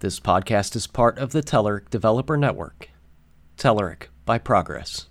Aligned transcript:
This 0.00 0.20
podcast 0.20 0.76
is 0.76 0.86
part 0.86 1.16
of 1.18 1.32
the 1.32 1.42
Telerik 1.42 1.88
Developer 1.88 2.36
Network. 2.36 2.90
Telerik 3.56 4.08
by 4.26 4.36
Progress. 4.36 5.06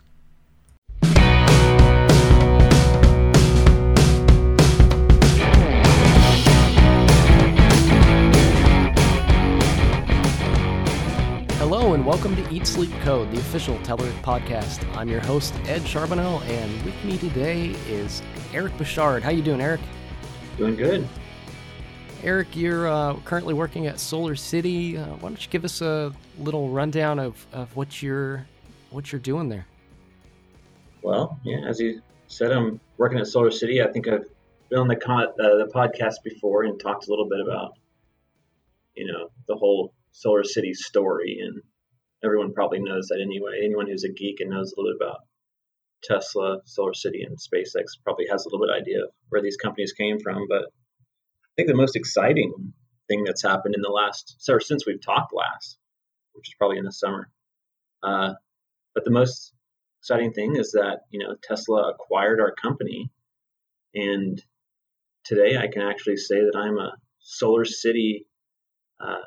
Hello 11.57 11.95
and 11.95 12.05
welcome 12.05 12.36
to 12.36 12.47
Eat 12.54 12.67
Sleep 12.67 12.91
Code, 13.02 13.31
the 13.31 13.39
official 13.39 13.79
Telerik 13.79 14.21
podcast. 14.21 14.88
I'm 14.95 15.09
your 15.09 15.21
host 15.21 15.55
Ed 15.65 15.88
Charbonneau, 15.88 16.41
and 16.41 16.86
with 16.86 17.04
me 17.04 17.17
today 17.17 17.70
is 17.88 18.21
Eric 18.54 18.77
Bouchard. 18.77 19.23
How 19.23 19.31
you 19.31 19.41
doing, 19.41 19.61
Eric? 19.61 19.81
Doing 20.59 20.75
good. 20.75 21.09
Eric, 22.25 22.55
you're 22.55 22.87
uh, 22.87 23.15
currently 23.23 23.53
working 23.53 23.85
at 23.85 23.99
Solar 23.99 24.35
City. 24.35 24.97
Uh, 24.97 25.05
why 25.05 25.29
don't 25.29 25.45
you 25.45 25.51
give 25.51 25.63
us 25.63 25.81
a 25.81 26.11
little 26.39 26.69
rundown 26.69 27.20
of, 27.20 27.45
of 27.53 27.75
what 27.75 28.02
you're 28.02 28.47
what 28.89 29.11
you're 29.11 29.21
doing 29.21 29.47
there? 29.47 29.67
Well, 31.03 31.39
yeah, 31.43 31.59
as 31.67 31.80
you 31.80 32.02
said, 32.25 32.52
I'm 32.52 32.80
working 32.97 33.19
at 33.19 33.27
Solar 33.27 33.52
City. 33.52 33.80
I 33.80 33.91
think 33.91 34.07
I've 34.07 34.25
been 34.71 34.80
on 34.80 34.88
the 34.88 34.95
con- 34.95 35.33
uh, 35.39 35.57
the 35.57 35.71
podcast 35.71 36.16
before 36.23 36.63
and 36.63 36.80
talked 36.80 37.05
a 37.05 37.11
little 37.11 37.30
bit 37.30 37.41
about 37.41 37.73
you 38.95 39.05
know 39.05 39.30
the 39.47 39.55
whole 39.55 39.94
Solar 40.11 40.44
City 40.44 40.73
story, 40.73 41.38
and 41.44 41.61
everyone 42.23 42.53
probably 42.53 42.80
knows 42.80 43.05
that 43.09 43.21
anyway. 43.21 43.59
Anyone 43.63 43.85
who's 43.85 44.03
a 44.03 44.11
geek 44.11 44.39
and 44.39 44.49
knows 44.49 44.73
a 44.73 44.81
little 44.81 44.97
bit 44.97 45.05
about 45.05 45.19
Tesla, 46.03 46.57
Solar 46.66 46.95
City, 46.95 47.21
and 47.21 47.38
SpaceX 47.38 47.85
probably 48.03 48.25
has 48.31 48.45
a 48.45 48.49
little 48.49 48.66
bit 48.66 48.73
idea 48.73 49.03
of 49.03 49.09
where 49.30 49.44
these 49.44 49.57
companies 49.57 49.94
came 49.94 50.19
from, 50.19 50.47
but 50.49 50.71
think 51.55 51.68
the 51.68 51.76
most 51.76 51.95
exciting 51.95 52.73
thing 53.08 53.23
that's 53.23 53.44
happened 53.44 53.76
in 53.76 53.82
the 53.82 53.90
last, 53.90 54.36
so 54.40 54.59
since 54.59 54.86
we've 54.86 55.02
talked 55.02 55.34
last, 55.34 55.78
which 56.34 56.50
is 56.50 56.55
probably 56.58 56.78
in 56.78 56.86
the 56.86 56.91
summer. 56.91 57.30
Uh, 58.04 58.34
but 58.94 59.06
the 59.06 59.12
most 59.12 59.53
exciting 60.02 60.34
thing 60.34 60.56
is 60.56 60.72
that 60.72 61.02
you 61.09 61.20
know 61.20 61.36
Tesla 61.44 61.89
acquired 61.89 62.39
our 62.39 62.53
company, 62.53 63.09
and 63.94 64.42
today 65.23 65.58
I 65.58 65.67
can 65.67 65.81
actually 65.81 66.17
say 66.17 66.36
that 66.42 66.56
I'm 66.56 66.78
a 66.78 66.94
Solar 67.20 67.66
City. 67.66 68.28
Uh, 69.00 69.22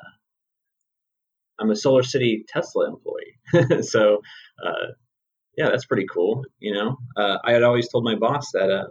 I'm 1.59 1.71
a 1.71 1.75
Solar 1.75 2.03
City 2.03 2.45
Tesla 2.47 2.87
employee. 2.87 3.81
so, 3.83 4.21
uh, 4.65 4.93
yeah, 5.57 5.69
that's 5.69 5.85
pretty 5.85 6.05
cool. 6.11 6.45
You 6.59 6.73
know, 6.73 6.97
uh, 7.17 7.37
I 7.43 7.51
had 7.51 7.63
always 7.63 7.89
told 7.89 8.05
my 8.05 8.15
boss 8.15 8.51
that 8.53 8.71
uh, 8.71 8.87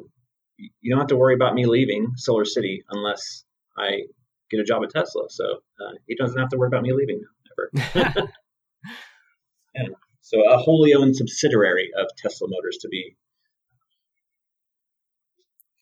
you 0.58 0.90
don't 0.90 0.98
have 0.98 1.08
to 1.08 1.16
worry 1.16 1.34
about 1.34 1.54
me 1.54 1.66
leaving 1.66 2.12
Solar 2.16 2.44
City 2.44 2.84
unless 2.90 3.44
I 3.76 4.02
get 4.50 4.60
a 4.60 4.64
job 4.64 4.82
at 4.82 4.90
Tesla. 4.90 5.24
So 5.28 5.44
uh, 5.44 5.92
he 6.06 6.16
doesn't 6.16 6.38
have 6.38 6.48
to 6.50 6.56
worry 6.56 6.68
about 6.68 6.82
me 6.82 6.92
leaving 6.92 7.22
ever. 7.52 7.70
yeah. 9.74 9.88
So 10.20 10.42
a 10.50 10.58
wholly 10.58 10.94
owned 10.94 11.16
subsidiary 11.16 11.90
of 11.98 12.06
Tesla 12.16 12.48
Motors 12.50 12.78
to 12.82 12.88
be 12.88 13.16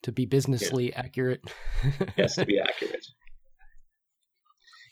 to 0.02 0.12
be 0.12 0.24
businessly 0.24 0.90
yeah. 0.90 1.00
accurate. 1.00 1.40
yes, 2.16 2.36
to 2.36 2.44
be 2.44 2.60
accurate. 2.60 3.04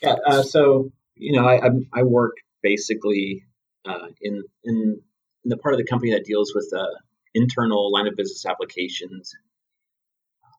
Yeah. 0.03 0.17
Uh, 0.27 0.43
so 0.43 0.91
you 1.15 1.41
know, 1.41 1.47
I 1.47 1.61
I, 1.93 2.03
work 2.03 2.33
basically 2.63 3.45
uh, 3.85 4.09
in 4.21 4.43
in 4.65 5.01
in 5.45 5.49
the 5.49 5.57
part 5.57 5.75
of 5.75 5.79
the 5.79 5.87
company 5.87 6.13
that 6.13 6.25
deals 6.25 6.53
with 6.53 6.69
uh, 6.77 6.99
internal 7.33 7.93
line 7.93 8.09
of 8.09 8.17
business 8.17 8.45
applications 8.45 9.33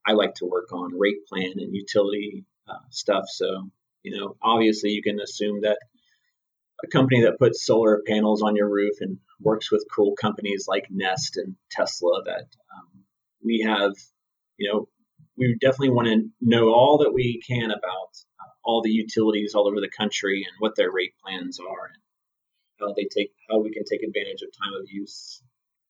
I 0.06 0.14
like 0.14 0.36
to 0.36 0.45
work 0.45 0.72
on 0.72 0.98
rate 0.98 1.25
plan 1.28 1.53
and 1.58 1.75
utility 1.75 2.45
uh, 2.67 2.86
stuff. 2.89 3.25
So, 3.28 3.70
you 4.03 4.17
know, 4.17 4.36
obviously 4.42 4.92
you 4.92 5.02
can 5.02 5.20
assume 5.20 5.62
that 5.62 5.78
a 6.84 6.88
company 6.88 7.22
that 7.22 7.39
puts 7.39 7.66
solar 7.66 8.02
panels 8.06 8.42
on 8.42 8.56
your 8.56 8.70
roof 8.70 8.95
and 9.00 9.17
works 9.39 9.72
with 9.72 9.86
cool 9.94 10.16
companies 10.20 10.66
like 10.67 10.88
Nest 10.89 11.38
and 11.38 11.56
Tesla 11.72 12.23
that 12.25 12.47
um, 12.75 13.03
we 13.44 13.62
have, 13.66 13.94
you 14.57 14.72
know, 14.72 14.88
we 15.38 15.57
definitely 15.59 15.91
want 15.91 16.08
to 16.08 16.29
know 16.41 16.69
all 16.69 17.00
that 17.00 17.13
we 17.13 17.41
can 17.46 17.72
about 17.72 18.12
uh, 18.40 18.52
all 18.63 18.81
the 18.81 18.91
utilities 18.91 19.53
all 19.53 19.68
over 19.68 19.81
the 19.81 19.90
country 19.90 20.46
and 20.47 20.56
what 20.59 20.75
their 20.75 20.91
rate 20.91 21.13
plans 21.24 21.59
are 21.59 21.88
and 21.94 22.02
how 22.79 22.94
they 22.94 23.06
take 23.06 23.31
how 23.50 23.59
we 23.59 23.72
can 23.72 23.84
take 23.84 24.03
advantage 24.03 24.41
of 24.41 24.50
time 24.52 24.79
of 24.79 24.88
use 24.90 25.41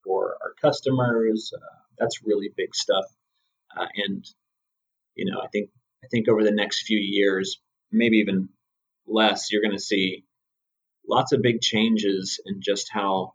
for 0.03 0.37
our 0.41 0.53
customers. 0.61 1.51
Uh, 1.55 1.79
that's 1.97 2.23
really 2.23 2.49
big 2.55 2.73
stuff. 2.75 3.05
Uh, 3.75 3.87
and 3.95 4.25
you 5.15 5.31
know, 5.31 5.39
I 5.41 5.47
think 5.47 5.69
I 6.03 6.07
think 6.07 6.27
over 6.27 6.43
the 6.43 6.51
next 6.51 6.85
few 6.85 6.99
years, 6.99 7.59
maybe 7.91 8.17
even 8.17 8.49
less, 9.07 9.51
you're 9.51 9.61
going 9.61 9.75
to 9.75 9.81
see 9.81 10.23
lots 11.07 11.31
of 11.31 11.41
big 11.41 11.61
changes 11.61 12.39
in 12.45 12.61
just 12.61 12.89
how 12.91 13.33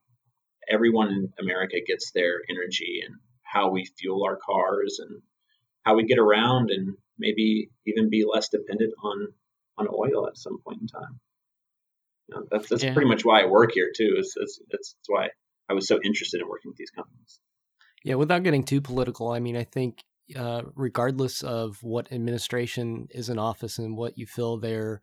everyone 0.69 1.09
in 1.09 1.33
America 1.41 1.77
gets 1.85 2.13
their 2.13 2.41
energy 2.49 3.01
and 3.05 3.17
how 3.43 3.71
we 3.71 3.85
fuel 3.99 4.25
our 4.25 4.37
cars 4.37 5.01
and 5.01 5.23
how 5.85 5.97
we 5.97 6.05
get 6.05 6.19
around 6.19 6.71
and 6.71 6.97
maybe 7.19 7.71
even 7.87 8.11
be 8.11 8.25
less 8.31 8.49
dependent 8.49 8.93
on 9.03 9.29
on 9.79 9.89
oil 9.89 10.27
at 10.27 10.37
some 10.37 10.59
point 10.63 10.81
in 10.81 10.87
time. 10.87 11.21
You 12.29 12.37
know, 12.37 12.47
that's 12.51 12.69
that's 12.69 12.85
yeah. 12.85 12.93
pretty 12.93 13.09
much 13.09 13.25
why 13.25 13.43
I 13.43 13.47
work 13.47 13.73
here 13.73 13.91
too. 13.95 14.17
Is 14.19 14.35
that's, 14.39 14.61
that's 14.71 14.95
why 15.07 15.29
I 15.69 15.73
was 15.73 15.89
so 15.89 15.99
interested 16.05 16.41
in 16.41 16.49
working 16.49 16.71
with 16.71 16.77
these 16.77 16.91
companies. 16.91 17.41
Yeah, 18.05 18.15
without 18.15 18.43
getting 18.43 18.65
too 18.65 18.81
political, 18.81 19.31
I 19.31 19.41
mean, 19.41 19.57
I 19.57 19.65
think 19.65 20.03
uh, 20.37 20.63
regardless 20.75 21.43
of 21.43 21.79
what 21.83 22.13
administration 22.13 23.09
is 23.11 23.29
in 23.29 23.39
office 23.39 23.79
and 23.79 23.97
what 23.97 24.19
you 24.19 24.27
feel 24.27 24.59
their 24.59 25.01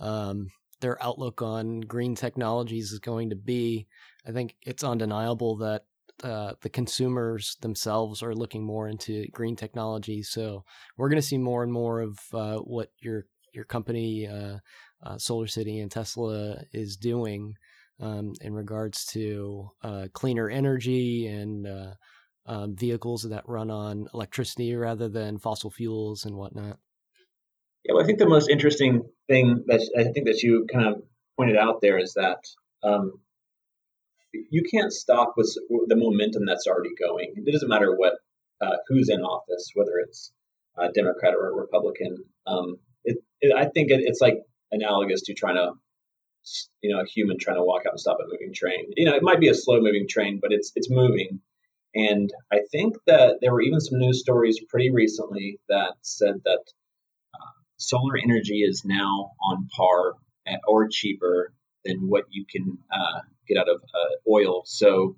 um, 0.00 0.50
their 0.80 1.02
outlook 1.02 1.40
on 1.40 1.80
green 1.80 2.14
technologies 2.14 2.92
is 2.92 2.98
going 2.98 3.30
to 3.30 3.36
be, 3.36 3.86
I 4.26 4.32
think 4.32 4.56
it's 4.62 4.84
undeniable 4.84 5.56
that 5.58 5.84
uh, 6.22 6.52
the 6.60 6.68
consumers 6.68 7.56
themselves 7.60 8.22
are 8.22 8.34
looking 8.34 8.64
more 8.64 8.88
into 8.88 9.26
green 9.32 9.56
technology. 9.56 10.22
So 10.22 10.64
we're 10.96 11.08
going 11.08 11.20
to 11.20 11.26
see 11.26 11.38
more 11.38 11.62
and 11.62 11.72
more 11.72 12.00
of 12.00 12.18
uh, 12.32 12.56
what 12.58 12.90
your 12.98 13.26
your 13.52 13.64
company, 13.64 14.26
uh, 14.26 14.58
uh, 15.02 15.16
Solar 15.16 15.46
City 15.46 15.78
and 15.78 15.90
Tesla, 15.90 16.58
is 16.72 16.96
doing 16.96 17.54
um, 18.00 18.32
in 18.40 18.52
regards 18.52 19.04
to 19.06 19.70
uh, 19.82 20.08
cleaner 20.12 20.50
energy 20.50 21.28
and 21.28 21.66
um, 22.46 22.76
vehicles 22.76 23.22
that 23.22 23.48
run 23.48 23.70
on 23.70 24.08
electricity 24.12 24.74
rather 24.74 25.08
than 25.08 25.38
fossil 25.38 25.70
fuels 25.70 26.24
and 26.24 26.36
whatnot. 26.36 26.78
Yeah, 27.84 27.94
well, 27.94 28.02
I 28.02 28.06
think 28.06 28.18
the 28.18 28.28
most 28.28 28.48
interesting 28.48 29.02
thing 29.28 29.64
that 29.66 29.80
I 29.96 30.04
think 30.04 30.26
that 30.26 30.42
you 30.42 30.66
kind 30.72 30.86
of 30.86 31.02
pointed 31.36 31.56
out 31.56 31.80
there 31.80 31.98
is 31.98 32.14
that 32.14 32.38
um, 32.82 33.20
you 34.32 34.62
can't 34.62 34.92
stop 34.92 35.34
with 35.36 35.56
the 35.86 35.96
momentum 35.96 36.44
that's 36.46 36.66
already 36.66 36.94
going. 36.98 37.34
It 37.36 37.52
doesn't 37.52 37.68
matter 37.68 37.94
what 37.94 38.14
uh, 38.60 38.76
who's 38.88 39.08
in 39.08 39.20
office, 39.20 39.70
whether 39.74 39.98
it's 39.98 40.32
a 40.78 40.90
Democrat 40.92 41.34
or 41.34 41.50
a 41.50 41.54
Republican. 41.54 42.16
Um, 42.46 42.76
it, 43.04 43.18
it, 43.40 43.54
I 43.54 43.66
think 43.66 43.90
it, 43.90 44.00
it's 44.02 44.20
like 44.20 44.38
analogous 44.72 45.22
to 45.22 45.34
trying 45.34 45.56
to, 45.56 45.72
you 46.82 46.94
know, 46.94 47.00
a 47.00 47.06
human 47.06 47.38
trying 47.38 47.56
to 47.56 47.64
walk 47.64 47.82
out 47.86 47.92
and 47.92 48.00
stop 48.00 48.18
a 48.20 48.24
moving 48.24 48.52
train. 48.54 48.86
You 48.96 49.06
know, 49.06 49.14
it 49.14 49.22
might 49.22 49.40
be 49.40 49.48
a 49.48 49.54
slow 49.54 49.80
moving 49.80 50.06
train, 50.08 50.38
but 50.40 50.52
it's 50.52 50.72
it's 50.74 50.90
moving 50.90 51.40
and 51.94 52.30
I 52.52 52.60
think 52.72 52.96
that 53.06 53.38
there 53.40 53.52
were 53.52 53.62
even 53.62 53.80
some 53.80 53.98
news 53.98 54.20
stories 54.20 54.60
pretty 54.68 54.90
recently 54.90 55.60
that 55.68 55.94
said 56.02 56.34
that 56.44 56.64
uh, 57.34 57.52
solar 57.76 58.16
energy 58.16 58.62
is 58.62 58.82
now 58.84 59.32
on 59.42 59.68
par 59.76 60.14
at, 60.46 60.60
or 60.66 60.88
cheaper 60.88 61.52
than 61.84 62.08
what 62.08 62.24
you 62.30 62.44
can 62.50 62.78
uh, 62.92 63.20
get 63.46 63.58
out 63.58 63.68
of 63.68 63.82
uh, 63.82 64.30
oil. 64.30 64.62
So 64.66 65.16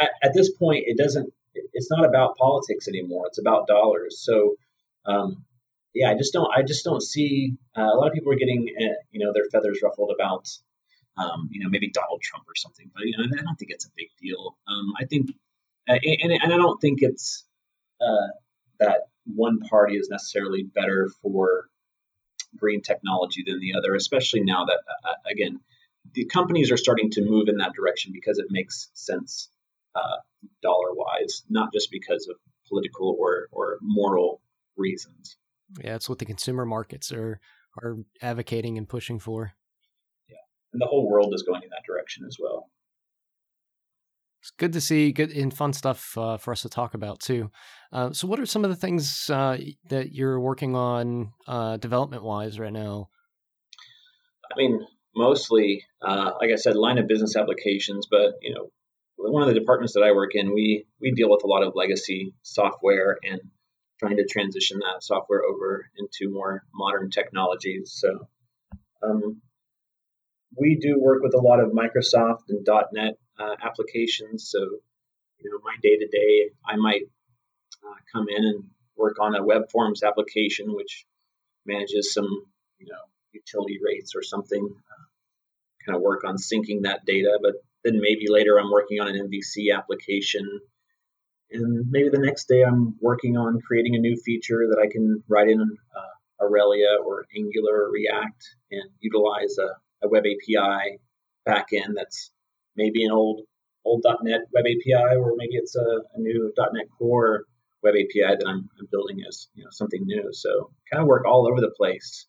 at, 0.00 0.10
at, 0.22 0.34
this 0.34 0.50
point, 0.50 0.84
it 0.86 0.96
doesn't. 0.96 1.32
It's 1.72 1.90
not 1.90 2.04
about 2.04 2.36
politics 2.36 2.86
anymore. 2.86 3.26
It's 3.26 3.40
about 3.40 3.66
dollars. 3.66 4.22
So 4.24 4.56
um, 5.06 5.44
yeah, 5.94 6.10
I 6.10 6.14
just 6.14 6.32
don't. 6.32 6.50
I 6.54 6.62
just 6.62 6.84
don't 6.84 7.02
see 7.02 7.54
uh, 7.76 7.82
a 7.82 7.96
lot 7.96 8.08
of 8.08 8.12
people 8.12 8.32
are 8.32 8.36
getting 8.36 8.68
uh, 8.78 8.94
you 9.10 9.24
know 9.24 9.32
their 9.32 9.46
feathers 9.50 9.80
ruffled 9.82 10.12
about 10.14 10.46
um, 11.16 11.48
you 11.50 11.64
know 11.64 11.70
maybe 11.70 11.90
Donald 11.90 12.20
Trump 12.22 12.44
or 12.48 12.54
something. 12.54 12.90
But 12.94 13.04
you 13.04 13.16
know 13.16 13.24
I 13.24 13.42
don't 13.42 13.56
think 13.56 13.70
it's 13.72 13.86
a 13.86 13.90
big 13.96 14.08
deal. 14.20 14.56
Um, 14.68 14.92
I 15.00 15.06
think 15.06 15.30
uh, 15.88 15.98
and, 16.02 16.32
and 16.32 16.52
I 16.52 16.56
don't 16.56 16.80
think 16.80 16.98
it's 17.02 17.44
uh, 18.00 18.28
that 18.80 19.08
one 19.24 19.60
party 19.60 19.96
is 19.96 20.08
necessarily 20.08 20.62
better 20.62 21.08
for 21.22 21.68
green 22.56 22.82
technology 22.82 23.44
than 23.46 23.60
the 23.60 23.74
other, 23.76 23.94
especially 23.94 24.42
now 24.42 24.64
that, 24.64 24.78
uh, 24.88 25.08
uh, 25.10 25.30
again, 25.30 25.60
the 26.14 26.24
companies 26.26 26.70
are 26.70 26.76
starting 26.76 27.10
to 27.10 27.22
move 27.22 27.48
in 27.48 27.58
that 27.58 27.72
direction 27.74 28.12
because 28.14 28.38
it 28.38 28.46
makes 28.50 28.88
sense 28.94 29.48
uh, 29.94 30.18
dollar 30.62 30.94
wise, 30.94 31.42
not 31.48 31.72
just 31.72 31.90
because 31.90 32.28
of 32.28 32.36
political 32.68 33.16
or, 33.18 33.48
or 33.50 33.78
moral 33.82 34.40
reasons. 34.76 35.36
Yeah, 35.82 35.96
it's 35.96 36.08
what 36.08 36.18
the 36.18 36.24
consumer 36.24 36.64
markets 36.64 37.12
are 37.12 37.40
are 37.82 37.96
advocating 38.22 38.78
and 38.78 38.88
pushing 38.88 39.18
for. 39.18 39.52
Yeah, 40.28 40.36
and 40.72 40.80
the 40.80 40.86
whole 40.86 41.10
world 41.10 41.34
is 41.34 41.42
going 41.42 41.62
in 41.62 41.68
that 41.70 41.82
direction 41.86 42.24
as 42.26 42.38
well 42.40 42.70
it's 44.46 44.52
good 44.58 44.72
to 44.74 44.80
see 44.80 45.10
good 45.10 45.32
and 45.32 45.52
fun 45.52 45.72
stuff 45.72 46.16
uh, 46.16 46.36
for 46.36 46.52
us 46.52 46.62
to 46.62 46.68
talk 46.68 46.94
about 46.94 47.18
too. 47.18 47.50
Uh, 47.92 48.12
so, 48.12 48.28
what 48.28 48.38
are 48.38 48.46
some 48.46 48.62
of 48.62 48.70
the 48.70 48.76
things 48.76 49.28
uh, 49.28 49.58
that 49.88 50.12
you're 50.12 50.38
working 50.38 50.76
on 50.76 51.32
uh, 51.48 51.78
development 51.78 52.22
wise 52.22 52.60
right 52.60 52.72
now? 52.72 53.08
I 54.52 54.56
mean, 54.56 54.86
mostly, 55.16 55.82
uh, 56.00 56.32
like 56.40 56.50
I 56.52 56.56
said, 56.56 56.76
line 56.76 56.98
of 56.98 57.08
business 57.08 57.34
applications. 57.34 58.06
But 58.08 58.34
you 58.40 58.54
know, 58.54 58.70
one 59.16 59.42
of 59.42 59.48
the 59.48 59.58
departments 59.58 59.94
that 59.94 60.04
I 60.04 60.12
work 60.12 60.30
in, 60.34 60.54
we 60.54 60.86
we 61.00 61.10
deal 61.10 61.28
with 61.28 61.42
a 61.42 61.48
lot 61.48 61.64
of 61.64 61.72
legacy 61.74 62.32
software 62.42 63.18
and 63.24 63.40
trying 63.98 64.18
to 64.18 64.26
transition 64.30 64.78
that 64.78 65.02
software 65.02 65.42
over 65.42 65.90
into 65.98 66.32
more 66.32 66.62
modern 66.72 67.10
technologies. 67.10 67.98
So 68.00 68.28
um, 69.02 69.40
we 70.56 70.78
do 70.80 71.00
work 71.00 71.22
with 71.22 71.34
a 71.34 71.40
lot 71.40 71.58
of 71.58 71.72
Microsoft 71.72 72.44
and 72.48 72.64
.NET 72.92 73.14
uh, 73.38 73.56
applications. 73.62 74.48
So 74.50 74.58
you 75.38 75.50
know, 75.50 75.58
my 75.62 75.76
day 75.82 75.96
to 75.96 76.06
day, 76.06 76.50
I 76.66 76.76
might 76.76 77.02
uh, 77.84 77.94
come 78.12 78.26
in 78.28 78.44
and 78.44 78.64
work 78.96 79.16
on 79.20 79.34
a 79.34 79.44
web 79.44 79.70
forms 79.70 80.02
application, 80.02 80.74
which 80.74 81.06
manages 81.64 82.12
some 82.12 82.28
you 82.78 82.86
know 82.86 83.02
utility 83.32 83.78
rates 83.84 84.14
or 84.14 84.22
something. 84.22 84.64
Uh, 84.64 85.04
kind 85.86 85.96
of 85.96 86.02
work 86.02 86.24
on 86.24 86.36
syncing 86.36 86.82
that 86.82 87.04
data, 87.06 87.38
but 87.40 87.54
then 87.84 88.00
maybe 88.00 88.26
later 88.28 88.58
I'm 88.58 88.72
working 88.72 89.00
on 89.00 89.08
an 89.08 89.30
MVC 89.30 89.76
application. 89.76 90.60
And 91.52 91.88
maybe 91.88 92.08
the 92.08 92.18
next 92.18 92.48
day 92.48 92.64
I'm 92.64 92.96
working 93.00 93.36
on 93.36 93.60
creating 93.60 93.94
a 93.94 94.00
new 94.00 94.16
feature 94.16 94.66
that 94.70 94.80
I 94.82 94.90
can 94.90 95.22
write 95.28 95.48
in 95.48 95.60
uh, 95.60 96.44
Aurelia 96.44 96.98
or 97.04 97.26
Angular 97.34 97.84
or 97.84 97.92
React 97.92 98.44
and 98.72 98.90
utilize 98.98 99.56
a, 99.58 99.68
a 100.04 100.08
web 100.08 100.24
API 100.24 100.98
backend 101.46 101.94
that's 101.94 102.32
maybe 102.76 103.04
an 103.04 103.12
old 103.12 103.42
old 103.84 104.04
.NET 104.22 104.40
web 104.52 104.64
API 104.64 105.16
or 105.16 105.34
maybe 105.36 105.54
it's 105.54 105.76
a, 105.76 106.00
a 106.14 106.18
new 106.18 106.52
.NET 106.56 106.86
Core 106.98 107.44
web 107.82 107.94
API 107.94 108.36
that 108.36 108.44
I'm, 108.46 108.68
I'm, 108.78 108.88
building 108.90 109.18
as 109.26 109.46
you 109.54 109.64
know 109.64 109.70
something 109.70 110.02
new. 110.04 110.30
So 110.32 110.70
kind 110.90 111.02
of 111.02 111.06
work 111.06 111.24
all 111.26 111.48
over 111.48 111.60
the 111.60 111.72
place 111.76 112.26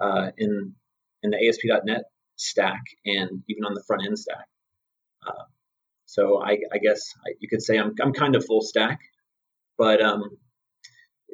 uh, 0.00 0.30
in 0.38 0.74
in 1.22 1.30
the 1.30 1.48
ASP.NET 1.48 2.02
stack 2.36 2.82
and 3.04 3.42
even 3.48 3.64
on 3.64 3.74
the 3.74 3.84
front 3.86 4.06
end 4.06 4.18
stack. 4.18 4.46
Uh, 5.26 5.44
so 6.06 6.42
I, 6.42 6.58
I 6.72 6.78
guess 6.78 7.00
I, 7.26 7.34
you 7.40 7.48
could 7.48 7.62
say 7.62 7.78
I'm, 7.78 7.94
I'm 8.00 8.12
kind 8.12 8.36
of 8.36 8.44
full 8.44 8.60
stack, 8.60 8.98
but 9.78 10.02
um, 10.02 10.22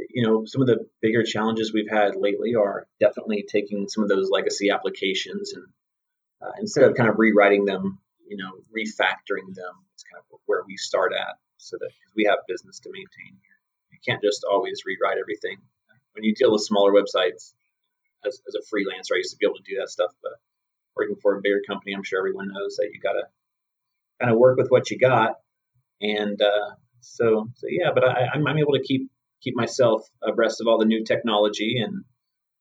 you 0.09 0.27
know 0.27 0.45
some 0.47 0.62
of 0.62 0.69
the 0.69 0.87
bigger 1.01 1.23
challenges 1.23 1.73
we've 1.73 1.91
had 1.91 2.17
lately 2.17 2.55
are 2.55 2.87
definitely 2.99 3.45
taking 3.51 3.89
some 3.89 4.03
of 4.03 4.09
those 4.09 4.31
legacy 4.31 4.71
applications 4.71 5.53
and 5.53 5.65
uh, 6.43 6.53
instead 6.59 6.85
of 6.85 6.95
kind 6.95 7.11
of 7.11 7.17
rewriting 7.19 7.67
them, 7.67 7.99
you 8.31 8.37
know, 8.37 8.62
refactoring 8.71 9.50
them 9.59 9.75
is 9.97 10.05
kind 10.06 10.23
of 10.23 10.38
where 10.47 10.62
we 10.67 10.77
start 10.77 11.12
at, 11.12 11.35
so 11.59 11.77
that 11.81 11.91
we 12.15 12.25
have 12.31 12.38
business 12.47 12.79
to 12.79 12.91
maintain 12.91 13.35
here. 13.43 13.59
You 13.91 13.99
can't 14.06 14.23
just 14.23 14.44
always 14.49 14.82
rewrite 14.87 15.19
everything. 15.19 15.59
When 16.15 16.23
you 16.23 16.32
deal 16.32 16.53
with 16.53 16.62
smaller 16.62 16.93
websites, 16.93 17.53
as, 18.25 18.41
as 18.47 18.55
a 18.55 18.62
freelancer, 18.71 19.15
I 19.15 19.19
used 19.19 19.32
to 19.32 19.37
be 19.37 19.47
able 19.47 19.56
to 19.56 19.67
do 19.67 19.81
that 19.81 19.91
stuff, 19.91 20.12
but 20.23 20.32
working 20.94 21.17
for 21.21 21.37
a 21.37 21.41
bigger 21.43 21.61
company, 21.67 21.93
I'm 21.93 22.05
sure 22.05 22.21
everyone 22.21 22.53
knows 22.55 22.77
that 22.77 22.91
you 22.93 23.00
got 23.00 23.15
to 23.15 23.25
kind 24.21 24.33
of 24.33 24.38
work 24.38 24.59
with 24.59 24.69
what 24.69 24.91
you 24.91 24.99
got. 24.99 25.41
And 26.00 26.41
uh, 26.41 26.76
so, 27.00 27.49
so 27.56 27.67
yeah, 27.69 27.91
but 27.93 28.05
I, 28.05 28.29
I'm, 28.33 28.47
I'm 28.47 28.59
able 28.59 28.75
to 28.75 28.83
keep 28.83 29.11
keep 29.43 29.56
myself 29.56 30.06
abreast 30.23 30.61
of 30.61 30.69
all 30.69 30.79
the 30.79 30.85
new 30.85 31.03
technology, 31.03 31.81
and 31.83 32.05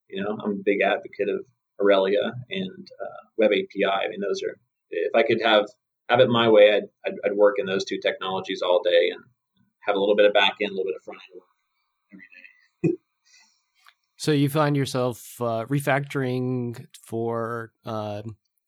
you 0.10 0.24
know, 0.24 0.38
I'm 0.42 0.51
a 0.51 0.63
big 0.63 0.81
advocate 0.81 1.30
of 1.30 1.45
Aurelia 1.80 2.33
and 2.50 2.88
uh, 3.00 3.27
Web 3.38 3.51
API. 3.51 3.86
I 3.86 4.07
mean, 4.10 4.22
those 4.22 4.42
are 4.44 4.57
if 4.89 5.15
I 5.15 5.24
could 5.24 5.41
have 5.41 5.65
have 6.09 6.19
it 6.19 6.30
my 6.30 6.50
way, 6.50 6.74
I'd, 6.74 6.83
I'd, 7.06 7.13
I'd 7.25 7.38
work 7.38 7.56
in 7.59 7.65
those 7.65 7.86
two 7.86 8.00
technologies 8.00 8.62
all 8.62 8.81
day 8.83 9.09
and 9.13 9.24
have 9.81 9.95
a 9.95 10.00
little 10.00 10.15
bit 10.15 10.25
of 10.25 10.33
back 10.33 10.56
end, 10.62 10.71
a 10.71 10.74
little 10.74 10.86
bit 10.86 10.95
of 10.95 11.03
front 11.03 11.21
end 11.31 11.39
work 11.39 11.47
every 12.12 12.91
day. 12.91 12.97
So 14.18 14.33
you 14.33 14.50
find 14.50 14.75
yourself 14.75 15.39
uh, 15.39 15.65
refactoring 15.69 16.86
for 17.06 17.71
uh, 17.86 18.24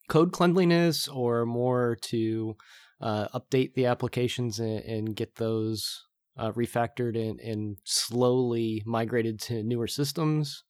code 0.08 0.32
cleanliness, 0.32 1.08
or 1.08 1.44
more 1.44 1.98
to 2.02 2.56
uh, 3.02 3.28
update 3.38 3.74
the 3.74 3.86
applications 3.86 4.60
and, 4.60 4.80
and 4.80 5.16
get 5.16 5.36
those 5.36 6.06
uh, 6.38 6.52
refactored 6.52 7.18
and, 7.18 7.40
and, 7.40 7.76
slowly 7.84 8.82
migrated 8.86 9.38
to 9.38 9.62
newer 9.62 9.86
systems. 9.86 10.64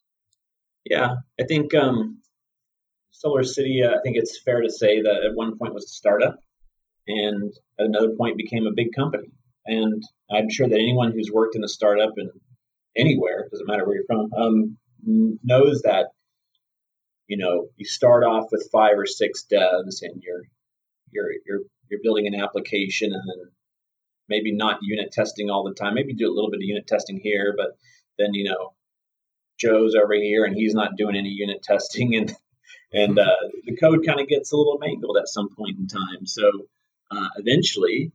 Yeah, 0.84 1.14
I 1.40 1.44
think 1.44 1.74
um, 1.74 2.18
Solar 3.22 3.44
City. 3.44 3.82
Uh, 3.84 3.90
I 3.90 4.00
think 4.02 4.16
it's 4.16 4.42
fair 4.42 4.60
to 4.60 4.70
say 4.70 5.00
that 5.00 5.22
at 5.24 5.34
one 5.34 5.56
point 5.56 5.74
was 5.74 5.84
a 5.84 5.88
startup, 5.88 6.36
and 7.06 7.52
at 7.78 7.86
another 7.86 8.10
point 8.18 8.36
became 8.36 8.66
a 8.66 8.74
big 8.74 8.88
company. 8.94 9.30
And 9.64 10.02
I'm 10.30 10.50
sure 10.50 10.68
that 10.68 10.74
anyone 10.74 11.12
who's 11.12 11.30
worked 11.32 11.54
in 11.54 11.62
a 11.62 11.68
startup 11.68 12.14
and 12.16 12.30
anywhere, 12.96 13.48
doesn't 13.50 13.68
matter 13.68 13.86
where 13.86 13.94
you're 13.94 14.04
from, 14.06 14.32
um, 14.32 14.78
knows 15.44 15.82
that 15.82 16.06
you 17.28 17.36
know 17.36 17.68
you 17.76 17.84
start 17.84 18.24
off 18.24 18.48
with 18.50 18.68
five 18.72 18.98
or 18.98 19.06
six 19.06 19.44
devs 19.50 20.02
and 20.02 20.20
you're 20.22 20.42
you're 21.12 21.30
you're 21.46 21.60
you're 21.88 22.00
building 22.02 22.26
an 22.26 22.40
application 22.40 23.12
and 23.12 23.22
then 23.22 23.50
maybe 24.28 24.52
not 24.52 24.78
unit 24.82 25.12
testing 25.12 25.48
all 25.48 25.64
the 25.64 25.74
time. 25.74 25.94
Maybe 25.94 26.14
do 26.14 26.28
a 26.28 26.34
little 26.34 26.50
bit 26.50 26.58
of 26.58 26.64
unit 26.64 26.86
testing 26.88 27.20
here, 27.22 27.54
but 27.56 27.76
then 28.18 28.34
you 28.34 28.50
know 28.50 28.74
Joe's 29.60 29.94
over 29.94 30.14
here 30.14 30.44
and 30.44 30.56
he's 30.56 30.74
not 30.74 30.96
doing 30.96 31.14
any 31.14 31.28
unit 31.28 31.62
testing 31.62 32.16
and 32.16 32.34
and 32.92 33.18
uh, 33.18 33.36
the 33.64 33.76
code 33.76 34.04
kind 34.06 34.20
of 34.20 34.28
gets 34.28 34.52
a 34.52 34.56
little 34.56 34.78
mangled 34.78 35.16
at 35.18 35.28
some 35.28 35.48
point 35.54 35.78
in 35.78 35.86
time. 35.86 36.26
So 36.26 36.66
uh, 37.10 37.28
eventually, 37.36 38.12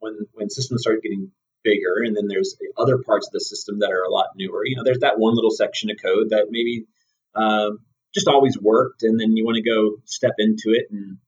when 0.00 0.26
when 0.34 0.50
systems 0.50 0.82
start 0.82 1.02
getting 1.02 1.30
bigger, 1.64 2.02
and 2.04 2.16
then 2.16 2.28
there's 2.28 2.56
other 2.76 2.98
parts 2.98 3.26
of 3.26 3.32
the 3.32 3.40
system 3.40 3.80
that 3.80 3.90
are 3.90 4.02
a 4.02 4.10
lot 4.10 4.28
newer. 4.36 4.64
You 4.64 4.76
know, 4.76 4.84
there's 4.84 5.00
that 5.00 5.18
one 5.18 5.34
little 5.34 5.50
section 5.50 5.90
of 5.90 5.96
code 6.02 6.30
that 6.30 6.46
maybe 6.50 6.86
um, 7.34 7.78
just 8.14 8.28
always 8.28 8.58
worked, 8.60 9.02
and 9.02 9.18
then 9.18 9.36
you 9.36 9.44
want 9.44 9.56
to 9.56 9.62
go 9.62 9.96
step 10.04 10.34
into 10.38 10.70
it 10.76 10.86
and 10.90 11.18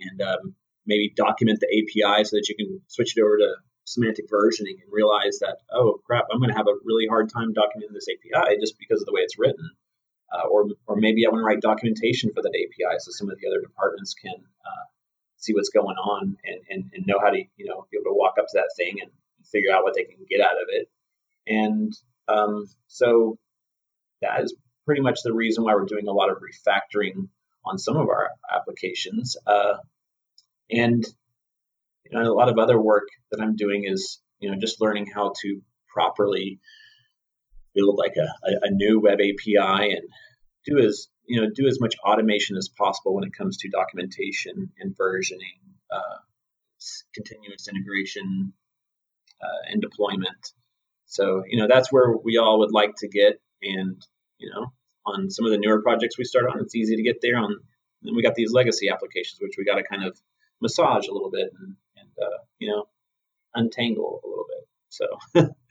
and 0.00 0.20
um, 0.20 0.54
maybe 0.86 1.12
document 1.14 1.60
the 1.60 1.68
API 1.68 2.24
so 2.24 2.36
that 2.36 2.48
you 2.48 2.56
can 2.56 2.80
switch 2.88 3.16
it 3.16 3.22
over 3.22 3.38
to 3.38 3.54
semantic 3.84 4.26
versioning 4.30 4.78
and 4.82 4.90
realize 4.90 5.38
that 5.40 5.58
oh 5.72 6.00
crap, 6.04 6.24
I'm 6.32 6.38
going 6.38 6.50
to 6.50 6.56
have 6.56 6.68
a 6.68 6.78
really 6.84 7.06
hard 7.06 7.30
time 7.32 7.54
documenting 7.54 7.94
this 7.94 8.08
API 8.08 8.56
just 8.60 8.78
because 8.78 9.00
of 9.00 9.06
the 9.06 9.12
way 9.12 9.22
it's 9.22 9.38
written. 9.38 9.70
Uh, 10.32 10.48
or, 10.48 10.66
or 10.86 10.96
maybe 10.96 11.26
I 11.26 11.30
want 11.30 11.42
to 11.42 11.44
write 11.44 11.60
documentation 11.60 12.30
for 12.34 12.40
that 12.42 12.54
API 12.56 12.96
so 12.98 13.10
some 13.10 13.28
of 13.30 13.38
the 13.38 13.46
other 13.46 13.60
departments 13.60 14.14
can 14.14 14.32
uh, 14.32 14.84
see 15.36 15.52
what's 15.52 15.68
going 15.70 15.96
on 15.96 16.36
and, 16.44 16.60
and, 16.70 16.90
and 16.94 17.06
know 17.06 17.18
how 17.22 17.30
to 17.30 17.38
you 17.56 17.66
know 17.66 17.86
be 17.90 17.98
able 17.98 18.12
to 18.12 18.18
walk 18.18 18.34
up 18.38 18.46
to 18.46 18.54
that 18.54 18.70
thing 18.76 18.96
and 19.02 19.10
figure 19.50 19.72
out 19.72 19.82
what 19.82 19.94
they 19.94 20.04
can 20.04 20.24
get 20.28 20.40
out 20.40 20.56
of 20.60 20.68
it. 20.68 20.88
And 21.46 21.92
um, 22.28 22.66
so 22.86 23.38
that 24.22 24.42
is 24.42 24.54
pretty 24.86 25.02
much 25.02 25.18
the 25.22 25.32
reason 25.32 25.64
why 25.64 25.74
we're 25.74 25.84
doing 25.84 26.08
a 26.08 26.12
lot 26.12 26.30
of 26.30 26.38
refactoring 26.38 27.28
on 27.64 27.78
some 27.78 27.96
of 27.96 28.08
our 28.08 28.30
applications. 28.50 29.36
Uh, 29.46 29.74
and 30.70 31.04
you 32.04 32.18
know, 32.18 32.32
a 32.32 32.34
lot 32.34 32.48
of 32.48 32.58
other 32.58 32.80
work 32.80 33.08
that 33.30 33.40
I'm 33.40 33.56
doing 33.56 33.84
is 33.86 34.20
you 34.38 34.50
know 34.50 34.58
just 34.58 34.80
learning 34.80 35.06
how 35.06 35.32
to 35.42 35.60
properly 35.92 36.60
build 37.74 37.96
like 37.96 38.16
a, 38.16 38.48
a, 38.48 38.68
a 38.68 38.70
new 38.70 39.00
web 39.00 39.18
API 39.20 39.92
and 39.94 40.08
do 40.64 40.78
as 40.78 41.08
you 41.26 41.40
know 41.40 41.48
do 41.54 41.66
as 41.66 41.80
much 41.80 41.94
automation 42.04 42.56
as 42.56 42.68
possible 42.68 43.14
when 43.14 43.24
it 43.24 43.32
comes 43.32 43.56
to 43.58 43.68
documentation 43.68 44.70
and 44.78 44.96
versioning, 44.96 45.58
uh, 45.90 46.18
continuous 47.14 47.68
integration, 47.68 48.52
uh, 49.42 49.70
and 49.70 49.82
deployment. 49.82 50.52
So, 51.06 51.44
you 51.46 51.58
know, 51.58 51.68
that's 51.68 51.92
where 51.92 52.16
we 52.16 52.38
all 52.38 52.60
would 52.60 52.72
like 52.72 52.94
to 52.98 53.08
get. 53.08 53.40
And, 53.62 54.00
you 54.38 54.50
know, 54.50 54.72
on 55.04 55.30
some 55.30 55.44
of 55.44 55.52
the 55.52 55.58
newer 55.58 55.82
projects 55.82 56.16
we 56.16 56.24
start 56.24 56.46
on, 56.46 56.60
it's 56.60 56.74
easy 56.74 56.96
to 56.96 57.02
get 57.02 57.20
there. 57.20 57.36
On 57.36 57.56
then 58.02 58.16
we 58.16 58.22
got 58.22 58.34
these 58.34 58.52
legacy 58.52 58.88
applications, 58.88 59.38
which 59.40 59.54
we 59.58 59.64
got 59.64 59.76
to 59.76 59.84
kind 59.84 60.04
of 60.04 60.18
massage 60.60 61.08
a 61.08 61.12
little 61.12 61.30
bit 61.30 61.50
and, 61.58 61.76
and 61.96 62.08
uh, 62.20 62.38
you 62.58 62.68
know, 62.68 62.84
untangle 63.54 64.20
a 64.24 64.28
little 64.28 64.46
bit. 64.48 64.68
So 64.88 65.54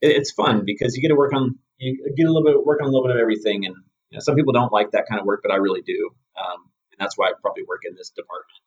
it, 0.00 0.16
it's 0.16 0.32
fun 0.32 0.62
because 0.64 0.96
you 0.96 1.02
get 1.02 1.08
to 1.08 1.16
work 1.16 1.32
on 1.34 1.58
you 1.78 2.14
get 2.16 2.26
a 2.26 2.32
little 2.32 2.44
bit 2.44 2.64
work 2.64 2.80
on 2.80 2.88
a 2.88 2.90
little 2.90 3.06
bit 3.06 3.16
of 3.16 3.20
everything. 3.20 3.66
And 3.66 3.74
you 4.10 4.16
know, 4.16 4.20
some 4.20 4.34
people 4.34 4.52
don't 4.52 4.72
like 4.72 4.92
that 4.92 5.06
kind 5.08 5.20
of 5.20 5.26
work, 5.26 5.40
but 5.42 5.52
I 5.52 5.56
really 5.56 5.82
do. 5.82 6.10
Um, 6.38 6.70
and 6.92 6.98
that's 6.98 7.18
why 7.18 7.28
I 7.28 7.32
probably 7.40 7.64
work 7.66 7.82
in 7.88 7.94
this 7.96 8.10
department. 8.10 8.60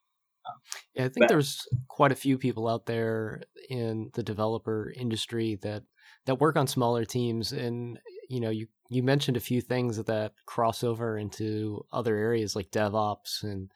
Yeah, 0.96 1.06
I 1.06 1.10
think 1.10 1.20
but, 1.20 1.30
there's 1.30 1.68
quite 1.88 2.12
a 2.12 2.16
few 2.16 2.38
people 2.38 2.68
out 2.68 2.86
there 2.86 3.44
in 3.70 4.10
the 4.14 4.24
developer 4.24 4.92
industry 4.96 5.60
that 5.62 5.84
that 6.26 6.40
work 6.40 6.56
on 6.56 6.68
smaller 6.68 7.06
teams, 7.06 7.52
and 7.52 8.00
you 8.30 8.40
know, 8.40 8.50
you 8.50 8.68
you 8.90 9.04
mentioned 9.04 9.38
a 9.38 9.42
few 9.42 9.62
things 9.62 10.04
that 10.04 10.34
cross 10.46 10.84
over 10.84 11.18
into 11.18 11.86
other 11.92 12.16
areas 12.16 12.56
like 12.56 12.72
DevOps 12.72 13.44
and 13.44 13.72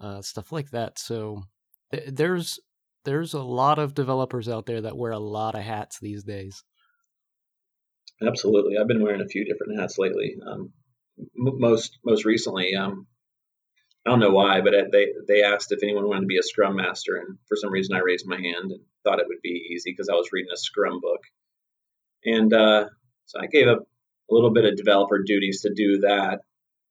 uh, 0.00 0.22
stuff 0.22 0.52
like 0.52 0.70
that. 0.70 0.98
So 0.98 1.42
th- 1.92 2.10
there's 2.12 2.60
there's 3.04 3.34
a 3.34 3.42
lot 3.42 3.78
of 3.78 3.94
developers 3.94 4.48
out 4.48 4.66
there 4.66 4.80
that 4.82 4.96
wear 4.96 5.12
a 5.12 5.18
lot 5.18 5.56
of 5.56 5.62
hats 5.62 5.98
these 5.98 6.22
days. 6.22 6.62
Absolutely, 8.20 8.76
I've 8.78 8.86
been 8.86 9.02
wearing 9.02 9.20
a 9.20 9.26
few 9.28 9.44
different 9.44 9.78
hats 9.80 9.98
lately. 9.98 10.36
Um, 10.46 10.72
most 11.34 11.98
most 12.04 12.24
recently, 12.24 12.74
um, 12.74 13.06
I 14.06 14.10
don't 14.10 14.20
know 14.20 14.30
why, 14.30 14.60
but 14.60 14.74
they 14.92 15.08
they 15.28 15.42
asked 15.42 15.72
if 15.72 15.82
anyone 15.82 16.08
wanted 16.08 16.22
to 16.22 16.26
be 16.26 16.38
a 16.38 16.42
Scrum 16.42 16.76
Master, 16.76 17.16
and 17.16 17.38
for 17.48 17.56
some 17.56 17.72
reason 17.72 17.94
I 17.96 18.00
raised 18.00 18.26
my 18.26 18.36
hand 18.36 18.70
and 18.70 18.80
thought 19.04 19.20
it 19.20 19.28
would 19.28 19.42
be 19.42 19.68
easy 19.72 19.92
because 19.92 20.08
I 20.08 20.14
was 20.14 20.30
reading 20.32 20.50
a 20.52 20.56
Scrum 20.56 21.00
book, 21.00 21.20
and 22.24 22.52
uh, 22.52 22.86
so 23.26 23.40
I 23.40 23.46
gave 23.46 23.68
up 23.68 23.78
a 24.30 24.34
little 24.34 24.52
bit 24.52 24.64
of 24.64 24.76
developer 24.76 25.22
duties 25.24 25.62
to 25.62 25.72
do 25.74 26.00
that. 26.00 26.40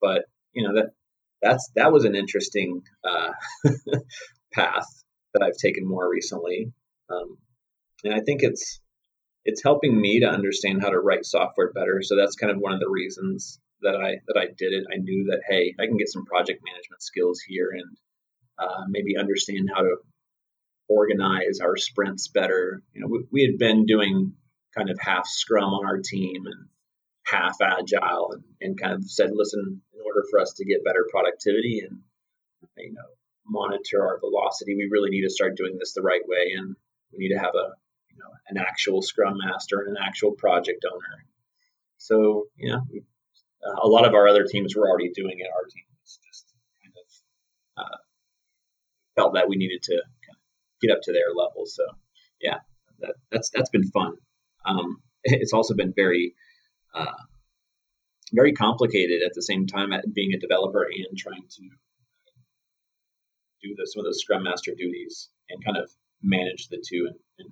But 0.02 0.24
you 0.54 0.68
know 0.68 0.76
that 0.76 0.92
that's 1.42 1.70
that 1.76 1.92
was 1.92 2.06
an 2.06 2.16
interesting 2.16 2.82
uh, 3.04 3.32
path 4.54 4.88
that 5.34 5.44
I've 5.44 5.58
taken 5.58 5.88
more 5.88 6.10
recently, 6.10 6.72
um, 7.10 7.38
and 8.04 8.14
I 8.14 8.22
think 8.22 8.44
it's 8.44 8.82
it's 9.46 9.64
helping 9.64 10.00
me 10.00 10.20
to 10.20 10.28
understand 10.28 10.82
how 10.82 10.90
to 10.90 11.00
write 11.00 11.26
software 11.26 11.72
better. 11.72 12.02
So 12.02 12.16
that's 12.16 12.36
kind 12.36 12.52
of 12.52 12.60
one 12.60 12.74
of 12.74 12.80
the 12.80 12.90
reasons 12.90 13.60
that 13.82 13.96
I 13.96 14.18
that 14.28 14.38
I 14.38 14.46
did 14.58 14.74
it. 14.74 14.86
I 14.94 14.98
knew 14.98 15.26
that 15.32 15.42
hey, 15.48 15.74
I 15.80 15.86
can 15.86 15.98
get 15.98 16.10
some 16.10 16.26
project 16.26 16.62
management 16.64 17.02
skills 17.02 17.42
here 17.42 17.72
and 17.72 17.98
uh, 18.60 18.86
maybe 18.88 19.18
understand 19.18 19.70
how 19.74 19.82
to 19.82 19.96
organize 20.88 21.60
our 21.62 21.78
sprints 21.78 22.28
better. 22.28 22.82
You 22.94 23.02
know, 23.02 23.08
we, 23.08 23.24
we, 23.32 23.42
had 23.44 23.58
been 23.58 23.86
doing 23.86 24.34
kind 24.78 24.90
of 24.90 25.00
half 25.00 25.26
Scrum 25.26 25.74
on 25.74 25.86
our 25.86 26.00
team 26.04 26.46
and 26.46 26.68
half 27.26 27.56
Agile, 27.62 28.34
and, 28.34 28.44
and 28.60 28.80
kind 28.80 28.94
of 28.94 29.10
said, 29.10 29.32
listen, 29.34 29.82
in 29.94 30.00
order 30.06 30.24
for 30.30 30.40
us 30.40 30.54
to 30.54 30.66
get 30.66 30.84
better 30.84 31.08
productivity 31.10 31.82
and 31.88 32.00
you 32.78 32.94
know 32.94 33.02
monitor 33.48 34.06
our 34.06 34.20
velocity, 34.20 34.76
we 34.76 34.90
really 34.92 35.10
need 35.10 35.24
to 35.24 35.30
start 35.30 35.58
doing 35.58 35.78
this 35.80 35.94
the 35.94 36.02
right 36.02 36.28
way, 36.28 36.54
and 36.58 36.76
we 37.12 37.20
need 37.20 37.34
to 37.34 37.40
have 37.40 37.56
a 37.56 37.72
you 38.12 38.20
know 38.20 38.32
an 38.50 38.58
actual 38.58 39.02
Scrum 39.02 39.38
master 39.38 39.80
and 39.80 39.98
an 39.98 40.04
actual 40.04 40.32
project 40.32 40.86
owner. 40.92 41.26
So 41.98 42.48
know, 42.58 42.82
uh, 43.66 43.80
a 43.82 43.88
lot 43.88 44.06
of 44.06 44.14
our 44.14 44.28
other 44.28 44.46
teams 44.46 44.76
were 44.76 44.90
already 44.90 45.12
doing 45.12 45.36
it. 45.40 45.48
Our 45.56 45.66
team 45.66 45.84
was 46.02 46.20
just 46.28 46.54
kind 46.84 46.94
of 46.98 47.86
uh, 47.86 47.98
felt 49.16 49.34
that 49.36 49.48
we 49.48 49.56
needed 49.56 49.84
to 49.84 49.94
kind 49.94 50.36
of 50.36 50.82
get 50.82 50.92
up 50.92 51.02
to 51.04 51.14
their 51.14 51.34
level. 51.36 51.66
So 51.66 51.84
yeah, 52.42 52.60
that, 53.00 53.16
that's 53.32 53.50
that's 53.50 53.70
been 53.70 53.90
fun. 53.92 54.16
Um, 54.66 55.02
it's 55.24 55.54
also 55.54 55.76
been 55.76 55.94
very 55.96 56.36
uh, 56.94 57.24
very 58.34 58.54
complicated 58.54 59.22
at 59.24 59.34
the 59.34 59.42
same 59.42 59.68
time 59.68 59.94
at 59.94 60.14
being 60.14 60.34
a 60.34 60.40
developer 60.40 60.84
and 60.84 61.18
trying 61.18 61.46
to 61.50 61.62
do 63.62 63.76
the, 63.78 63.86
some 63.86 64.00
of 64.00 64.06
those 64.06 64.22
Scrum 64.22 64.44
Master 64.44 64.74
duties 64.76 65.30
and 65.50 65.64
kind 65.64 65.78
of 65.78 65.90
manage 66.24 66.68
the 66.70 66.84
two 66.86 67.08
and, 67.10 67.16
and 67.40 67.50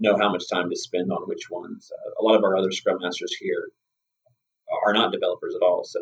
know 0.00 0.16
how 0.18 0.30
much 0.30 0.44
time 0.50 0.70
to 0.70 0.76
spend 0.76 1.10
on 1.10 1.28
which 1.28 1.50
ones. 1.50 1.90
Uh, 1.92 2.10
a 2.20 2.22
lot 2.22 2.36
of 2.36 2.44
our 2.44 2.56
other 2.56 2.72
Scrum 2.72 2.98
Masters 3.00 3.34
here 3.38 3.68
are 4.86 4.92
not 4.92 5.12
developers 5.12 5.54
at 5.54 5.64
all, 5.64 5.84
so 5.84 6.00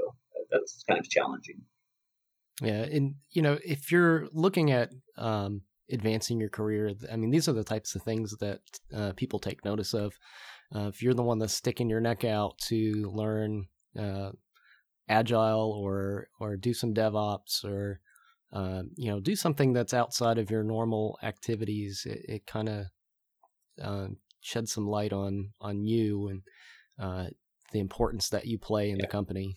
that's 0.50 0.84
kind 0.88 1.00
of 1.00 1.08
challenging. 1.08 1.62
Yeah, 2.60 2.82
and 2.82 3.14
you 3.30 3.42
know, 3.42 3.58
if 3.64 3.90
you're 3.90 4.28
looking 4.32 4.70
at 4.70 4.90
um, 5.16 5.62
advancing 5.90 6.40
your 6.40 6.50
career, 6.50 6.92
I 7.10 7.16
mean, 7.16 7.30
these 7.30 7.48
are 7.48 7.52
the 7.52 7.64
types 7.64 7.94
of 7.94 8.02
things 8.02 8.36
that 8.40 8.60
uh, 8.94 9.12
people 9.16 9.38
take 9.38 9.64
notice 9.64 9.94
of. 9.94 10.14
Uh, 10.74 10.88
if 10.88 11.02
you're 11.02 11.14
the 11.14 11.22
one 11.22 11.38
that's 11.38 11.54
sticking 11.54 11.90
your 11.90 12.00
neck 12.00 12.24
out 12.24 12.58
to 12.68 13.10
learn 13.12 13.66
uh, 13.98 14.30
agile 15.08 15.72
or 15.72 16.28
or 16.40 16.56
do 16.56 16.72
some 16.72 16.94
DevOps 16.94 17.64
or 17.64 18.00
uh, 18.52 18.82
you 18.96 19.10
know 19.10 19.20
do 19.20 19.34
something 19.34 19.72
that's 19.72 19.94
outside 19.94 20.38
of 20.38 20.50
your 20.50 20.62
normal 20.62 21.18
activities, 21.22 22.06
it, 22.06 22.24
it 22.28 22.46
kind 22.46 22.68
of 22.68 22.86
uh, 23.80 24.08
sheds 24.40 24.72
some 24.72 24.86
light 24.86 25.12
on 25.12 25.50
on 25.60 25.84
you 25.84 26.28
and 26.28 26.42
uh, 26.98 27.26
the 27.72 27.80
importance 27.80 28.28
that 28.30 28.46
you 28.46 28.58
play 28.58 28.90
in 28.90 28.96
yeah. 28.96 29.02
the 29.02 29.10
company. 29.10 29.56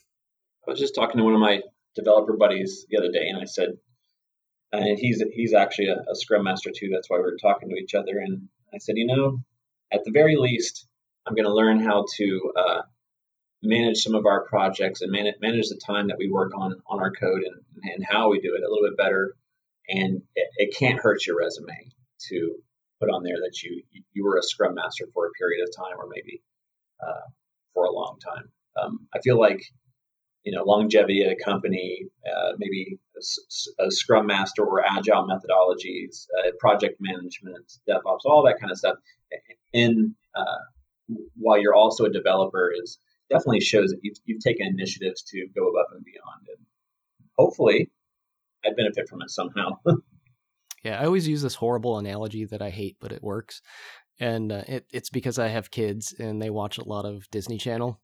I 0.68 0.72
was 0.72 0.80
just 0.80 0.96
talking 0.96 1.18
to 1.18 1.24
one 1.24 1.34
of 1.34 1.40
my 1.40 1.62
developer 1.96 2.36
buddies 2.38 2.86
the 2.90 2.98
other 2.98 3.12
day, 3.12 3.28
and 3.28 3.40
I 3.40 3.46
said, 3.46 3.70
and 4.72 4.98
he's 4.98 5.24
he's 5.34 5.54
actually 5.54 5.88
a, 5.90 5.98
a 6.10 6.16
Scrum 6.16 6.44
Master 6.44 6.72
too. 6.76 6.90
That's 6.92 7.10
why 7.10 7.18
we 7.18 7.24
are 7.24 7.38
talking 7.42 7.70
to 7.70 7.76
each 7.76 7.94
other. 7.94 8.18
And 8.18 8.50
I 8.74 8.78
said, 8.80 8.98
you 8.98 9.08
know, 9.08 9.40
at 9.92 10.04
the 10.04 10.12
very 10.12 10.36
least, 10.36 10.88
I'm 11.26 11.36
going 11.36 11.46
to 11.46 11.54
learn 11.54 11.80
how 11.80 12.06
to 12.18 12.52
uh, 12.58 12.82
manage 13.64 13.98
some 13.98 14.16
of 14.16 14.26
our 14.26 14.46
projects 14.46 15.02
and 15.02 15.12
manage, 15.12 15.36
manage 15.42 15.70
the 15.70 15.80
time 15.86 16.08
that 16.08 16.18
we 16.18 16.30
work 16.30 16.52
on 16.56 16.82
on 16.88 17.00
our 17.00 17.12
code 17.12 17.44
and, 17.46 17.92
and 17.94 18.06
how 18.06 18.30
we 18.30 18.40
do 18.40 18.56
it 18.56 18.64
a 18.64 18.70
little 18.70 18.88
bit 18.90 18.98
better. 18.98 19.36
And 19.88 20.22
it, 20.36 20.48
it 20.58 20.76
can't 20.76 21.00
hurt 21.00 21.28
your 21.28 21.38
resume 21.38 21.92
to 22.30 22.56
put 23.00 23.10
on 23.10 23.24
there 23.24 23.38
that 23.44 23.62
you 23.62 23.84
you 24.14 24.24
were 24.24 24.38
a 24.38 24.44
Scrum 24.44 24.75
Master 24.75 25.06
for 25.14 25.28
a 25.28 25.32
period 25.32 25.64
of 25.68 25.75
time, 25.75 25.98
or 25.98 26.08
maybe 26.10 26.42
uh, 27.06 27.28
for 27.74 27.86
a 27.86 27.92
long 27.92 28.18
time. 28.20 28.50
Um, 28.82 29.08
I 29.14 29.20
feel 29.20 29.40
like 29.40 29.62
you 30.44 30.52
know 30.52 30.64
longevity 30.64 31.24
at 31.24 31.32
a 31.32 31.44
company, 31.44 32.06
uh, 32.25 32.54
maybe 32.58 32.98
a, 33.18 33.84
a, 33.84 33.92
Scrum 33.92 34.28
Master 34.28 34.64
or 34.64 34.86
Agile 34.86 35.28
methodologies, 35.28 36.28
uh, 36.40 36.52
project 36.60 36.98
management, 37.00 37.72
DevOps, 37.90 38.25
all 38.25 38.44
that 38.44 38.60
kind 38.60 38.72
of 38.72 38.78
stuff. 38.78 38.98
In 39.74 40.16
uh, 40.36 41.16
while 41.36 41.60
you're 41.60 41.75
also 41.75 42.06
a 42.06 42.12
developer, 42.12 42.72
is 42.72 43.00
definitely 43.30 43.62
shows 43.62 43.90
that 43.90 44.00
you've, 44.02 44.18
you've 44.25 44.42
taken 44.42 44.68
initiatives 44.68 45.24
to 45.24 45.48
go 45.56 45.68
above 45.68 45.88
and 45.94 46.06
beyond, 46.06 46.48
and 46.48 46.66
hopefully, 47.38 47.90
I 48.66 48.70
benefit 48.75 49.10
from 49.10 49.22
it 49.22 49.30
somehow. 49.30 49.80
yeah, 50.86 51.01
I 51.01 51.06
always 51.06 51.27
use 51.27 51.42
this 51.42 51.56
horrible 51.56 51.98
analogy 51.98 52.46
that 52.46 52.62
I 52.62 52.70
hate, 52.70 52.98
but 53.01 53.12
it 53.12 53.24
works 53.24 53.62
and 54.20 54.51
uh, 54.51 54.63
it, 54.68 54.86
it's 54.92 55.10
because 55.10 55.38
I 55.39 55.48
have 55.48 55.72
kids 55.72 56.13
and 56.18 56.42
they 56.42 56.50
watch 56.50 56.77
a 56.77 56.88
lot 56.88 57.06
of 57.06 57.30
Disney 57.32 57.58
Channel. 57.58 58.00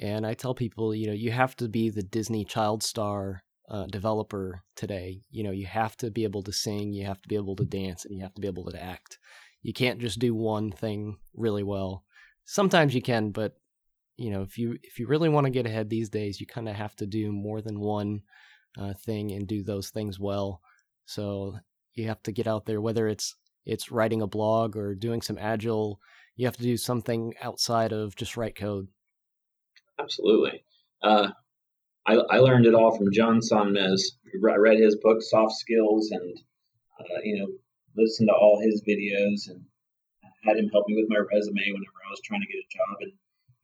And 0.00 0.26
I 0.26 0.34
tell 0.34 0.54
people, 0.54 0.94
you 0.94 1.06
know, 1.06 1.12
you 1.12 1.32
have 1.32 1.56
to 1.56 1.68
be 1.68 1.90
the 1.90 2.02
Disney 2.02 2.44
child 2.44 2.82
star 2.82 3.42
uh, 3.68 3.86
developer 3.86 4.62
today. 4.76 5.22
You 5.30 5.42
know, 5.42 5.50
you 5.50 5.66
have 5.66 5.96
to 5.98 6.10
be 6.10 6.24
able 6.24 6.42
to 6.42 6.52
sing, 6.52 6.92
you 6.92 7.06
have 7.06 7.20
to 7.22 7.28
be 7.28 7.34
able 7.34 7.56
to 7.56 7.64
dance, 7.64 8.04
and 8.04 8.16
you 8.16 8.22
have 8.22 8.34
to 8.34 8.40
be 8.40 8.46
able 8.46 8.70
to 8.70 8.82
act. 8.82 9.18
You 9.62 9.72
can't 9.72 10.00
just 10.00 10.18
do 10.18 10.34
one 10.34 10.70
thing 10.70 11.16
really 11.34 11.64
well. 11.64 12.04
Sometimes 12.44 12.94
you 12.94 13.02
can, 13.02 13.30
but 13.30 13.54
you 14.16 14.30
know, 14.30 14.42
if 14.42 14.56
you 14.56 14.78
if 14.82 14.98
you 14.98 15.06
really 15.06 15.28
want 15.28 15.46
to 15.46 15.50
get 15.50 15.66
ahead 15.66 15.90
these 15.90 16.08
days, 16.08 16.40
you 16.40 16.46
kind 16.46 16.68
of 16.68 16.76
have 16.76 16.94
to 16.96 17.06
do 17.06 17.32
more 17.32 17.60
than 17.60 17.80
one 17.80 18.20
uh, 18.78 18.94
thing 18.94 19.32
and 19.32 19.48
do 19.48 19.62
those 19.64 19.90
things 19.90 20.18
well. 20.20 20.60
So 21.06 21.58
you 21.98 22.08
have 22.08 22.22
to 22.22 22.32
get 22.32 22.46
out 22.46 22.66
there, 22.66 22.80
whether 22.80 23.08
it's 23.08 23.36
it's 23.66 23.90
writing 23.90 24.22
a 24.22 24.26
blog 24.26 24.76
or 24.76 24.94
doing 24.94 25.20
some 25.20 25.38
agile 25.38 26.00
you 26.38 26.46
have 26.46 26.56
to 26.56 26.62
do 26.62 26.76
something 26.76 27.34
outside 27.42 27.92
of 27.92 28.14
just 28.14 28.36
write 28.36 28.54
code. 28.54 28.86
Absolutely. 30.00 30.62
Uh, 31.02 31.28
I, 32.06 32.14
I, 32.30 32.38
learned 32.38 32.66
it 32.66 32.74
all 32.74 32.96
from 32.96 33.12
john 33.12 33.38
sonmez 33.38 34.00
i 34.34 34.56
read 34.56 34.78
his 34.78 34.96
book 35.02 35.20
soft 35.20 35.52
skills 35.52 36.10
and 36.10 36.38
uh, 36.98 37.20
you 37.22 37.38
know 37.38 37.46
listened 37.96 38.28
to 38.28 38.34
all 38.34 38.58
his 38.58 38.82
videos 38.82 39.46
and 39.46 39.62
had 40.42 40.56
him 40.56 40.70
help 40.72 40.88
me 40.88 40.96
with 40.96 41.10
my 41.10 41.18
resume 41.18 41.70
whenever 41.70 42.00
i 42.02 42.10
was 42.10 42.22
trying 42.24 42.40
to 42.40 42.46
get 42.50 42.64
a 42.64 42.74
job. 42.74 42.96
And 43.02 43.12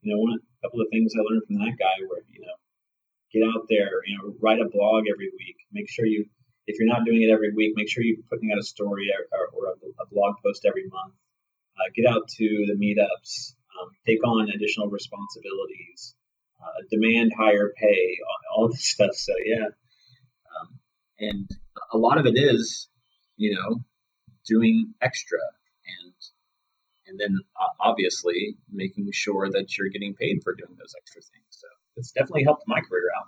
you 0.01 0.13
know 0.13 0.19
one 0.21 0.37
a 0.37 0.61
couple 0.63 0.79
of 0.79 0.87
things 0.91 1.11
i 1.11 1.25
learned 1.27 1.43
from 1.47 1.57
that 1.59 1.75
guy 1.75 1.97
were 2.07 2.23
you 2.31 2.39
know 2.39 2.55
get 3.33 3.43
out 3.49 3.65
there 3.67 3.99
you 4.05 4.15
know 4.15 4.35
write 4.39 4.61
a 4.61 4.69
blog 4.69 5.09
every 5.11 5.31
week. 5.35 5.57
Make 5.73 5.89
sure 5.89 6.05
you 6.05 6.23
if 6.67 6.77
you're 6.79 6.87
not 6.87 7.05
doing 7.05 7.21
it 7.21 7.31
every 7.31 7.53
week, 7.53 7.73
make 7.75 7.89
sure 7.89 8.03
you're 8.03 8.17
putting 8.29 8.51
out 8.51 8.59
a 8.59 8.63
story 8.63 9.09
or, 9.31 9.47
or 9.53 9.73
a, 9.73 10.05
blog 10.11 10.35
post 10.43 10.65
every 10.65 10.85
month. 10.87 11.13
Uh, 11.77 11.91
get 11.95 12.07
out 12.07 12.27
to 12.27 12.65
the 12.67 12.73
meetups, 12.73 13.53
um, 13.79 13.89
take 14.05 14.25
on 14.25 14.49
additional 14.49 14.89
responsibilities, 14.89 16.15
uh, 16.61 16.83
demand 16.89 17.31
higher 17.37 17.73
pay, 17.77 18.17
all, 18.55 18.63
all, 18.63 18.69
this 18.71 18.85
stuff. 18.85 19.13
So 19.13 19.33
yeah, 19.43 19.65
um, 19.65 20.79
and 21.19 21.49
a 21.91 21.97
lot 21.97 22.17
of 22.17 22.25
it 22.25 22.37
is, 22.37 22.87
you 23.35 23.55
know, 23.55 23.81
doing 24.47 24.93
extra 25.01 25.39
and 26.01 26.13
and 27.07 27.19
then 27.19 27.37
uh, 27.59 27.67
obviously 27.79 28.57
making 28.71 29.09
sure 29.11 29.49
that 29.51 29.77
you're 29.77 29.89
getting 29.89 30.15
paid 30.15 30.41
for 30.43 30.55
doing 30.55 30.75
those 30.77 30.95
extra 30.97 31.21
things. 31.21 31.45
So 31.49 31.67
it's 31.97 32.11
definitely 32.11 32.43
helped 32.43 32.63
my 32.67 32.81
career 32.81 33.09
out. 33.17 33.27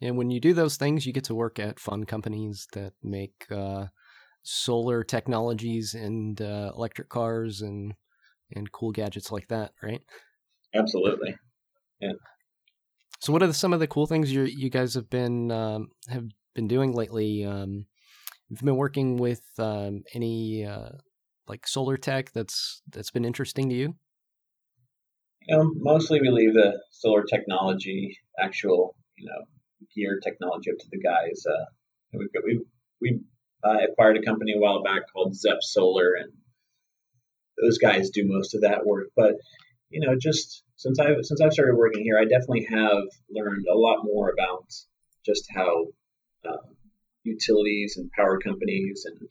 And 0.00 0.16
when 0.16 0.30
you 0.30 0.40
do 0.40 0.52
those 0.52 0.76
things, 0.76 1.06
you 1.06 1.12
get 1.12 1.24
to 1.24 1.34
work 1.34 1.58
at 1.58 1.80
fun 1.80 2.04
companies 2.04 2.68
that 2.72 2.92
make 3.02 3.46
uh, 3.50 3.86
solar 4.42 5.02
technologies 5.02 5.94
and 5.94 6.40
uh, 6.40 6.72
electric 6.74 7.08
cars 7.08 7.62
and 7.62 7.94
and 8.54 8.70
cool 8.70 8.92
gadgets 8.92 9.32
like 9.32 9.48
that, 9.48 9.72
right? 9.82 10.02
Absolutely. 10.74 11.34
Yeah. 12.00 12.12
So, 13.20 13.32
what 13.32 13.42
are 13.42 13.48
the, 13.48 13.54
some 13.54 13.72
of 13.72 13.80
the 13.80 13.88
cool 13.88 14.06
things 14.06 14.32
you 14.32 14.42
you 14.42 14.70
guys 14.70 14.94
have 14.94 15.08
been 15.08 15.50
um, 15.50 15.88
have 16.08 16.26
been 16.54 16.68
doing 16.68 16.92
lately? 16.92 17.44
Um, 17.44 17.86
you've 18.48 18.60
been 18.60 18.76
working 18.76 19.16
with 19.16 19.42
um, 19.58 20.02
any 20.12 20.64
uh, 20.64 20.90
like 21.48 21.66
solar 21.66 21.96
tech 21.96 22.32
that's 22.32 22.82
that's 22.90 23.10
been 23.10 23.24
interesting 23.24 23.70
to 23.70 23.74
you? 23.74 23.94
Know, 25.48 25.72
mostly 25.76 26.20
we 26.20 26.28
leave 26.28 26.54
the 26.54 26.78
solar 26.90 27.24
technology, 27.24 28.18
actual 28.38 28.94
you 29.16 29.26
know 29.26 29.55
gear 29.94 30.20
technology 30.22 30.70
up 30.70 30.78
to 30.78 30.86
the 30.90 31.00
guys. 31.00 31.44
Uh, 31.46 32.18
got, 32.32 32.44
we 32.44 32.64
we 33.00 33.20
uh, 33.64 33.78
acquired 33.90 34.16
a 34.16 34.22
company 34.22 34.54
a 34.56 34.60
while 34.60 34.82
back 34.82 35.02
called 35.12 35.36
Zep 35.36 35.58
Solar, 35.60 36.14
and 36.14 36.32
those 37.60 37.78
guys 37.78 38.10
do 38.10 38.22
most 38.26 38.54
of 38.54 38.62
that 38.62 38.86
work. 38.86 39.08
But 39.16 39.34
you 39.90 40.00
know, 40.00 40.16
just 40.18 40.62
since 40.76 40.98
I 40.98 41.14
since 41.22 41.40
I've 41.40 41.52
started 41.52 41.76
working 41.76 42.02
here, 42.02 42.18
I 42.18 42.24
definitely 42.24 42.66
have 42.70 43.04
learned 43.30 43.66
a 43.70 43.76
lot 43.76 44.04
more 44.04 44.30
about 44.30 44.66
just 45.24 45.46
how 45.54 45.86
uh, 46.48 46.68
utilities 47.24 47.96
and 47.96 48.10
power 48.12 48.38
companies 48.38 49.04
and 49.06 49.28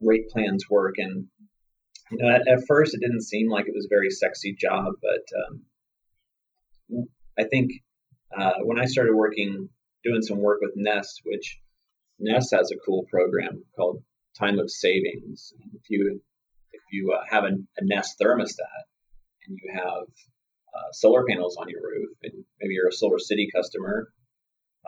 rate 0.00 0.28
plans 0.30 0.64
work. 0.70 0.94
And 0.98 1.26
you 2.10 2.18
know, 2.18 2.28
at, 2.28 2.46
at, 2.46 2.66
first, 2.66 2.94
it 2.94 3.00
didn't 3.00 3.22
seem 3.22 3.48
like 3.50 3.66
it 3.66 3.74
was 3.74 3.86
a 3.86 3.94
very 3.94 4.10
sexy 4.10 4.54
job, 4.58 4.94
but 5.02 5.24
um, 5.42 7.08
I 7.38 7.44
think 7.44 7.72
uh, 8.36 8.54
when 8.62 8.78
I 8.78 8.86
started 8.86 9.14
working 9.14 9.68
doing 10.04 10.22
some 10.22 10.38
work 10.38 10.60
with 10.60 10.72
Nest, 10.76 11.22
which 11.24 11.60
Nest 12.18 12.54
has 12.54 12.70
a 12.70 12.78
cool 12.84 13.04
program 13.10 13.64
called 13.76 14.02
Time 14.38 14.58
of 14.58 14.70
Savings. 14.70 15.52
If 15.74 15.88
you 15.88 16.20
if 16.72 16.82
you 16.90 17.12
uh, 17.12 17.24
have 17.30 17.44
a, 17.44 17.48
a, 17.48 17.84
Nest 17.84 18.16
thermostat 18.20 18.84
and 19.46 19.58
you 19.62 19.72
have 19.72 20.06
uh, 20.74 20.92
solar 20.92 21.24
panels 21.24 21.56
on 21.56 21.68
your 21.68 21.82
roof, 21.82 22.16
and 22.22 22.44
maybe 22.60 22.74
you're 22.74 22.88
a 22.88 22.92
Solar 22.92 23.18
City 23.18 23.48
customer, 23.54 24.12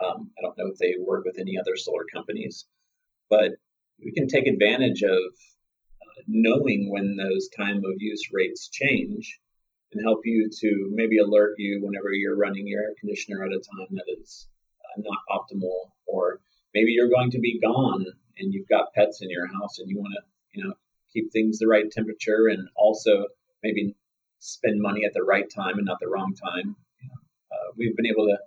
um, 0.03 0.31
I 0.37 0.41
don't 0.41 0.57
know 0.57 0.71
if 0.71 0.77
they 0.77 0.95
work 0.99 1.25
with 1.25 1.39
any 1.39 1.57
other 1.57 1.75
solar 1.75 2.05
companies, 2.13 2.65
but 3.29 3.51
we 4.03 4.11
can 4.11 4.27
take 4.27 4.47
advantage 4.47 5.01
of 5.01 5.11
uh, 5.11 6.21
knowing 6.27 6.91
when 6.91 7.15
those 7.15 7.49
time 7.57 7.77
of 7.77 7.93
use 7.97 8.29
rates 8.31 8.69
change 8.69 9.39
and 9.91 10.03
help 10.03 10.21
you 10.25 10.49
to 10.49 10.89
maybe 10.93 11.17
alert 11.17 11.55
you 11.57 11.79
whenever 11.81 12.11
you're 12.11 12.37
running 12.37 12.67
your 12.67 12.81
air 12.81 12.93
conditioner 12.99 13.43
at 13.43 13.51
a 13.51 13.59
time 13.59 13.87
that 13.91 14.05
is 14.19 14.47
uh, 14.83 15.01
not 15.01 15.19
optimal, 15.29 15.91
or 16.05 16.41
maybe 16.73 16.91
you're 16.91 17.09
going 17.09 17.31
to 17.31 17.39
be 17.39 17.59
gone 17.59 18.05
and 18.37 18.53
you've 18.53 18.67
got 18.67 18.93
pets 18.93 19.21
in 19.21 19.29
your 19.29 19.47
house 19.47 19.79
and 19.79 19.89
you 19.89 19.97
want 19.97 20.13
to, 20.13 20.21
you 20.53 20.63
know, 20.63 20.73
keep 21.13 21.31
things 21.31 21.59
the 21.59 21.67
right 21.67 21.89
temperature 21.89 22.47
and 22.47 22.67
also 22.75 23.25
maybe 23.63 23.95
spend 24.39 24.81
money 24.81 25.05
at 25.05 25.13
the 25.13 25.23
right 25.23 25.49
time 25.49 25.77
and 25.77 25.85
not 25.85 25.99
the 25.99 26.07
wrong 26.07 26.35
time. 26.35 26.75
Uh, 27.51 27.71
we've 27.77 27.95
been 27.95 28.05
able 28.05 28.25
to 28.27 28.37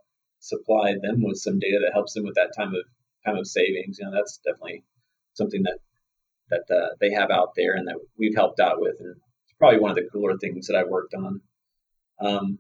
supply 0.41 0.95
them 1.03 1.23
with 1.23 1.39
some 1.39 1.59
data 1.59 1.79
that 1.83 1.93
helps 1.93 2.15
them 2.15 2.25
with 2.25 2.35
that 2.35 2.53
time 2.57 2.75
of 2.75 2.83
time 3.25 3.37
of 3.37 3.47
savings. 3.47 3.99
You 3.99 4.07
know, 4.07 4.13
that's 4.13 4.39
definitely 4.39 4.85
something 5.35 5.63
that 5.65 5.79
that 6.51 6.75
uh, 6.75 6.89
they 7.01 7.13
have 7.13 7.31
out 7.31 7.55
there 7.57 7.75
and 7.75 7.87
that 7.89 7.97
we've 8.19 8.35
helped 8.35 8.61
out 8.61 8.81
with, 8.81 8.97
and 9.01 9.17
probably 9.61 9.79
one 9.79 9.91
of 9.91 9.97
the 9.97 10.09
cooler 10.13 10.37
things 10.37 10.67
that 10.67 10.77
I've 10.77 10.89
worked 10.89 11.15
on. 11.15 11.41
Um, 12.21 12.59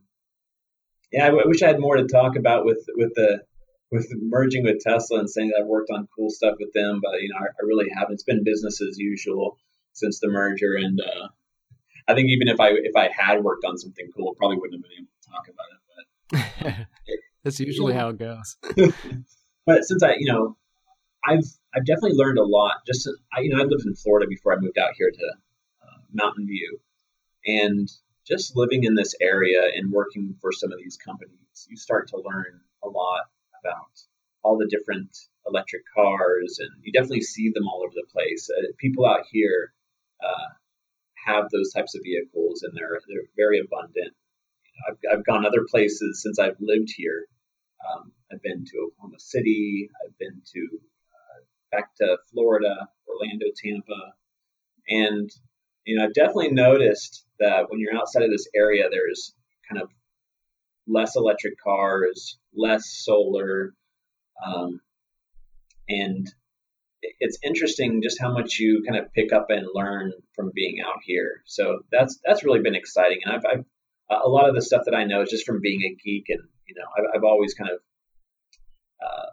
yeah, 1.10 1.24
I, 1.24 1.26
w- 1.26 1.42
I 1.44 1.48
wish 1.48 1.62
I 1.62 1.66
had 1.66 1.80
more 1.80 1.96
to 1.96 2.06
talk 2.06 2.36
about 2.36 2.64
with 2.64 2.86
with 2.94 3.12
the 3.16 3.42
with 3.90 4.08
merging 4.22 4.62
with 4.62 4.78
Tesla 4.80 5.18
and 5.18 5.28
saying 5.28 5.48
that 5.48 5.62
I've 5.62 5.66
worked 5.66 5.90
on 5.90 6.06
cool 6.14 6.30
stuff 6.30 6.54
with 6.60 6.72
them, 6.72 7.00
but 7.02 7.20
you 7.20 7.30
know, 7.30 7.38
I, 7.38 7.46
I 7.46 7.66
really 7.66 7.86
haven't. 7.92 8.14
It's 8.14 8.22
been 8.22 8.44
business 8.44 8.80
as 8.80 8.98
usual 8.98 9.58
since 9.92 10.20
the 10.20 10.28
merger, 10.28 10.74
and 10.76 11.00
uh, 11.00 11.28
I 12.06 12.14
think 12.14 12.28
even 12.28 12.48
if 12.48 12.60
I 12.60 12.70
if 12.70 12.94
I 12.96 13.10
had 13.16 13.42
worked 13.42 13.64
on 13.64 13.78
something 13.78 14.08
cool, 14.16 14.34
probably 14.36 14.58
wouldn't 14.58 14.74
have 14.74 14.82
been 14.82 14.98
able 14.98 15.10
to 15.20 15.28
talk 15.30 15.48
about 15.48 15.66
it. 15.72 16.86
But 16.86 16.86
it, 17.06 17.20
that's 17.44 17.58
usually 17.58 17.94
how 17.94 18.10
it 18.10 18.18
goes. 18.18 18.56
but 19.66 19.84
since 19.84 20.02
I, 20.02 20.14
you 20.18 20.32
know, 20.32 20.56
I've 21.26 21.44
I've 21.74 21.86
definitely 21.86 22.16
learned 22.16 22.38
a 22.38 22.44
lot. 22.44 22.76
Just 22.86 23.08
I, 23.32 23.40
you 23.40 23.50
know, 23.50 23.62
I 23.62 23.64
lived 23.64 23.86
in 23.86 23.94
Florida 23.94 24.26
before 24.28 24.52
I 24.52 24.56
moved 24.60 24.78
out 24.78 24.90
here 24.96 25.10
to 25.10 25.26
uh, 25.86 25.98
Mountain 26.12 26.46
View, 26.46 26.78
and 27.46 27.88
just 28.26 28.56
living 28.56 28.84
in 28.84 28.94
this 28.94 29.14
area 29.20 29.62
and 29.74 29.90
working 29.90 30.36
for 30.40 30.52
some 30.52 30.72
of 30.72 30.78
these 30.78 30.96
companies, 30.96 31.66
you 31.68 31.76
start 31.76 32.08
to 32.08 32.16
learn 32.16 32.60
a 32.84 32.88
lot 32.88 33.22
about 33.62 33.90
all 34.42 34.56
the 34.56 34.68
different 34.68 35.16
electric 35.46 35.82
cars, 35.94 36.58
and 36.60 36.70
you 36.82 36.92
definitely 36.92 37.20
see 37.22 37.50
them 37.50 37.66
all 37.66 37.82
over 37.84 37.92
the 37.94 38.06
place. 38.12 38.48
Uh, 38.50 38.66
people 38.78 39.06
out 39.06 39.24
here 39.30 39.72
uh, 40.22 40.48
have 41.26 41.50
those 41.50 41.72
types 41.72 41.94
of 41.94 42.02
vehicles, 42.04 42.62
and 42.62 42.72
they're 42.76 43.00
they're 43.08 43.28
very 43.36 43.60
abundant. 43.60 44.14
I've, 44.88 45.18
I've 45.18 45.26
gone 45.26 45.44
other 45.44 45.66
places 45.68 46.22
since 46.22 46.38
I've 46.38 46.56
lived 46.60 46.90
here. 46.96 47.26
Um, 47.84 48.12
I've 48.32 48.42
been 48.42 48.64
to 48.64 48.78
Oklahoma 48.78 49.18
City. 49.18 49.90
I've 50.04 50.16
been 50.18 50.40
to 50.54 50.68
uh, 50.70 51.40
back 51.72 51.94
to 51.96 52.18
Florida, 52.32 52.88
Orlando, 53.08 53.46
Tampa, 53.56 54.14
and 54.88 55.30
you 55.84 55.96
know 55.96 56.04
I've 56.04 56.14
definitely 56.14 56.52
noticed 56.52 57.24
that 57.40 57.66
when 57.68 57.80
you're 57.80 57.96
outside 57.96 58.22
of 58.22 58.30
this 58.30 58.48
area, 58.54 58.84
there's 58.90 59.34
kind 59.68 59.82
of 59.82 59.90
less 60.86 61.16
electric 61.16 61.54
cars, 61.62 62.38
less 62.54 62.86
solar, 62.86 63.74
um, 64.44 64.80
and 65.88 66.32
it's 67.02 67.38
interesting 67.42 68.02
just 68.02 68.20
how 68.20 68.32
much 68.32 68.58
you 68.58 68.82
kind 68.86 69.02
of 69.02 69.12
pick 69.12 69.32
up 69.32 69.46
and 69.48 69.66
learn 69.72 70.12
from 70.34 70.52
being 70.54 70.78
out 70.86 71.00
here. 71.04 71.42
So 71.46 71.80
that's 71.90 72.18
that's 72.24 72.44
really 72.44 72.60
been 72.60 72.74
exciting, 72.74 73.20
and 73.24 73.34
I've, 73.34 73.44
I've 73.46 73.64
a 74.24 74.28
lot 74.28 74.48
of 74.48 74.54
the 74.54 74.62
stuff 74.62 74.82
that 74.86 74.94
I 74.94 75.04
know 75.04 75.22
is 75.22 75.30
just 75.30 75.46
from 75.46 75.60
being 75.60 75.82
a 75.82 75.94
geek, 76.02 76.26
and 76.28 76.42
you 76.66 76.74
know 76.74 76.86
I've, 76.96 77.16
I've 77.16 77.24
always 77.24 77.54
kind 77.54 77.70
of 77.70 77.78
uh, 79.04 79.30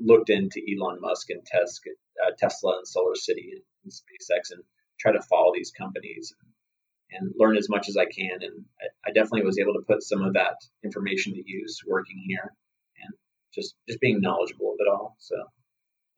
looked 0.00 0.30
into 0.30 0.60
Elon 0.60 1.00
Musk 1.00 1.30
and 1.30 1.44
Tesla, 1.44 1.92
uh, 2.26 2.30
Tesla 2.38 2.78
and 2.78 2.88
Solar 2.88 3.14
City 3.14 3.52
and, 3.52 3.92
SpaceX, 3.92 4.50
and 4.50 4.62
try 4.98 5.12
to 5.12 5.22
follow 5.22 5.52
these 5.54 5.70
companies 5.70 6.32
and 6.40 6.50
learn 7.36 7.56
as 7.56 7.68
much 7.68 7.88
as 7.88 7.96
I 7.96 8.04
can. 8.06 8.42
And 8.42 8.64
I, 8.80 9.10
I, 9.10 9.12
definitely 9.12 9.42
was 9.42 9.58
able 9.58 9.74
to 9.74 9.84
put 9.86 10.02
some 10.02 10.22
of 10.22 10.34
that 10.34 10.56
information 10.84 11.34
to 11.34 11.42
use 11.44 11.80
working 11.86 12.22
here 12.26 12.52
and 13.02 13.14
just 13.54 13.74
just 13.88 14.00
being 14.00 14.20
knowledgeable 14.20 14.72
of 14.72 14.76
it 14.78 14.90
all. 14.90 15.16
So, 15.18 15.36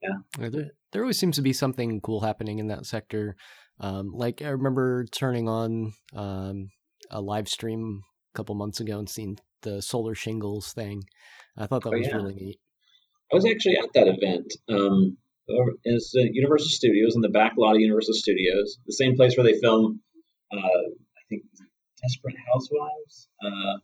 yeah. 0.01 0.49
There, 0.49 0.71
there 0.91 1.01
always 1.01 1.19
seems 1.19 1.35
to 1.35 1.41
be 1.41 1.53
something 1.53 2.01
cool 2.01 2.21
happening 2.21 2.59
in 2.59 2.67
that 2.67 2.85
sector. 2.85 3.35
Um, 3.79 4.11
like 4.13 4.41
I 4.41 4.49
remember 4.49 5.05
turning 5.11 5.47
on 5.47 5.93
um, 6.15 6.69
a 7.11 7.21
live 7.21 7.47
stream 7.47 8.01
a 8.33 8.37
couple 8.37 8.55
months 8.55 8.79
ago 8.79 8.97
and 8.97 9.09
seeing 9.09 9.37
the 9.61 9.81
solar 9.81 10.15
shingles 10.15 10.73
thing. 10.73 11.03
I 11.57 11.67
thought 11.67 11.83
that 11.83 11.93
oh, 11.93 11.97
was 11.97 12.07
yeah. 12.07 12.15
really 12.15 12.33
neat. 12.33 12.59
I 13.31 13.35
was 13.35 13.45
actually 13.45 13.77
at 13.77 13.93
that 13.93 14.07
event. 14.07 14.53
Um, 14.69 15.17
it's 15.83 16.13
Universal 16.13 16.69
Studios 16.69 17.15
in 17.15 17.21
the 17.21 17.29
back 17.29 17.53
lot 17.57 17.75
of 17.75 17.81
Universal 17.81 18.15
Studios, 18.15 18.79
the 18.85 18.93
same 18.93 19.15
place 19.15 19.37
where 19.37 19.45
they 19.45 19.59
film 19.59 20.01
uh, 20.51 20.57
I 20.57 21.21
think 21.29 21.43
Desperate 22.01 22.35
Housewives. 22.53 23.29
Uh, 23.43 23.77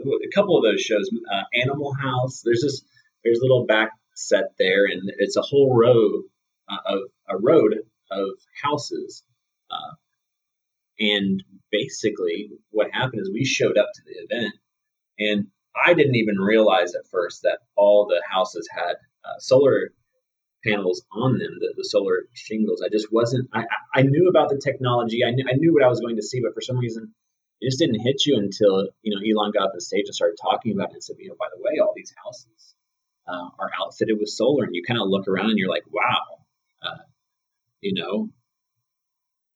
a 0.00 0.34
couple 0.34 0.56
of 0.56 0.64
those 0.64 0.80
shows, 0.80 1.08
uh, 1.32 1.42
Animal 1.60 1.92
House. 1.94 2.42
There's 2.44 2.62
this 2.62 2.82
there's 3.24 3.40
a 3.40 3.42
little 3.42 3.66
back 3.66 3.90
set 4.14 4.52
there, 4.58 4.86
and 4.86 5.10
it's 5.18 5.36
a 5.36 5.42
whole 5.42 5.76
row 5.76 6.22
uh, 6.68 6.94
of 6.94 7.00
a 7.28 7.38
road 7.38 7.74
of 8.10 8.28
houses. 8.62 9.22
Uh, 9.70 9.94
and 10.98 11.42
basically, 11.70 12.50
what 12.70 12.92
happened 12.92 13.22
is 13.22 13.30
we 13.32 13.44
showed 13.44 13.78
up 13.78 13.88
to 13.94 14.02
the 14.06 14.36
event, 14.36 14.54
and 15.18 15.46
I 15.86 15.94
didn't 15.94 16.16
even 16.16 16.38
realize 16.38 16.94
at 16.94 17.06
first 17.10 17.42
that 17.42 17.58
all 17.76 18.06
the 18.06 18.22
houses 18.28 18.68
had 18.74 18.94
uh, 19.24 19.38
solar 19.38 19.92
panels 20.64 21.02
on 21.12 21.38
them, 21.38 21.56
the, 21.58 21.74
the 21.76 21.84
solar 21.84 22.26
shingles. 22.34 22.82
I 22.84 22.88
just 22.90 23.12
wasn't. 23.12 23.48
I, 23.52 23.64
I 23.94 24.02
knew 24.02 24.28
about 24.28 24.48
the 24.48 24.60
technology. 24.62 25.24
I 25.24 25.30
knew, 25.30 25.44
I 25.48 25.54
knew 25.54 25.72
what 25.72 25.82
I 25.82 25.88
was 25.88 26.00
going 26.00 26.16
to 26.16 26.22
see, 26.22 26.40
but 26.40 26.54
for 26.54 26.60
some 26.60 26.78
reason, 26.78 27.14
it 27.60 27.68
just 27.68 27.78
didn't 27.78 28.00
hit 28.00 28.24
you 28.26 28.36
until 28.36 28.88
you 29.02 29.14
know 29.14 29.20
Elon 29.20 29.52
got 29.52 29.64
up 29.64 29.72
on 29.74 29.80
stage 29.80 30.04
and 30.06 30.14
started 30.14 30.36
talking 30.40 30.72
about 30.72 30.90
it 30.90 30.94
and 30.94 31.04
said, 31.04 31.16
you 31.18 31.28
know, 31.28 31.36
by 31.38 31.46
the 31.54 31.62
way, 31.62 31.78
all 31.80 31.92
these 31.94 32.12
houses 32.24 32.74
uh, 33.28 33.48
are 33.58 33.70
outfitted 33.80 34.16
with 34.18 34.28
solar, 34.28 34.64
and 34.64 34.74
you 34.74 34.82
kind 34.86 35.00
of 35.00 35.08
look 35.08 35.28
around 35.28 35.50
and 35.50 35.58
you're 35.58 35.70
like, 35.70 35.84
wow, 35.90 36.44
uh, 36.82 37.02
you 37.80 37.94
know, 37.94 38.28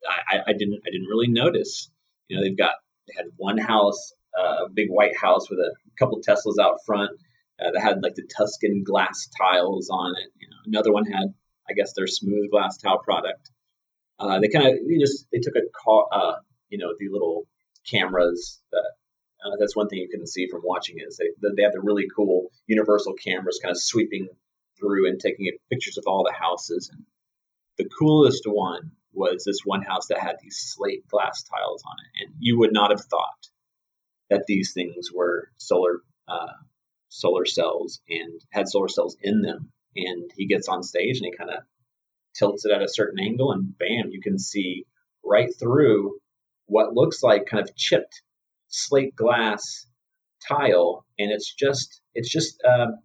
I, 0.08 0.40
I 0.48 0.52
didn't 0.52 0.80
I 0.86 0.90
didn't 0.90 1.08
really 1.08 1.28
notice. 1.28 1.90
You 2.28 2.36
know, 2.36 2.42
they've 2.42 2.56
got 2.56 2.72
they 3.08 3.14
had 3.16 3.26
one 3.36 3.58
house, 3.58 4.12
uh, 4.38 4.66
a 4.66 4.68
big 4.70 4.88
white 4.88 5.16
house 5.16 5.50
with 5.50 5.58
a 5.58 5.74
couple 5.98 6.20
Teslas 6.20 6.62
out 6.62 6.78
front 6.86 7.10
uh, 7.60 7.70
that 7.72 7.82
had 7.82 8.02
like 8.02 8.14
the 8.14 8.28
Tuscan 8.36 8.82
glass 8.84 9.28
tiles 9.40 9.88
on 9.90 10.14
it. 10.16 10.30
You 10.38 10.48
know, 10.48 10.56
another 10.66 10.92
one 10.92 11.06
had, 11.06 11.34
I 11.68 11.74
guess, 11.74 11.92
their 11.94 12.06
smooth 12.06 12.50
glass 12.50 12.78
tile 12.78 12.98
product. 12.98 13.50
Uh, 14.18 14.38
they 14.40 14.48
kind 14.48 14.66
of 14.66 14.74
they 14.88 14.98
just 14.98 15.26
they 15.32 15.38
took 15.38 15.56
a 15.56 15.66
car, 15.84 16.06
uh, 16.12 16.34
you 16.68 16.78
know, 16.78 16.94
the 16.98 17.08
little 17.10 17.46
cameras 17.90 18.60
that. 18.72 18.92
Uh, 19.44 19.56
that's 19.60 19.76
one 19.76 19.88
thing 19.88 19.98
you 19.98 20.08
can 20.08 20.26
see 20.26 20.48
from 20.50 20.62
watching 20.64 20.96
is 21.06 21.18
they 21.18 21.26
they 21.54 21.64
have 21.64 21.74
the 21.74 21.80
really 21.82 22.06
cool 22.16 22.50
universal 22.66 23.12
cameras 23.12 23.60
kind 23.62 23.72
of 23.72 23.78
sweeping 23.78 24.26
through 24.78 25.06
and 25.06 25.20
taking 25.20 25.50
pictures 25.70 25.98
of 25.98 26.04
all 26.06 26.24
the 26.24 26.32
houses. 26.32 26.88
And 26.90 27.04
the 27.76 27.86
coolest 27.98 28.44
one 28.46 28.92
was 29.12 29.44
this 29.44 29.58
one 29.62 29.82
house 29.82 30.06
that 30.08 30.18
had 30.18 30.36
these 30.40 30.56
slate 30.58 31.06
glass 31.08 31.42
tiles 31.42 31.82
on 31.86 31.96
it, 32.04 32.24
and 32.24 32.34
you 32.38 32.58
would 32.58 32.72
not 32.72 32.90
have 32.90 33.02
thought 33.02 33.48
that 34.30 34.44
these 34.46 34.72
things 34.72 35.10
were 35.12 35.50
solar 35.58 36.00
uh, 36.26 36.54
solar 37.14 37.44
cells 37.44 38.00
and 38.08 38.40
had 38.50 38.68
solar 38.68 38.88
cells 38.88 39.16
in 39.22 39.40
them. 39.42 39.70
And 39.96 40.30
he 40.36 40.46
gets 40.46 40.68
on 40.68 40.82
stage 40.82 41.18
and 41.18 41.26
he 41.26 41.36
kind 41.36 41.50
of 41.50 41.60
tilts 42.34 42.64
it 42.64 42.72
at 42.72 42.82
a 42.82 42.88
certain 42.88 43.20
angle, 43.20 43.52
and 43.52 43.78
bam, 43.78 44.10
you 44.10 44.20
can 44.20 44.38
see 44.38 44.86
right 45.24 45.50
through 45.58 46.18
what 46.66 46.94
looks 46.94 47.22
like 47.22 47.46
kind 47.46 47.62
of 47.62 47.76
chipped 47.76 48.22
slate 48.68 49.14
glass 49.14 49.86
tile, 50.48 51.06
and 51.18 51.30
it's 51.30 51.54
just 51.54 52.00
it's 52.14 52.30
just 52.30 52.60
um, 52.64 52.98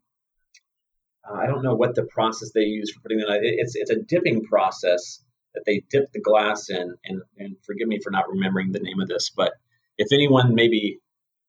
I 1.32 1.46
don't 1.46 1.64
know 1.64 1.76
what 1.76 1.94
the 1.94 2.04
process 2.04 2.52
they 2.54 2.62
use 2.62 2.92
for 2.92 3.02
putting 3.02 3.20
it. 3.20 3.28
It's 3.30 3.76
it's 3.76 3.92
a 3.92 4.02
dipping 4.02 4.44
process 4.46 5.24
that 5.54 5.64
they 5.66 5.84
dip 5.90 6.12
the 6.12 6.22
glass 6.22 6.70
in, 6.70 6.96
and, 7.06 7.22
and 7.38 7.56
forgive 7.66 7.88
me 7.88 8.00
for 8.04 8.12
not 8.12 8.30
remembering 8.30 8.72
the 8.72 8.80
name 8.80 9.00
of 9.00 9.08
this, 9.08 9.32
but 9.36 9.54
if 9.98 10.08
anyone 10.12 10.56
maybe 10.56 11.00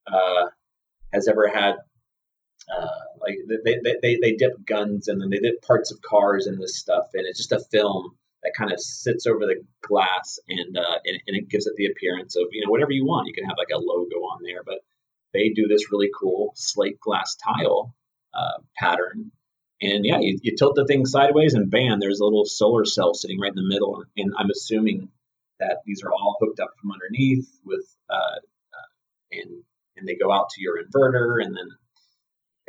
uh, 0.07 0.47
has 1.13 1.29
ever 1.29 1.49
had 1.49 1.77
uh, 2.77 3.01
like 3.21 3.37
they, 3.65 3.79
they, 3.83 3.97
they, 4.03 4.19
they 4.21 4.33
dip 4.37 4.65
guns 4.67 5.09
and 5.09 5.21
then 5.21 5.31
they 5.31 5.39
dip 5.39 5.63
parts 5.63 5.93
of 5.93 6.01
cars 6.03 6.47
in 6.47 6.59
this 6.59 6.79
stuff, 6.79 7.07
and 7.15 7.27
it's 7.27 7.39
just 7.39 7.53
a 7.53 7.61
film 7.71 8.17
that 8.43 8.53
kind 8.57 8.73
of 8.73 8.81
sits 8.81 9.27
over 9.27 9.41
the 9.41 9.63
glass 9.83 10.39
and, 10.49 10.77
uh, 10.79 10.99
and, 11.05 11.21
and 11.27 11.37
it 11.37 11.49
gives 11.49 11.67
it 11.67 11.75
the 11.77 11.87
appearance 11.87 12.37
of 12.37 12.45
you 12.53 12.65
know 12.65 12.71
whatever 12.71 12.93
you 12.93 13.05
want. 13.05 13.27
You 13.27 13.35
can 13.35 13.45
have 13.45 13.59
like 13.59 13.75
a 13.75 13.79
logo 13.79 14.17
on 14.17 14.41
there, 14.43 14.63
but 14.65 14.79
they 15.33 15.51
do 15.51 15.69
this 15.69 15.93
really 15.93 16.11
cool 16.19 16.53
slate 16.57 16.99
glass 17.01 17.37
tile 17.37 17.95
uh, 18.35 18.59
pattern, 18.79 19.31
And 19.81 20.05
yeah, 20.05 20.19
you, 20.21 20.39
you 20.43 20.57
tilt 20.57 20.75
the 20.75 20.85
thing 20.87 21.07
sideways, 21.07 21.55
and 21.55 21.71
bam, 21.71 22.01
there's 22.01 22.21
a 22.21 22.25
little 22.25 22.45
solar 22.45 22.85
cell 22.85 23.15
sitting 23.15 23.41
right 23.41 23.51
in 23.51 23.57
the 23.57 23.69
middle. 23.69 24.05
And 24.17 24.33
I'm 24.39 24.51
assuming 24.51 25.09
that 25.59 25.79
these 25.87 26.03
are 26.03 26.13
all 26.13 26.37
hooked 26.41 26.61
up 26.61 26.71
from 26.81 26.93
underneath 26.93 27.49
with, 27.65 27.85
uh, 28.09 28.39
uh, 28.39 28.89
and 29.33 29.63
and 29.97 30.07
they 30.09 30.17
go 30.17 30.33
out 30.33 30.51
to 30.51 30.63
your 30.63 30.83
inverter, 30.83 31.45
and 31.45 31.57
then 31.57 31.69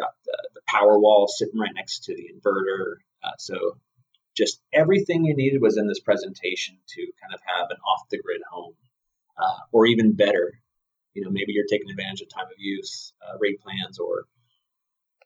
got 0.01 0.13
the, 0.25 0.37
the 0.55 0.61
power 0.67 0.99
wall 0.99 1.27
sitting 1.27 1.59
right 1.59 1.75
next 1.75 2.05
to 2.05 2.15
the 2.15 2.29
inverter. 2.33 2.95
Uh, 3.23 3.37
so 3.37 3.77
just 4.35 4.61
everything 4.73 5.25
you 5.25 5.35
needed 5.35 5.61
was 5.61 5.77
in 5.77 5.87
this 5.87 5.99
presentation 5.99 6.77
to 6.87 7.01
kind 7.21 7.33
of 7.33 7.41
have 7.45 7.67
an 7.69 7.77
off 7.87 8.09
the 8.09 8.21
grid 8.21 8.41
home, 8.49 8.73
uh, 9.37 9.59
or 9.71 9.85
even 9.85 10.15
better, 10.15 10.61
you 11.13 11.23
know, 11.23 11.31
maybe 11.31 11.53
you're 11.53 11.69
taking 11.69 11.89
advantage 11.89 12.21
of 12.21 12.29
time 12.29 12.45
of 12.45 12.57
use 12.57 13.13
uh, 13.21 13.37
rate 13.39 13.59
plans, 13.61 13.99
or 13.99 14.25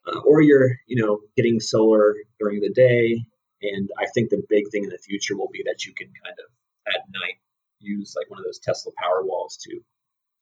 uh, 0.06 0.18
or 0.20 0.40
you're 0.40 0.70
you 0.86 1.00
know 1.00 1.20
getting 1.36 1.60
solar 1.60 2.14
during 2.40 2.60
the 2.60 2.72
day. 2.72 3.24
And 3.62 3.88
I 3.98 4.06
think 4.12 4.30
the 4.30 4.42
big 4.48 4.64
thing 4.70 4.84
in 4.84 4.90
the 4.90 4.98
future 4.98 5.36
will 5.36 5.50
be 5.52 5.62
that 5.66 5.86
you 5.86 5.94
can 5.94 6.08
kind 6.08 6.36
of 6.38 6.48
at 6.94 7.02
night 7.10 7.38
use 7.78 8.14
like 8.16 8.28
one 8.30 8.38
of 8.38 8.44
those 8.44 8.58
Tesla 8.58 8.92
power 8.96 9.24
walls 9.24 9.58
to 9.62 9.80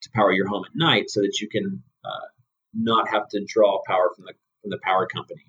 to 0.02 0.10
power 0.14 0.32
your 0.32 0.48
home 0.48 0.64
at 0.66 0.74
night, 0.74 1.10
so 1.10 1.20
that 1.20 1.40
you 1.40 1.48
can 1.48 1.82
uh, 2.04 2.28
not 2.74 3.08
have 3.08 3.28
to 3.28 3.44
draw 3.46 3.82
power 3.86 4.10
from 4.14 4.24
the 4.26 4.34
from 4.62 4.70
the 4.70 4.78
power 4.82 5.06
company. 5.06 5.44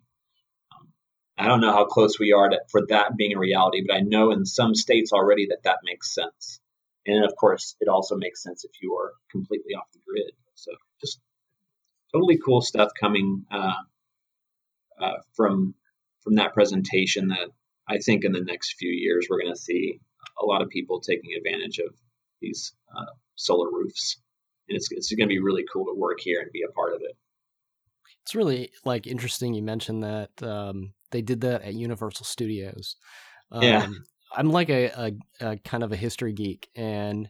Um, 0.73 0.89
I 1.37 1.47
don't 1.47 1.61
know 1.61 1.71
how 1.71 1.85
close 1.85 2.19
we 2.19 2.33
are 2.33 2.49
to, 2.49 2.59
for 2.69 2.85
that 2.89 3.15
being 3.17 3.35
a 3.35 3.39
reality, 3.39 3.83
but 3.87 3.95
I 3.95 4.01
know 4.01 4.31
in 4.31 4.45
some 4.45 4.75
states 4.75 5.13
already 5.13 5.47
that 5.47 5.63
that 5.63 5.79
makes 5.83 6.13
sense. 6.13 6.59
And 7.05 7.23
of 7.23 7.35
course, 7.35 7.75
it 7.79 7.87
also 7.87 8.15
makes 8.15 8.41
sense 8.41 8.65
if 8.65 8.71
you 8.81 8.95
are 8.95 9.13
completely 9.31 9.73
off 9.75 9.91
the 9.93 9.99
grid. 10.07 10.31
So 10.55 10.71
just 10.99 11.19
totally 12.11 12.37
cool 12.43 12.61
stuff 12.61 12.91
coming 12.99 13.45
uh, 13.51 13.73
uh, 14.99 15.17
from 15.35 15.75
from 16.23 16.35
that 16.35 16.53
presentation 16.53 17.27
that 17.27 17.49
I 17.87 17.99
think 17.99 18.25
in 18.25 18.31
the 18.31 18.41
next 18.41 18.75
few 18.79 18.89
years 18.89 19.27
we're 19.29 19.41
going 19.41 19.53
to 19.53 19.59
see 19.59 19.99
a 20.41 20.45
lot 20.45 20.61
of 20.61 20.69
people 20.69 20.99
taking 20.99 21.31
advantage 21.37 21.79
of 21.79 21.93
these 22.41 22.73
uh, 22.95 23.11
solar 23.35 23.69
roofs, 23.69 24.17
and 24.69 24.75
it's 24.75 24.87
it's 24.91 25.11
going 25.11 25.27
to 25.27 25.33
be 25.33 25.39
really 25.39 25.63
cool 25.71 25.85
to 25.85 25.93
work 25.95 26.19
here 26.19 26.41
and 26.41 26.51
be 26.51 26.63
a 26.67 26.71
part 26.71 26.93
of 26.93 27.01
it. 27.01 27.15
It's 28.23 28.35
really 28.35 28.71
like 28.83 29.07
interesting 29.07 29.53
you 29.53 29.61
mentioned 29.61 30.03
that 30.03 30.31
um, 30.41 30.93
they 31.11 31.21
did 31.21 31.41
that 31.41 31.61
at 31.61 31.75
Universal 31.75 32.25
Studios. 32.25 32.95
Um, 33.51 33.63
yeah. 33.63 33.87
I'm 34.35 34.49
like 34.49 34.69
a, 34.69 34.87
a, 35.39 35.47
a, 35.47 35.57
kind 35.57 35.83
of 35.83 35.91
a 35.91 35.95
history 35.95 36.33
geek, 36.33 36.69
and 36.75 37.29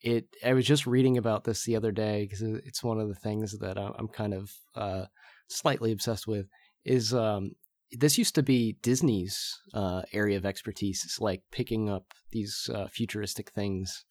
it. 0.00 0.26
I 0.44 0.54
was 0.54 0.66
just 0.66 0.86
reading 0.86 1.18
about 1.18 1.44
this 1.44 1.64
the 1.64 1.76
other 1.76 1.92
day 1.92 2.24
because 2.24 2.42
it's 2.42 2.82
one 2.82 2.98
of 2.98 3.08
the 3.08 3.14
things 3.14 3.58
that 3.58 3.78
I'm 3.78 4.08
kind 4.08 4.34
of 4.34 4.50
uh, 4.74 5.04
slightly 5.48 5.92
obsessed 5.92 6.26
with. 6.26 6.46
Is 6.84 7.12
um, 7.12 7.52
this 7.92 8.16
used 8.16 8.34
to 8.36 8.42
be 8.42 8.78
Disney's 8.82 9.60
uh, 9.74 10.02
area 10.12 10.38
of 10.38 10.46
expertise? 10.46 11.02
It's 11.04 11.20
like 11.20 11.42
picking 11.52 11.90
up 11.90 12.14
these 12.32 12.70
uh, 12.74 12.88
futuristic 12.88 13.50
things 13.50 14.04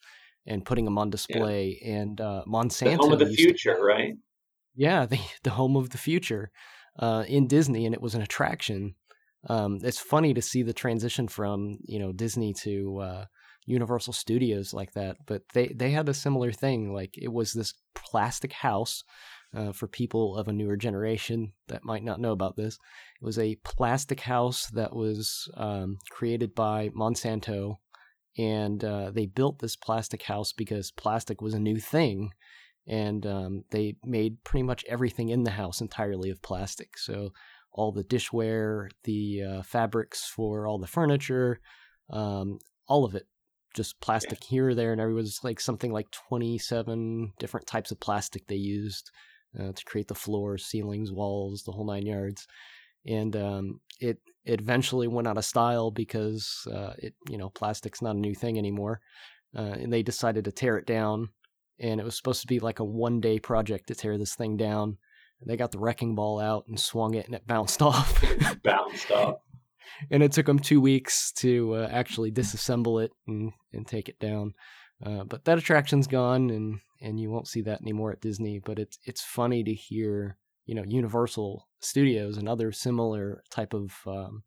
and 0.45 0.65
putting 0.65 0.85
them 0.85 0.97
on 0.97 1.09
display. 1.09 1.79
Yeah. 1.81 1.95
And 1.95 2.21
uh, 2.21 2.43
Monsanto, 2.47 2.91
the 2.91 2.97
home 2.97 3.13
of 3.13 3.19
the 3.19 3.33
future, 3.33 3.75
to, 3.75 3.81
right? 3.81 4.13
Yeah, 4.75 5.05
the 5.05 5.19
the 5.43 5.51
home 5.51 5.75
of 5.75 5.89
the 5.89 5.97
future 5.97 6.51
uh, 6.97 7.25
in 7.27 7.47
Disney, 7.47 7.85
and 7.85 7.93
it 7.93 8.01
was 8.01 8.15
an 8.15 8.21
attraction 8.21 8.95
um, 9.47 9.79
it's 9.83 9.99
funny 9.99 10.33
to 10.33 10.41
see 10.41 10.63
the 10.63 10.73
transition 10.73 11.27
from 11.27 11.77
you 11.85 11.99
know 11.99 12.11
Disney 12.11 12.53
to 12.55 12.99
uh, 12.99 13.25
Universal 13.65 14.13
Studios 14.13 14.73
like 14.73 14.93
that. 14.93 15.17
But 15.25 15.43
they 15.53 15.67
they 15.67 15.91
had 15.91 16.09
a 16.09 16.13
similar 16.13 16.51
thing. 16.51 16.93
Like 16.93 17.17
it 17.17 17.31
was 17.31 17.53
this 17.53 17.73
plastic 17.95 18.53
house. 18.53 19.03
Uh, 19.51 19.71
for 19.71 19.87
people 19.87 20.37
of 20.37 20.47
a 20.47 20.53
newer 20.53 20.77
generation 20.77 21.53
that 21.69 21.83
might 21.83 22.03
not 22.03 22.19
know 22.19 22.33
about 22.33 22.55
this, 22.55 22.75
it 23.19 23.25
was 23.25 23.39
a 23.39 23.55
plastic 23.63 24.19
house 24.19 24.67
that 24.67 24.95
was 24.95 25.49
um, 25.57 25.97
created 26.11 26.53
by 26.53 26.89
Monsanto, 26.89 27.77
and 28.39 28.85
uh, 28.85 29.11
they 29.11 29.25
built 29.25 29.59
this 29.59 29.75
plastic 29.75 30.23
house 30.23 30.53
because 30.53 30.91
plastic 30.91 31.41
was 31.41 31.53
a 31.53 31.59
new 31.59 31.77
thing, 31.77 32.31
and 32.87 33.27
um, 33.27 33.65
they 33.71 33.97
made 34.05 34.45
pretty 34.45 34.63
much 34.63 34.85
everything 34.87 35.27
in 35.27 35.43
the 35.43 35.51
house 35.51 35.81
entirely 35.81 36.29
of 36.29 36.41
plastic. 36.41 36.97
So 36.97 37.33
all 37.73 37.91
the 37.91 38.03
dishware, 38.05 38.91
the 39.03 39.43
uh, 39.43 39.61
fabrics 39.63 40.25
for 40.25 40.67
all 40.67 40.79
the 40.79 40.87
furniture, 40.87 41.59
um, 42.09 42.59
all 42.87 43.03
of 43.03 43.13
it. 43.13 43.27
Just 43.75 43.99
plastic 43.99 44.41
here 44.41 44.69
or 44.69 44.75
there, 44.75 44.91
and 44.91 44.99
there 44.99 45.09
was 45.09 45.41
like 45.43 45.59
something 45.59 45.91
like 45.91 46.09
27 46.29 47.33
different 47.39 47.67
types 47.67 47.91
of 47.91 47.99
plastic 47.99 48.47
they 48.47 48.55
used 48.55 49.11
uh, 49.59 49.73
to 49.73 49.85
create 49.85 50.07
the 50.07 50.15
floors, 50.15 50.65
ceilings, 50.65 51.11
walls, 51.11 51.63
the 51.65 51.71
whole 51.73 51.85
nine 51.85 52.05
yards. 52.05 52.47
And 53.05 53.35
um, 53.35 53.79
it, 53.99 54.17
it 54.49 54.61
eventually 54.61 55.07
went 55.07 55.27
out 55.27 55.37
of 55.37 55.45
style 55.45 55.91
because 55.91 56.67
uh, 56.73 56.93
it, 56.97 57.13
you 57.29 57.37
know, 57.37 57.49
plastic's 57.49 58.01
not 58.01 58.15
a 58.15 58.19
new 58.19 58.35
thing 58.35 58.57
anymore. 58.57 59.01
Uh, 59.57 59.61
and 59.61 59.91
they 59.91 60.03
decided 60.03 60.45
to 60.45 60.51
tear 60.51 60.77
it 60.77 60.85
down. 60.85 61.29
And 61.79 61.99
it 61.99 62.03
was 62.03 62.15
supposed 62.15 62.41
to 62.41 62.47
be 62.47 62.59
like 62.59 62.79
a 62.79 62.83
one 62.83 63.21
day 63.21 63.39
project 63.39 63.87
to 63.87 63.95
tear 63.95 64.17
this 64.17 64.35
thing 64.35 64.57
down 64.57 64.97
they 65.45 65.57
got 65.57 65.71
the 65.71 65.79
wrecking 65.79 66.15
ball 66.15 66.39
out 66.39 66.65
and 66.67 66.79
swung 66.79 67.13
it, 67.13 67.25
and 67.25 67.35
it 67.35 67.47
bounced 67.47 67.81
off. 67.81 68.23
bounced 68.63 69.11
off. 69.11 69.37
And 70.11 70.23
it 70.23 70.31
took 70.31 70.45
them 70.45 70.59
two 70.59 70.79
weeks 70.79 71.33
to 71.37 71.73
uh, 71.73 71.89
actually 71.91 72.31
disassemble 72.31 73.03
it 73.03 73.11
and, 73.27 73.51
and 73.73 73.85
take 73.85 74.07
it 74.07 74.17
down. 74.17 74.53
Uh, 75.03 75.25
but 75.25 75.43
that 75.43 75.57
attraction's 75.57 76.07
gone, 76.07 76.51
and, 76.51 76.79
and 77.01 77.19
you 77.19 77.29
won't 77.29 77.49
see 77.49 77.61
that 77.63 77.81
anymore 77.81 78.11
at 78.11 78.21
Disney. 78.21 78.59
But 78.59 78.79
it's 78.79 78.97
it's 79.03 79.21
funny 79.21 79.61
to 79.63 79.73
hear 79.73 80.37
you 80.69 80.75
know 80.75 80.83
Universal 80.87 81.67
Studios 81.79 82.37
and 82.37 82.47
other 82.47 82.71
similar 82.71 83.41
type 83.49 83.73
of 83.73 83.91
um, 84.05 84.43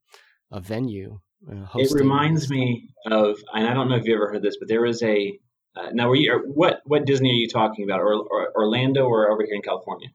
a 0.53 0.61
venue. 0.61 1.19
Uh, 1.51 1.67
it 1.75 1.91
reminds 1.93 2.49
me 2.49 2.91
of, 3.07 3.37
and 3.53 3.67
I 3.67 3.75
don't 3.75 3.89
know 3.89 3.97
if 3.97 4.05
you 4.05 4.15
ever 4.15 4.31
heard 4.31 4.43
this, 4.43 4.57
but 4.57 4.69
there 4.69 4.83
was 4.83 5.03
a 5.03 5.37
uh, 5.75 5.91
now 5.93 6.09
were 6.09 6.15
you 6.15 6.45
what 6.47 6.81
what 6.85 7.07
Disney 7.07 7.31
are 7.31 7.33
you 7.33 7.49
talking 7.49 7.85
about, 7.85 8.01
or, 8.01 8.15
or 8.15 8.53
Orlando 8.55 9.05
or 9.07 9.33
over 9.33 9.43
here 9.45 9.57
in 9.57 9.63
California? 9.63 10.11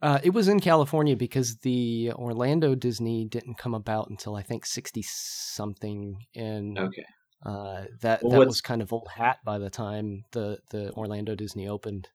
Uh, 0.00 0.18
it 0.22 0.30
was 0.30 0.48
in 0.48 0.60
California 0.60 1.14
because 1.14 1.58
the 1.58 2.12
Orlando 2.14 2.74
Disney 2.74 3.26
didn't 3.26 3.58
come 3.58 3.74
about 3.74 4.08
until 4.08 4.36
I 4.36 4.42
think 4.42 4.64
sixty 4.64 5.02
something, 5.06 6.24
and 6.34 6.78
okay, 6.78 7.04
uh, 7.44 7.84
that 8.00 8.22
well, 8.22 8.40
that 8.40 8.46
was 8.46 8.62
kind 8.62 8.80
of 8.80 8.94
old 8.94 9.08
hat 9.14 9.40
by 9.44 9.58
the 9.58 9.68
time 9.68 10.24
the 10.32 10.58
the 10.70 10.90
Orlando 10.92 11.34
Disney 11.34 11.68
opened. 11.68 12.08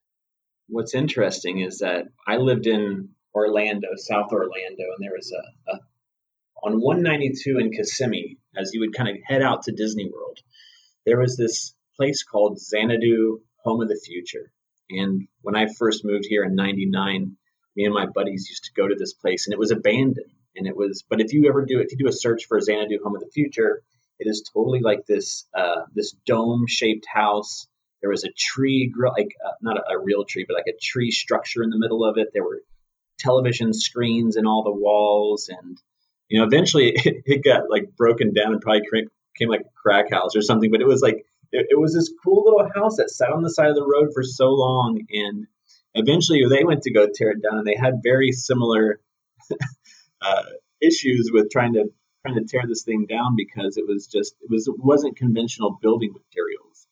What's 0.66 0.94
interesting 0.94 1.60
is 1.60 1.78
that 1.78 2.06
I 2.26 2.38
lived 2.38 2.66
in 2.66 3.10
Orlando, 3.34 3.88
South 3.96 4.32
Orlando, 4.32 4.84
and 4.94 5.00
there 5.00 5.14
was 5.14 5.32
a, 5.32 5.72
a 5.72 5.78
on 6.62 6.80
192 6.80 7.58
in 7.58 7.70
Kissimmee, 7.72 8.36
as 8.54 8.72
you 8.74 8.80
would 8.80 8.94
kind 8.94 9.08
of 9.08 9.16
head 9.24 9.40
out 9.40 9.62
to 9.62 9.72
Disney 9.72 10.10
World, 10.12 10.38
there 11.06 11.18
was 11.18 11.36
this 11.36 11.74
place 11.96 12.22
called 12.22 12.60
Xanadu 12.60 13.40
Home 13.64 13.80
of 13.80 13.88
the 13.88 14.00
Future. 14.04 14.52
And 14.90 15.26
when 15.40 15.56
I 15.56 15.68
first 15.68 16.04
moved 16.04 16.26
here 16.28 16.44
in 16.44 16.54
'99, 16.54 17.36
me 17.76 17.84
and 17.84 17.94
my 17.94 18.06
buddies 18.06 18.46
used 18.48 18.64
to 18.64 18.72
go 18.74 18.86
to 18.86 18.94
this 18.94 19.14
place 19.14 19.46
and 19.46 19.54
it 19.54 19.58
was 19.58 19.70
abandoned 19.70 20.32
and 20.56 20.66
it 20.66 20.76
was 20.76 21.04
but 21.08 21.20
if 21.20 21.32
you 21.32 21.48
ever 21.48 21.64
do 21.64 21.80
if 21.80 21.92
you 21.92 21.98
do 21.98 22.08
a 22.08 22.12
search 22.12 22.46
for 22.46 22.60
xanadu 22.60 22.98
home 23.02 23.14
of 23.14 23.20
the 23.20 23.30
future 23.30 23.82
it 24.18 24.28
is 24.28 24.48
totally 24.52 24.80
like 24.80 25.06
this 25.06 25.46
uh, 25.54 25.82
this 25.94 26.12
dome 26.26 26.64
shaped 26.66 27.06
house 27.06 27.66
there 28.00 28.10
was 28.10 28.24
a 28.24 28.32
tree 28.36 28.92
like 29.16 29.34
uh, 29.44 29.52
not 29.62 29.78
a, 29.78 29.92
a, 29.92 29.98
real 29.98 30.24
tree 30.24 30.44
but 30.46 30.54
like 30.54 30.66
a 30.66 30.78
tree 30.80 31.10
structure 31.10 31.62
in 31.62 31.70
the 31.70 31.78
middle 31.78 32.04
of 32.04 32.18
it 32.18 32.28
there 32.32 32.44
were 32.44 32.62
television 33.20 33.72
screens 33.72 34.36
in 34.36 34.46
all 34.46 34.62
the 34.64 34.72
walls 34.72 35.48
and 35.48 35.80
you 36.28 36.38
know 36.38 36.46
eventually 36.46 36.92
it, 36.94 37.22
it 37.26 37.44
got 37.44 37.70
like 37.70 37.96
broken 37.96 38.32
down 38.32 38.52
and 38.52 38.60
probably 38.60 38.82
came 39.36 39.48
like 39.48 39.60
a 39.60 39.80
crack 39.80 40.10
house 40.10 40.34
or 40.34 40.42
something 40.42 40.70
but 40.70 40.80
it 40.80 40.86
was 40.86 41.02
like 41.02 41.24
it, 41.52 41.66
it 41.70 41.78
was 41.78 41.94
this 41.94 42.12
cool 42.24 42.44
little 42.44 42.68
house 42.74 42.96
that 42.96 43.10
sat 43.10 43.30
on 43.30 43.42
the 43.42 43.50
side 43.50 43.68
of 43.68 43.76
the 43.76 43.86
road 43.86 44.10
for 44.14 44.22
so 44.22 44.50
long 44.50 45.00
and 45.10 45.46
eventually 45.94 46.44
they 46.48 46.64
went 46.64 46.82
to 46.82 46.92
go 46.92 47.06
tear 47.12 47.30
it 47.30 47.42
down 47.42 47.58
and 47.58 47.66
they 47.66 47.76
had 47.76 48.02
very 48.02 48.32
similar 48.32 49.00
uh, 50.22 50.42
issues 50.80 51.30
with 51.32 51.50
trying 51.50 51.74
to 51.74 51.90
trying 52.24 52.36
to 52.36 52.44
tear 52.44 52.62
this 52.66 52.82
thing 52.82 53.06
down 53.06 53.34
because 53.36 53.76
it 53.76 53.86
was 53.86 54.06
just 54.06 54.34
it 54.40 54.50
was 54.50 54.68
it 54.68 54.74
wasn't 54.78 55.16
conventional 55.16 55.78
building 55.80 56.12
materials. 56.12 56.86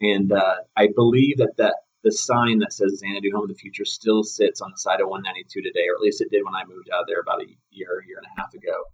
And 0.00 0.30
uh, 0.32 0.56
i 0.76 0.88
believe 0.94 1.38
that 1.38 1.56
that 1.56 1.74
the 2.04 2.12
sign 2.12 2.58
that 2.58 2.72
says 2.72 2.98
xanadu 2.98 3.30
home 3.32 3.42
of 3.44 3.48
the 3.48 3.54
future 3.54 3.84
still 3.84 4.22
sits 4.22 4.60
on 4.60 4.70
the 4.70 4.78
side 4.78 5.00
of 5.00 5.08
192 5.08 5.62
today 5.62 5.86
or 5.90 5.94
at 5.94 6.00
least 6.00 6.20
it 6.20 6.30
did 6.30 6.44
when 6.44 6.54
i 6.54 6.64
moved 6.66 6.88
out 6.92 7.04
there 7.06 7.20
about 7.20 7.42
a 7.42 7.46
year 7.70 8.04
year 8.06 8.18
and 8.18 8.26
a 8.26 8.40
half 8.40 8.52
ago 8.54 8.84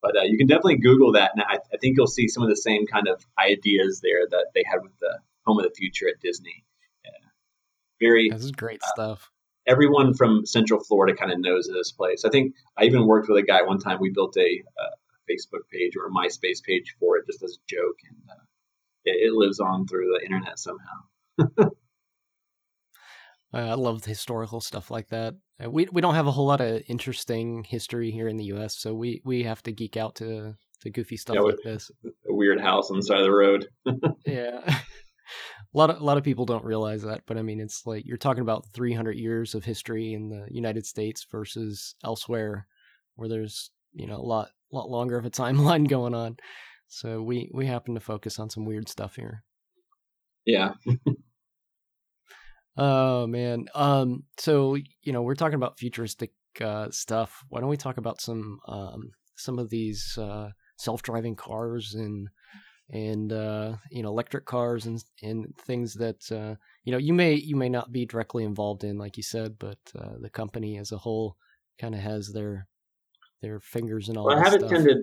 but 0.00 0.16
uh, 0.16 0.22
you 0.22 0.36
can 0.36 0.46
definitely 0.46 0.78
google 0.78 1.12
that 1.12 1.32
and 1.34 1.42
I, 1.42 1.58
I 1.72 1.76
think 1.80 1.96
you'll 1.96 2.06
see 2.06 2.28
some 2.28 2.42
of 2.42 2.48
the 2.48 2.56
same 2.56 2.86
kind 2.86 3.08
of 3.08 3.24
ideas 3.38 4.00
there 4.02 4.26
that 4.30 4.46
they 4.54 4.64
had 4.66 4.82
with 4.82 4.98
the 5.00 5.18
home 5.46 5.58
of 5.58 5.64
the 5.64 5.74
future 5.76 6.06
at 6.08 6.20
disney 6.20 6.64
very 8.02 8.28
this 8.30 8.44
is 8.44 8.50
great 8.50 8.82
uh, 8.82 8.88
stuff. 8.94 9.30
Everyone 9.66 10.12
from 10.12 10.44
Central 10.44 10.82
Florida 10.82 11.16
kind 11.16 11.30
of 11.30 11.38
knows 11.38 11.68
this 11.72 11.92
place. 11.92 12.24
I 12.24 12.30
think 12.30 12.54
I 12.76 12.84
even 12.84 13.06
worked 13.06 13.28
with 13.28 13.38
a 13.38 13.46
guy 13.46 13.62
one 13.62 13.78
time. 13.78 13.98
We 14.00 14.10
built 14.10 14.36
a, 14.36 14.40
a 14.40 15.30
Facebook 15.30 15.68
page 15.72 15.92
or 15.96 16.06
a 16.06 16.10
MySpace 16.10 16.62
page 16.64 16.96
for 16.98 17.16
it 17.16 17.26
just 17.26 17.42
as 17.44 17.56
a 17.56 17.62
joke, 17.72 17.98
and 18.08 18.18
uh, 18.28 18.42
it, 19.04 19.28
it 19.28 19.32
lives 19.32 19.60
on 19.60 19.86
through 19.86 20.12
the 20.12 20.24
internet 20.24 20.58
somehow. 20.58 21.70
I 23.52 23.74
love 23.74 24.04
historical 24.04 24.60
stuff 24.60 24.90
like 24.90 25.08
that. 25.08 25.34
Uh, 25.62 25.70
we 25.70 25.86
we 25.92 26.00
don't 26.00 26.14
have 26.14 26.26
a 26.26 26.30
whole 26.30 26.46
lot 26.46 26.60
of 26.60 26.82
interesting 26.88 27.64
history 27.64 28.10
here 28.10 28.28
in 28.28 28.36
the 28.36 28.44
U.S., 28.44 28.78
so 28.78 28.94
we 28.94 29.20
we 29.24 29.42
have 29.42 29.62
to 29.64 29.72
geek 29.72 29.96
out 29.96 30.14
to 30.16 30.54
to 30.80 30.90
goofy 30.90 31.16
stuff 31.16 31.36
yeah, 31.36 31.42
like 31.42 31.62
this. 31.62 31.90
A 32.04 32.34
weird 32.34 32.60
house 32.60 32.90
on 32.90 32.96
the 32.96 33.02
side 33.02 33.18
of 33.18 33.24
the 33.24 33.32
road. 33.32 33.68
yeah, 34.26 34.60
a 34.64 34.76
lot 35.74 35.90
of 35.90 36.00
a 36.00 36.04
lot 36.04 36.16
of 36.16 36.24
people 36.24 36.46
don't 36.46 36.64
realize 36.64 37.02
that, 37.02 37.22
but 37.26 37.36
I 37.36 37.42
mean, 37.42 37.60
it's 37.60 37.86
like 37.86 38.06
you're 38.06 38.16
talking 38.16 38.42
about 38.42 38.66
300 38.72 39.12
years 39.12 39.54
of 39.54 39.64
history 39.64 40.14
in 40.14 40.30
the 40.30 40.46
United 40.50 40.86
States 40.86 41.26
versus 41.30 41.94
elsewhere, 42.04 42.66
where 43.16 43.28
there's 43.28 43.70
you 43.92 44.06
know 44.06 44.16
a 44.16 44.22
lot 44.22 44.48
lot 44.72 44.88
longer 44.88 45.18
of 45.18 45.26
a 45.26 45.30
timeline 45.42 45.88
going 45.88 46.14
on. 46.14 46.36
So 46.88 47.22
we 47.22 47.50
we 47.52 47.66
happen 47.66 47.94
to 47.94 48.00
focus 48.00 48.38
on 48.38 48.50
some 48.50 48.64
weird 48.64 48.88
stuff 48.88 49.16
here. 49.16 49.44
Yeah. 50.44 50.72
Oh 52.76 53.26
man. 53.26 53.66
Um. 53.74 54.24
So 54.38 54.76
you 55.02 55.12
know 55.12 55.22
we're 55.22 55.34
talking 55.34 55.56
about 55.56 55.78
futuristic 55.78 56.32
uh, 56.60 56.90
stuff. 56.90 57.44
Why 57.48 57.60
don't 57.60 57.70
we 57.70 57.76
talk 57.76 57.96
about 57.96 58.20
some 58.20 58.60
um 58.66 59.10
some 59.36 59.58
of 59.58 59.70
these 59.70 60.16
uh, 60.18 60.50
self 60.76 61.02
driving 61.02 61.36
cars 61.36 61.94
and 61.94 62.28
and 62.90 63.32
uh, 63.32 63.74
you 63.90 64.02
know 64.02 64.10
electric 64.10 64.44
cars 64.44 64.86
and 64.86 65.02
and 65.22 65.54
things 65.56 65.94
that 65.94 66.30
uh, 66.30 66.54
you 66.84 66.92
know 66.92 66.98
you 66.98 67.12
may 67.12 67.34
you 67.34 67.56
may 67.56 67.68
not 67.68 67.92
be 67.92 68.06
directly 68.06 68.44
involved 68.44 68.84
in, 68.84 68.98
like 68.98 69.16
you 69.16 69.22
said, 69.22 69.58
but 69.58 69.78
uh, 69.98 70.14
the 70.20 70.30
company 70.30 70.78
as 70.78 70.92
a 70.92 70.98
whole 70.98 71.36
kind 71.78 71.94
of 71.94 72.00
has 72.00 72.32
their 72.32 72.68
their 73.40 73.60
fingers 73.60 74.08
and 74.08 74.18
all. 74.18 74.26
Well, 74.26 74.38
I 74.38 74.44
have 74.44 74.52
stuff. 74.52 74.70
attended. 74.70 74.98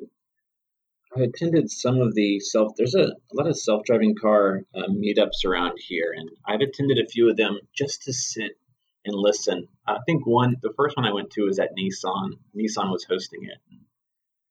I 1.16 1.22
attended 1.22 1.72
some 1.72 2.00
of 2.00 2.14
the 2.14 2.40
self. 2.40 2.74
There's 2.78 2.96
a, 2.96 3.06
a 3.06 3.34
lot 3.34 3.48
of 3.48 3.58
self-driving 3.58 4.16
car 4.22 4.62
uh, 4.76 4.88
meetups 4.90 5.44
around 5.46 5.78
here, 5.80 6.14
and 6.16 6.30
I've 6.46 6.62
attended 6.62 7.00
a 7.00 7.10
few 7.10 7.30
of 7.30 7.38
them 7.38 7.60
just 7.76 8.04
to 8.04 8.14
sit 8.14 8.52
and 9.06 9.16
listen. 9.16 9.68
I 9.88 9.98
think 10.06 10.28
one, 10.28 10.58
the 10.62 10.74
first 10.78 10.96
one 10.96 11.06
I 11.06 11.14
went 11.14 11.32
to 11.32 11.46
was 11.46 11.58
at 11.58 11.70
Nissan. 11.78 12.34
Nissan 12.56 12.92
was 12.92 13.06
hosting 13.10 13.42
it. 13.44 13.58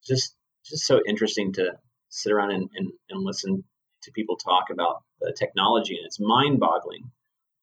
Just, 0.04 0.34
just 0.64 0.84
so 0.84 1.00
interesting 1.06 1.52
to 1.54 1.72
sit 2.08 2.32
around 2.32 2.50
and, 2.50 2.68
and, 2.74 2.90
and 3.10 3.24
listen 3.24 3.62
to 4.02 4.12
people 4.12 4.36
talk 4.36 4.70
about 4.72 5.02
the 5.20 5.32
technology, 5.38 5.96
and 5.96 6.06
it's 6.06 6.18
mind-boggling 6.18 7.10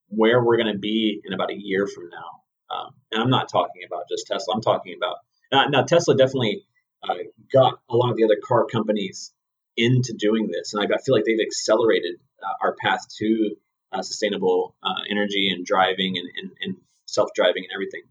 where 0.07 0.43
we're 0.43 0.57
going 0.57 0.71
to 0.71 0.79
be 0.79 1.19
in 1.25 1.33
about 1.33 1.51
a 1.51 1.57
year 1.57 1.87
from 1.87 2.09
now. 2.09 2.75
Um, 2.75 2.91
and 3.11 3.21
I'm 3.21 3.29
not 3.29 3.49
talking 3.49 3.81
about 3.85 4.03
just 4.09 4.27
Tesla. 4.27 4.53
I'm 4.53 4.61
talking 4.61 4.95
about 4.97 5.17
now, 5.51 5.67
now 5.67 5.83
Tesla 5.83 6.15
definitely 6.15 6.65
uh, 7.07 7.15
got 7.51 7.79
a 7.89 7.95
lot 7.95 8.11
of 8.11 8.17
the 8.17 8.23
other 8.23 8.37
car 8.43 8.65
companies 8.65 9.31
into 9.77 10.13
doing 10.17 10.49
this, 10.51 10.73
and 10.73 10.81
I, 10.81 10.85
I 10.85 11.01
feel 11.01 11.15
like 11.15 11.25
they've 11.25 11.45
accelerated 11.45 12.15
uh, 12.41 12.65
our 12.65 12.75
path 12.75 13.01
to 13.17 13.55
uh, 13.91 14.01
sustainable 14.01 14.75
uh, 14.83 15.01
energy 15.09 15.49
and 15.49 15.65
driving 15.65 16.17
and, 16.17 16.29
and, 16.37 16.51
and, 16.61 16.75
self-driving 17.07 17.63
and 17.63 17.71
everything. 17.73 18.01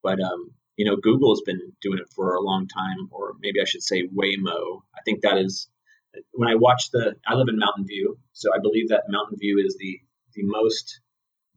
But 0.00 0.20
um, 0.20 0.52
you 0.76 0.84
know, 0.84 0.96
Google 0.96 1.34
has 1.34 1.42
been 1.44 1.72
doing 1.82 1.98
it 1.98 2.08
for 2.14 2.34
a 2.34 2.40
long 2.40 2.68
time, 2.68 3.08
or 3.10 3.34
maybe 3.40 3.60
I 3.60 3.64
should 3.64 3.82
say 3.82 4.06
Waymo. 4.06 4.82
I 4.96 5.00
think 5.04 5.22
that 5.22 5.38
is 5.38 5.68
when 6.32 6.48
I 6.48 6.54
watch 6.54 6.90
the. 6.92 7.16
I 7.26 7.34
live 7.34 7.48
in 7.48 7.58
Mountain 7.58 7.86
View, 7.86 8.16
so 8.32 8.54
I 8.54 8.58
believe 8.62 8.90
that 8.90 9.04
Mountain 9.08 9.38
View 9.38 9.62
is 9.64 9.76
the 9.78 10.00
the 10.34 10.44
most 10.44 11.00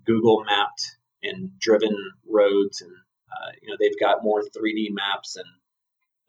Google 0.06 0.44
mapped 0.44 0.98
and 1.22 1.58
driven 1.60 1.96
roads 2.28 2.82
and 2.82 2.92
uh, 3.32 3.52
you 3.62 3.70
know, 3.70 3.78
they've 3.80 4.00
got 4.00 4.24
more 4.24 4.42
3D 4.42 4.90
maps 4.92 5.36
and 5.36 5.46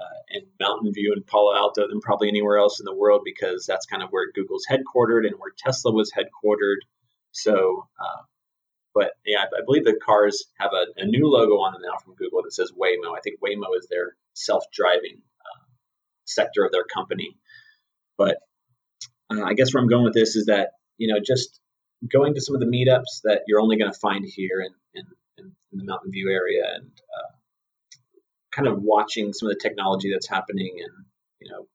uh, 0.03 0.19
and 0.31 0.43
Mountain 0.61 0.93
View 0.93 1.13
and 1.15 1.27
Palo 1.27 1.55
Alto 1.55 1.87
than 1.89 2.01
probably 2.01 2.29
anywhere 2.29 2.59
else 2.59 2.81
in 2.81 2.85
the 2.85 2.95
world 2.95 3.23
because 3.25 3.65
that's 3.67 3.87
kind 3.87 4.03
of 4.03 4.11
where 4.11 4.31
Google's 4.35 4.67
headquartered 4.69 5.27
and 5.27 5.37
where 5.39 5.53
Tesla 5.57 5.93
was 5.93 6.13
headquartered. 6.13 6.79
So, 7.33 7.89
uh, 8.01 8.23
but 8.95 9.13
yeah, 9.25 9.45
I, 9.45 9.65
believe 9.65 9.85
the 9.85 9.99
cars 10.05 10.45
have 10.59 10.73
a, 10.73 11.01
a, 11.01 11.07
new 11.07 11.27
logo 11.27 11.55
on 11.55 11.73
them 11.73 11.83
now 11.83 11.99
from 12.05 12.15
Google 12.15 12.43
that 12.43 12.53
says 12.53 12.73
Waymo. 12.73 13.17
I 13.17 13.21
think 13.23 13.41
Waymo 13.41 13.77
is 13.79 13.87
their 13.89 14.17
self-driving 14.35 15.23
uh, 15.41 15.65
sector 16.25 16.65
of 16.65 16.73
their 16.73 16.85
company. 16.85 17.37
But 18.19 18.37
uh, 19.31 19.43
I 19.43 19.55
guess 19.55 19.73
where 19.73 19.83
I'm 19.83 19.89
going 19.89 20.05
with 20.05 20.15
this 20.15 20.37
is 20.37 20.47
that 20.47 20.73
you 20.99 21.13
know 21.13 21.21
just 21.25 21.59
going 22.11 22.35
to 22.35 22.41
some 22.41 22.55
of 22.55 22.61
the 22.61 22.67
meetups 22.67 23.23
that 23.25 23.43
you're 23.47 23.61
only 23.61 23.79
going 23.79 23.93
to 23.93 23.99
find 23.99 24.25
here 24.27 24.61
and 24.61 24.75
in, 24.95 25.05
in 25.73 25.79
the 25.79 25.85
Mountain 25.85 26.13
View 26.13 26.31
area 26.31 26.63
and 26.75 26.87
uh, 26.87 27.33
kind 28.53 28.69
of 28.69 28.79
watching 28.81 29.33
some 29.33 29.49
of 29.49 29.55
the 29.55 29.61
technology 29.61 30.11
that's 30.13 30.29
happening. 30.29 30.77
And, 30.79 31.07
you 31.41 31.51
know, 31.51 31.67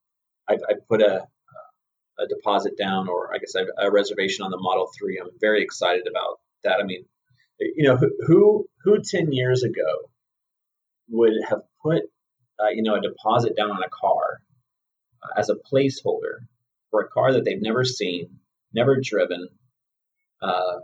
I, 0.48 0.54
I 0.54 0.74
put 0.88 1.02
a, 1.02 1.26
a 2.18 2.26
deposit 2.26 2.76
down 2.78 3.08
or 3.08 3.34
I 3.34 3.38
guess 3.38 3.54
a 3.54 3.90
reservation 3.90 4.44
on 4.44 4.50
the 4.50 4.58
Model 4.58 4.88
3. 4.98 5.20
I'm 5.20 5.30
very 5.40 5.62
excited 5.62 6.06
about 6.08 6.38
that. 6.64 6.80
I 6.80 6.84
mean, 6.84 7.04
you 7.60 7.84
know, 7.84 7.96
who, 7.96 8.66
who 8.84 9.02
10 9.02 9.32
years 9.32 9.62
ago 9.62 10.10
would 11.10 11.34
have 11.48 11.62
put, 11.82 12.02
uh, 12.60 12.68
you 12.72 12.82
know, 12.82 12.96
a 12.96 13.00
deposit 13.00 13.56
down 13.56 13.70
on 13.70 13.82
a 13.82 13.88
car 13.88 14.40
uh, 15.22 15.40
as 15.40 15.48
a 15.50 15.54
placeholder 15.54 16.40
for 16.90 17.02
a 17.02 17.08
car 17.08 17.32
that 17.32 17.44
they've 17.44 17.60
never 17.60 17.84
seen, 17.84 18.38
never 18.72 18.98
driven, 19.02 19.48
uh, 20.42 20.78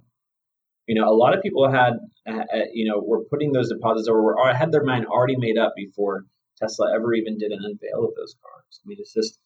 you 0.87 1.01
know, 1.01 1.09
a 1.09 1.16
lot 1.16 1.37
of 1.37 1.42
people 1.42 1.70
had, 1.70 1.92
uh, 2.29 2.44
you 2.73 2.90
know, 2.90 3.03
were 3.05 3.25
putting 3.25 3.53
those 3.53 3.68
deposits 3.68 4.09
or 4.09 4.23
were, 4.23 4.55
had 4.55 4.73
their 4.73 4.85
mind 4.85 5.07
already 5.07 5.37
made 5.37 5.59
up 5.59 5.73
before 5.77 6.25
Tesla 6.59 6.94
ever 6.94 7.14
even 7.14 7.38
did 7.38 7.53
an 7.53 7.61
unveil 7.62 8.09
of 8.09 8.14
those 8.16 8.35
cars. 8.42 8.81
I 8.85 8.87
mean, 8.87 8.99
it's 9.01 9.12
just 9.12 9.38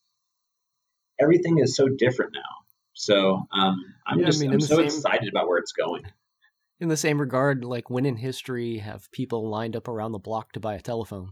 everything 1.19 1.59
is 1.59 1.75
so 1.75 1.87
different 1.87 2.33
now. 2.33 2.65
So 2.93 3.43
um, 3.53 3.77
I'm 4.05 4.19
yeah, 4.19 4.25
just 4.25 4.41
I 4.41 4.45
mean, 4.45 4.53
I'm 4.53 4.59
so 4.59 4.77
same, 4.77 4.85
excited 4.85 5.29
about 5.29 5.47
where 5.47 5.57
it's 5.57 5.71
going. 5.71 6.03
In 6.79 6.89
the 6.89 6.97
same 6.97 7.19
regard, 7.19 7.63
like 7.63 7.89
when 7.89 8.05
in 8.05 8.17
history 8.17 8.79
have 8.79 9.11
people 9.11 9.49
lined 9.49 9.75
up 9.75 9.87
around 9.87 10.11
the 10.11 10.19
block 10.19 10.51
to 10.53 10.59
buy 10.59 10.75
a 10.75 10.81
telephone? 10.81 11.31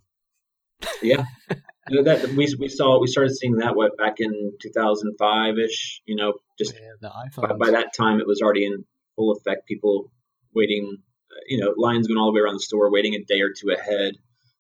yeah, 1.02 1.26
you 1.90 1.98
know, 1.98 2.04
that 2.04 2.30
we 2.30 2.54
we 2.60 2.68
saw 2.68 3.00
we 3.00 3.08
started 3.08 3.36
seeing 3.36 3.58
that 3.58 3.76
what 3.76 3.98
back 3.98 4.16
in 4.20 4.54
2005 4.62 5.56
ish. 5.58 6.02
You 6.06 6.16
know, 6.16 6.34
just 6.58 6.74
yeah, 6.74 6.92
the. 7.02 7.42
By, 7.42 7.54
by, 7.54 7.72
that 7.72 7.94
time, 7.94 8.20
it 8.20 8.28
was 8.28 8.42
already 8.42 8.66
in 8.66 8.86
full 9.18 9.34
affect 9.34 9.68
People 9.68 10.10
waiting, 10.54 10.98
uh, 11.32 11.44
you 11.48 11.60
know, 11.60 11.74
lines 11.76 12.08
going 12.08 12.18
all 12.18 12.32
the 12.32 12.36
way 12.36 12.42
around 12.42 12.56
the 12.56 12.62
store, 12.62 12.90
waiting 12.92 13.16
a 13.16 13.24
day 13.24 13.42
or 13.42 13.50
two 13.50 13.70
ahead. 13.70 14.14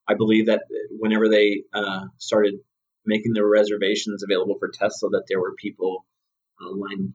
I 0.07 0.15
believe 0.15 0.47
that 0.47 0.63
whenever 0.91 1.29
they 1.29 1.63
uh, 1.73 2.07
started 2.17 2.55
making 3.05 3.33
the 3.33 3.45
reservations 3.45 4.23
available 4.23 4.57
for 4.59 4.69
Tesla, 4.69 5.09
that 5.11 5.25
there 5.29 5.39
were 5.39 5.55
people 5.55 6.05
uh, 6.61 6.71
line 6.75 7.13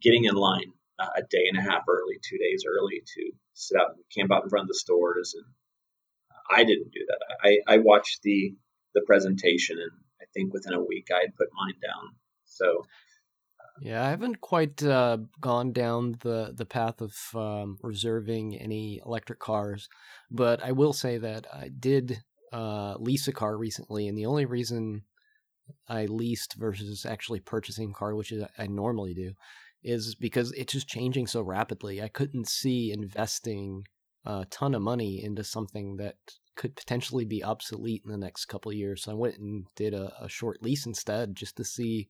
getting 0.00 0.24
in 0.24 0.34
line 0.34 0.72
uh, 0.98 1.08
a 1.16 1.22
day 1.22 1.44
and 1.52 1.58
a 1.58 1.62
half 1.70 1.82
early, 1.88 2.18
two 2.22 2.38
days 2.38 2.64
early 2.66 3.02
to 3.14 3.32
sit 3.52 3.78
out 3.78 3.90
and 3.94 4.04
camp 4.16 4.32
out 4.32 4.44
in 4.44 4.50
front 4.50 4.64
of 4.64 4.68
the 4.68 4.74
stores. 4.74 5.34
And 5.36 5.44
I 6.50 6.64
didn't 6.64 6.92
do 6.92 7.00
that. 7.08 7.20
I, 7.42 7.74
I 7.74 7.78
watched 7.78 8.22
the 8.22 8.54
the 8.94 9.02
presentation, 9.06 9.78
and 9.80 9.90
I 10.20 10.24
think 10.32 10.52
within 10.52 10.72
a 10.72 10.84
week 10.84 11.08
I 11.12 11.20
had 11.22 11.34
put 11.36 11.48
mine 11.52 11.74
down. 11.82 12.14
So 12.44 12.86
yeah, 13.80 14.04
I 14.04 14.10
haven't 14.10 14.40
quite 14.40 14.82
uh, 14.82 15.18
gone 15.40 15.72
down 15.72 16.16
the 16.20 16.52
the 16.56 16.66
path 16.66 17.00
of 17.00 17.14
um, 17.34 17.78
reserving 17.82 18.56
any 18.56 19.00
electric 19.04 19.38
cars, 19.38 19.88
but 20.30 20.62
I 20.62 20.72
will 20.72 20.92
say 20.92 21.18
that 21.18 21.46
I 21.52 21.68
did 21.68 22.22
uh, 22.52 22.94
lease 22.98 23.26
a 23.28 23.32
car 23.32 23.56
recently, 23.56 24.06
and 24.06 24.16
the 24.16 24.26
only 24.26 24.44
reason 24.44 25.02
I 25.88 26.06
leased 26.06 26.54
versus 26.54 27.04
actually 27.04 27.40
purchasing 27.40 27.90
a 27.90 27.94
car, 27.94 28.14
which 28.14 28.32
is 28.32 28.44
I 28.58 28.66
normally 28.66 29.14
do, 29.14 29.32
is 29.82 30.14
because 30.14 30.52
it's 30.52 30.72
just 30.72 30.88
changing 30.88 31.26
so 31.26 31.42
rapidly. 31.42 32.00
I 32.02 32.08
couldn't 32.08 32.48
see 32.48 32.92
investing 32.92 33.84
a 34.24 34.46
ton 34.50 34.74
of 34.74 34.82
money 34.82 35.22
into 35.22 35.44
something 35.44 35.96
that 35.96 36.16
could 36.56 36.76
potentially 36.76 37.24
be 37.24 37.42
obsolete 37.42 38.02
in 38.04 38.10
the 38.12 38.16
next 38.16 38.46
couple 38.46 38.72
years. 38.72 39.02
So 39.02 39.12
I 39.12 39.14
went 39.14 39.38
and 39.38 39.66
did 39.74 39.92
a, 39.92 40.12
a 40.20 40.28
short 40.28 40.62
lease 40.62 40.86
instead, 40.86 41.34
just 41.34 41.56
to 41.56 41.64
see 41.64 42.08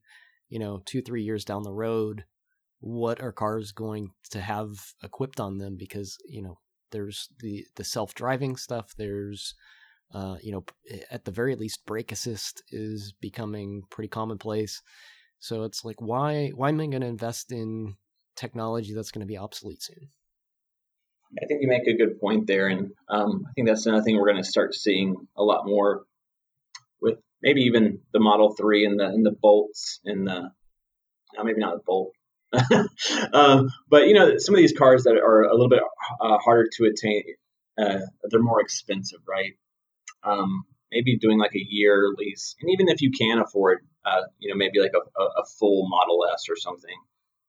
you 0.49 0.59
know, 0.59 0.83
two, 0.85 1.03
three 1.03 1.23
years 1.23 1.45
down 1.45 1.63
the 1.63 1.73
road, 1.73 2.25
what 2.81 3.21
are 3.21 3.33
cars 3.33 3.73
going 3.73 4.11
to 4.31 4.41
have 4.41 4.69
equipped 5.03 5.41
on 5.41 5.59
them? 5.59 5.77
Because, 5.79 6.17
you 6.27 6.43
know, 6.43 6.59
there's 6.91 7.29
the, 7.41 7.65
the 7.77 7.85
self 7.85 8.15
driving 8.15 8.57
stuff, 8.57 8.95
there's, 8.97 9.55
uh, 10.13 10.37
you 10.43 10.53
know, 10.53 10.65
at 11.11 11.25
the 11.25 11.31
very 11.33 11.57
least, 11.57 11.87
brake 11.87 12.13
assist 12.13 12.63
is 12.71 13.15
becoming 13.21 13.83
pretty 13.91 14.09
commonplace. 14.09 14.83
So 15.39 15.65
it's 15.65 15.85
like, 15.85 16.01
why, 16.01 16.51
why 16.55 16.69
am 16.69 16.81
I 16.81 16.87
going 16.87 17.01
to 17.01 17.07
invest 17.07 17.53
in 17.53 17.97
technology 18.37 18.95
that's 18.95 19.11
going 19.11 19.21
to 19.21 19.27
be 19.27 19.39
obsolete 19.39 19.83
soon? 19.83 20.09
I 21.43 21.47
think 21.47 21.63
you 21.63 21.69
make 21.69 21.87
a 21.89 21.97
good 21.97 22.21
point 22.21 22.47
there, 22.47 22.69
and 22.69 22.93
um, 23.09 23.45
I 23.49 23.53
think 23.55 23.67
that's 23.67 23.87
another 23.87 24.03
thing 24.05 24.17
we're 24.17 24.31
going 24.31 24.43
to 24.43 24.49
start 24.49 24.75
seeing 24.75 25.17
a 25.37 25.43
lot 25.43 25.67
more 25.67 26.05
maybe 27.45 27.61
even 27.63 28.01
the 28.13 28.19
Model 28.19 28.55
Three 28.55 28.85
and 28.85 28.99
the 28.99 29.05
and 29.05 29.25
the 29.25 29.31
bolts 29.31 30.01
and 30.05 30.27
the 30.27 30.51
maybe 31.43 31.61
not 31.61 31.77
the 31.77 31.83
bolt. 31.85 32.13
um, 33.33 33.69
but 33.89 34.09
you 34.09 34.15
know, 34.15 34.39
some 34.39 34.55
of 34.55 34.61
these 34.61 34.73
cars 34.73 35.05
that 35.05 35.17
are 35.17 35.43
a 35.43 35.53
little 35.53 35.69
bit 35.69 35.83
uh, 36.21 36.39
harder 36.39 36.69
to 36.73 36.85
attain, 36.85 37.23
uh, 37.79 37.99
they're 38.31 38.43
more 38.43 38.61
expensive, 38.61 39.21
right? 39.29 39.53
Um, 40.23 40.65
maybe 40.91 41.19
doing 41.19 41.39
like 41.39 41.55
a 41.55 41.67
year 41.69 42.09
lease, 42.17 42.57
and 42.61 42.71
even 42.71 42.89
if 42.89 43.03
you 43.03 43.11
can 43.11 43.39
afford, 43.39 43.81
uh, 44.05 44.23
you 44.39 44.51
know, 44.51 44.57
maybe 44.57 44.81
like 44.81 44.93
a, 44.95 45.23
a, 45.23 45.45
full 45.59 45.89
Model 45.89 46.25
S 46.33 46.45
or 46.49 46.57
something, 46.57 46.97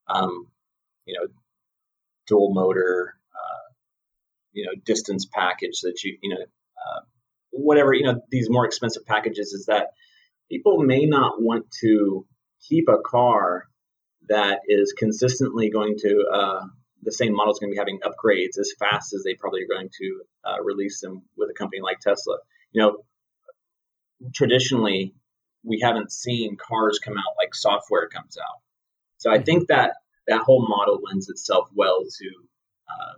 um, 0.08 0.48
you 1.06 1.14
know, 1.14 1.28
dual 2.28 2.54
motor, 2.54 3.14
uh, 3.34 3.66
you 4.56 4.66
know 4.66 4.72
distance 4.84 5.28
package 5.32 5.82
that 5.82 6.04
you 6.04 6.18
you 6.24 6.30
know 6.34 6.42
uh, 6.42 7.02
whatever 7.56 7.94
you 7.94 8.04
know 8.04 8.22
these 8.30 8.50
more 8.50 8.66
expensive 8.66 9.06
packages 9.06 9.54
is 9.54 9.66
that 9.66 9.88
people 10.50 10.80
may 10.84 11.06
not 11.06 11.42
want 11.42 11.66
to 11.82 12.26
keep 12.68 12.88
a 12.90 13.02
car 13.06 13.66
that 14.28 14.60
is 14.68 14.94
consistently 14.98 15.70
going 15.70 15.96
to 15.98 16.26
uh, 16.34 16.66
the 17.04 17.12
same 17.12 17.34
model 17.34 17.54
is 17.54 17.60
going 17.60 17.72
to 17.72 17.76
be 17.76 17.80
having 17.80 18.00
upgrades 18.00 18.60
as 18.60 18.74
fast 18.80 19.14
as 19.14 19.24
they 19.24 19.36
probably 19.36 19.62
are 19.62 19.74
going 19.74 19.90
to 20.00 20.22
uh, 20.44 20.64
release 20.64 21.00
them 21.00 21.24
with 21.38 21.50
a 21.50 21.54
company 21.54 21.82
like 21.82 22.00
Tesla. 22.00 22.38
You 22.72 22.82
know, 22.82 24.32
traditionally 24.34 25.14
we 25.64 25.80
haven't 25.82 26.12
seen 26.12 26.58
cars 26.58 27.00
come 27.04 27.18
out 27.18 27.36
like 27.42 27.54
software 27.56 28.08
comes 28.08 28.38
out. 28.38 28.62
So 29.18 29.32
I 29.32 29.42
think 29.42 29.68
that 29.70 29.94
that 30.28 30.42
whole 30.42 30.68
model 30.68 31.00
lends 31.04 31.30
itself 31.30 31.70
well 31.74 32.04
to 32.04 32.30
uh, 32.90 33.14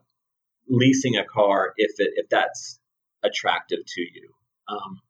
leasing 0.69 1.15
a 1.17 1.25
car 1.25 1.73
if 1.77 1.91
it 1.97 2.13
if 2.15 2.29
that's 2.29 2.79
attractive 3.27 3.79
to 3.85 4.01
you. 4.01 4.29
Um, 4.67 5.01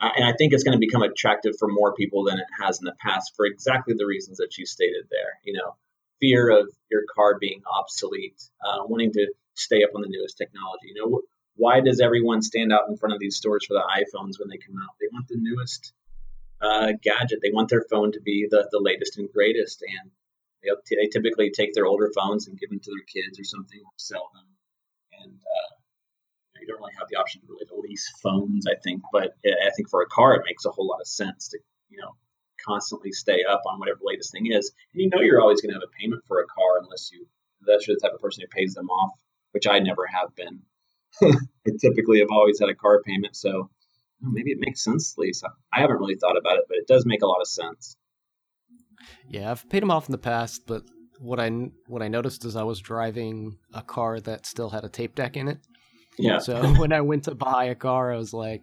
and 0.00 0.24
I 0.24 0.32
think 0.32 0.52
it's 0.52 0.64
going 0.64 0.78
to 0.80 0.86
become 0.86 1.02
attractive 1.02 1.52
for 1.58 1.68
more 1.68 1.94
people 1.94 2.24
than 2.24 2.38
it 2.38 2.46
has 2.60 2.78
in 2.78 2.86
the 2.86 2.96
past 2.98 3.32
for 3.36 3.44
exactly 3.44 3.94
the 3.96 4.06
reasons 4.06 4.38
that 4.38 4.56
you 4.56 4.64
stated 4.64 5.04
there. 5.10 5.38
You 5.44 5.52
know, 5.54 5.76
fear 6.20 6.48
of 6.48 6.72
your 6.90 7.02
car 7.14 7.36
being 7.38 7.62
obsolete, 7.70 8.40
uh, 8.64 8.84
wanting 8.86 9.12
to 9.12 9.26
stay 9.54 9.82
up 9.84 9.90
on 9.94 10.02
the 10.02 10.08
newest 10.08 10.38
technology. 10.38 10.88
You 10.94 11.02
know, 11.02 11.20
why 11.56 11.80
does 11.80 12.00
everyone 12.00 12.40
stand 12.40 12.72
out 12.72 12.88
in 12.88 12.96
front 12.96 13.14
of 13.14 13.20
these 13.20 13.36
stores 13.36 13.66
for 13.66 13.74
the 13.74 13.84
iPhones 13.84 14.38
when 14.38 14.48
they 14.48 14.56
come 14.56 14.76
out? 14.82 14.94
They 14.98 15.08
want 15.12 15.28
the 15.28 15.36
newest 15.36 15.92
uh, 16.62 16.92
gadget. 17.02 17.40
They 17.42 17.52
want 17.52 17.68
their 17.68 17.84
phone 17.90 18.12
to 18.12 18.20
be 18.20 18.46
the, 18.50 18.68
the 18.72 18.80
latest 18.80 19.18
and 19.18 19.30
greatest. 19.30 19.82
And 19.82 20.10
they, 20.62 20.96
they 20.96 21.08
typically 21.08 21.50
take 21.50 21.74
their 21.74 21.86
older 21.86 22.10
phones 22.14 22.48
and 22.48 22.58
give 22.58 22.70
them 22.70 22.80
to 22.80 22.90
their 22.90 23.04
kids 23.04 23.38
or 23.38 23.44
something, 23.44 23.80
or 23.80 23.92
sell 23.96 24.30
them. 24.32 24.46
And 25.22 25.34
uh, 25.34 25.74
you 26.60 26.66
don't 26.66 26.78
really 26.78 26.94
have 26.98 27.08
the 27.10 27.16
option 27.16 27.40
to 27.40 27.46
really 27.48 27.66
lease 27.88 28.10
phones, 28.22 28.66
I 28.66 28.74
think. 28.82 29.02
But 29.12 29.36
I 29.44 29.70
think 29.76 29.88
for 29.88 30.02
a 30.02 30.06
car, 30.06 30.34
it 30.34 30.42
makes 30.44 30.64
a 30.64 30.70
whole 30.70 30.86
lot 30.86 31.00
of 31.00 31.06
sense 31.06 31.48
to, 31.48 31.58
you 31.88 31.98
know, 31.98 32.14
constantly 32.64 33.12
stay 33.12 33.44
up 33.48 33.62
on 33.66 33.78
whatever 33.78 33.98
the 34.00 34.08
latest 34.08 34.32
thing 34.32 34.46
is. 34.46 34.72
And 34.92 35.02
you 35.02 35.08
know 35.08 35.20
you're 35.20 35.40
always 35.40 35.60
going 35.60 35.70
to 35.70 35.74
have 35.74 35.88
a 35.88 36.00
payment 36.00 36.22
for 36.26 36.40
a 36.40 36.46
car 36.46 36.82
unless 36.82 37.10
you, 37.12 37.26
you're 37.66 37.96
the 37.96 38.00
type 38.02 38.14
of 38.14 38.20
person 38.20 38.42
who 38.42 38.48
pays 38.48 38.74
them 38.74 38.88
off, 38.90 39.18
which 39.52 39.66
I 39.66 39.78
never 39.78 40.06
have 40.06 40.34
been. 40.34 40.60
I 41.22 41.70
typically 41.80 42.20
have 42.20 42.30
always 42.30 42.60
had 42.60 42.68
a 42.68 42.74
car 42.74 43.02
payment, 43.02 43.36
so 43.36 43.70
maybe 44.20 44.52
it 44.52 44.58
makes 44.60 44.84
sense, 44.84 45.14
Lisa. 45.18 45.48
I 45.72 45.80
haven't 45.80 45.98
really 45.98 46.14
thought 46.16 46.36
about 46.36 46.58
it, 46.58 46.64
but 46.68 46.78
it 46.78 46.86
does 46.86 47.04
make 47.04 47.22
a 47.22 47.26
lot 47.26 47.40
of 47.40 47.48
sense. 47.48 47.96
Yeah, 49.28 49.50
I've 49.50 49.68
paid 49.68 49.82
them 49.82 49.90
off 49.90 50.08
in 50.08 50.12
the 50.12 50.18
past, 50.18 50.66
but 50.66 50.84
what 51.18 51.40
I 51.40 51.48
what 51.86 52.02
I 52.02 52.08
noticed 52.08 52.44
is 52.44 52.56
I 52.56 52.62
was 52.62 52.80
driving 52.80 53.58
a 53.74 53.82
car 53.82 54.20
that 54.20 54.46
still 54.46 54.70
had 54.70 54.84
a 54.84 54.88
tape 54.88 55.14
deck 55.14 55.36
in 55.36 55.48
it. 55.48 55.58
Yeah. 56.22 56.38
So 56.38 56.62
when 56.78 56.92
I 56.92 57.00
went 57.00 57.24
to 57.24 57.34
buy 57.34 57.66
a 57.66 57.74
car, 57.74 58.12
I 58.12 58.16
was 58.16 58.32
like, 58.32 58.62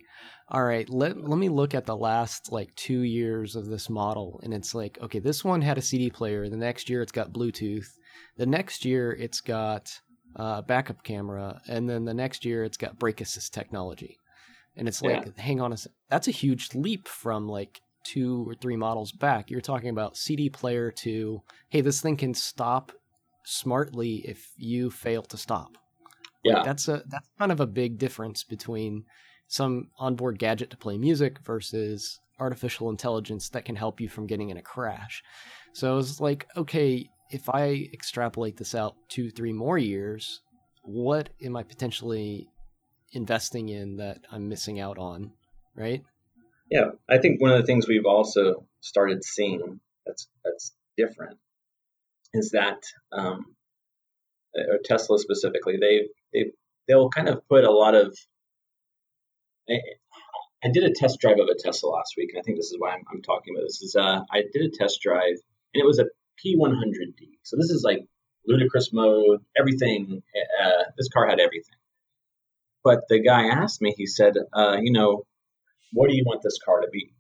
all 0.50 0.64
right, 0.64 0.90
let 0.90 1.18
let 1.18 1.38
me 1.38 1.50
look 1.50 1.74
at 1.74 1.86
the 1.86 1.96
last 1.96 2.52
like 2.52 2.74
2 2.76 3.02
years 3.02 3.56
of 3.56 3.68
this 3.68 3.90
model 3.90 4.40
and 4.44 4.54
it's 4.54 4.74
like, 4.74 4.98
okay, 5.02 5.20
this 5.20 5.44
one 5.44 5.62
had 5.62 5.78
a 5.78 5.82
CD 5.82 6.10
player, 6.10 6.50
the 6.50 6.58
next 6.58 6.90
year 6.90 7.02
it's 7.02 7.12
got 7.12 7.34
Bluetooth. 7.34 7.88
The 8.38 8.46
next 8.46 8.86
year 8.86 9.12
it's 9.12 9.42
got 9.42 10.00
uh, 10.36 10.62
backup 10.62 11.04
camera, 11.04 11.62
and 11.68 11.90
then 11.90 12.06
the 12.06 12.14
next 12.14 12.46
year 12.46 12.64
it's 12.64 12.78
got 12.78 13.00
brake 13.00 13.22
assist 13.22 13.54
technology. 13.54 14.18
And 14.76 14.88
it's 14.88 15.02
like, 15.02 15.26
yeah. 15.26 15.44
hang 15.44 15.60
on 15.60 15.74
a 15.74 15.78
sec. 15.78 15.92
That's 16.10 16.28
a 16.28 16.32
huge 16.32 16.76
leap 16.76 17.08
from 17.08 17.48
like 17.48 17.82
two 18.04 18.48
or 18.48 18.54
three 18.54 18.78
models 18.78 19.12
back. 19.12 19.50
You're 19.50 19.60
talking 19.60 19.90
about 19.90 20.16
CD 20.16 20.50
player 20.50 20.92
to, 20.92 21.42
hey, 21.70 21.82
this 21.82 22.00
thing 22.00 22.16
can 22.16 22.36
stop 22.36 22.92
smartly 23.44 24.18
if 24.18 24.52
you 24.56 24.92
fail 24.92 25.24
to 25.24 25.38
stop. 25.38 25.78
Yeah, 26.44 26.56
like 26.56 26.66
that's 26.66 26.88
a 26.88 27.04
that's 27.08 27.28
kind 27.40 27.52
of 27.52 27.60
a 27.60 27.68
big 27.68 27.98
difference 27.98 28.44
between 28.44 29.06
some 29.48 29.90
onboard 29.98 30.40
gadget 30.40 30.70
to 30.72 30.78
play 30.78 30.98
music 30.98 31.40
versus 31.46 32.20
artificial 32.40 32.90
intelligence 32.90 33.50
that 33.50 33.66
can 33.66 33.76
help 33.76 34.00
you 34.00 34.10
from 34.10 34.28
getting 34.28 34.50
in 34.50 34.58
a 34.58 34.62
crash. 34.62 35.24
So 35.74 35.98
it's 35.98 36.20
like, 36.20 36.48
okay, 36.56 37.10
if 37.32 37.50
I 37.50 37.90
extrapolate 37.94 38.58
this 38.58 38.76
out 38.76 38.96
two, 39.10 39.32
three 39.32 39.54
more 39.54 39.78
years, 39.78 40.42
what 40.84 41.30
am 41.44 41.56
I 41.56 41.64
potentially 41.64 42.48
investing 43.14 43.70
in 43.70 43.98
that 43.98 44.20
I'm 44.32 44.50
missing 44.50 44.80
out 44.80 44.98
on? 44.98 45.32
Right? 45.76 46.04
Yeah, 46.70 46.92
I 47.10 47.18
think 47.18 47.42
one 47.42 47.52
of 47.52 47.58
the 47.58 47.66
things 47.66 47.88
we've 47.88 48.06
also 48.06 48.66
started 48.82 49.24
seeing 49.24 49.80
that's 50.06 50.28
that's 50.44 50.74
different 50.98 51.38
is 52.34 52.52
that 52.52 52.84
um, 53.12 53.46
or 54.56 54.80
Tesla 54.84 55.20
specifically, 55.20 55.78
they 55.80 56.08
they 56.34 56.52
they'll 56.88 57.10
kind 57.10 57.30
of 57.30 57.48
put 57.48 57.64
a 57.64 57.72
lot 57.72 57.96
of. 57.96 58.18
I, 59.70 59.80
I 60.64 60.70
did 60.70 60.84
a 60.84 60.94
test 60.94 61.20
drive 61.20 61.40
of 61.40 61.50
a 61.50 61.56
Tesla 61.58 61.90
last 61.90 62.16
week, 62.18 62.32
and 62.34 62.40
I 62.40 62.44
think 62.44 62.58
this 62.58 62.72
is 62.72 62.78
why 62.80 62.92
I'm, 62.92 63.04
I'm 63.12 63.22
talking 63.22 63.56
about 63.56 63.66
this. 63.66 63.82
Is 63.82 63.96
uh, 63.96 64.22
I 64.32 64.44
did 64.54 64.64
a 64.66 64.76
test 64.76 65.02
drive, 65.02 65.38
and 65.74 65.82
it 65.82 65.86
was 65.86 66.00
a 66.00 66.06
P100D. 66.44 67.38
So 67.44 67.58
this 67.58 67.70
is 67.70 67.84
like 67.84 68.06
ludicrous 68.48 68.92
mode, 68.94 69.42
everything. 69.58 70.24
Uh, 70.64 70.84
this 70.98 71.10
car 71.10 71.28
had 71.28 71.40
everything. 71.40 71.76
But 72.84 73.02
the 73.10 73.20
guy 73.20 73.48
asked 73.48 73.82
me, 73.82 73.94
he 73.98 74.06
said, 74.06 74.36
uh, 74.54 74.78
you 74.82 74.94
know, 74.94 75.24
what 75.92 76.10
do 76.10 76.16
you 76.16 76.24
want 76.26 76.42
this 76.42 76.58
car 76.64 76.82
to 76.82 76.88
be? 76.92 77.12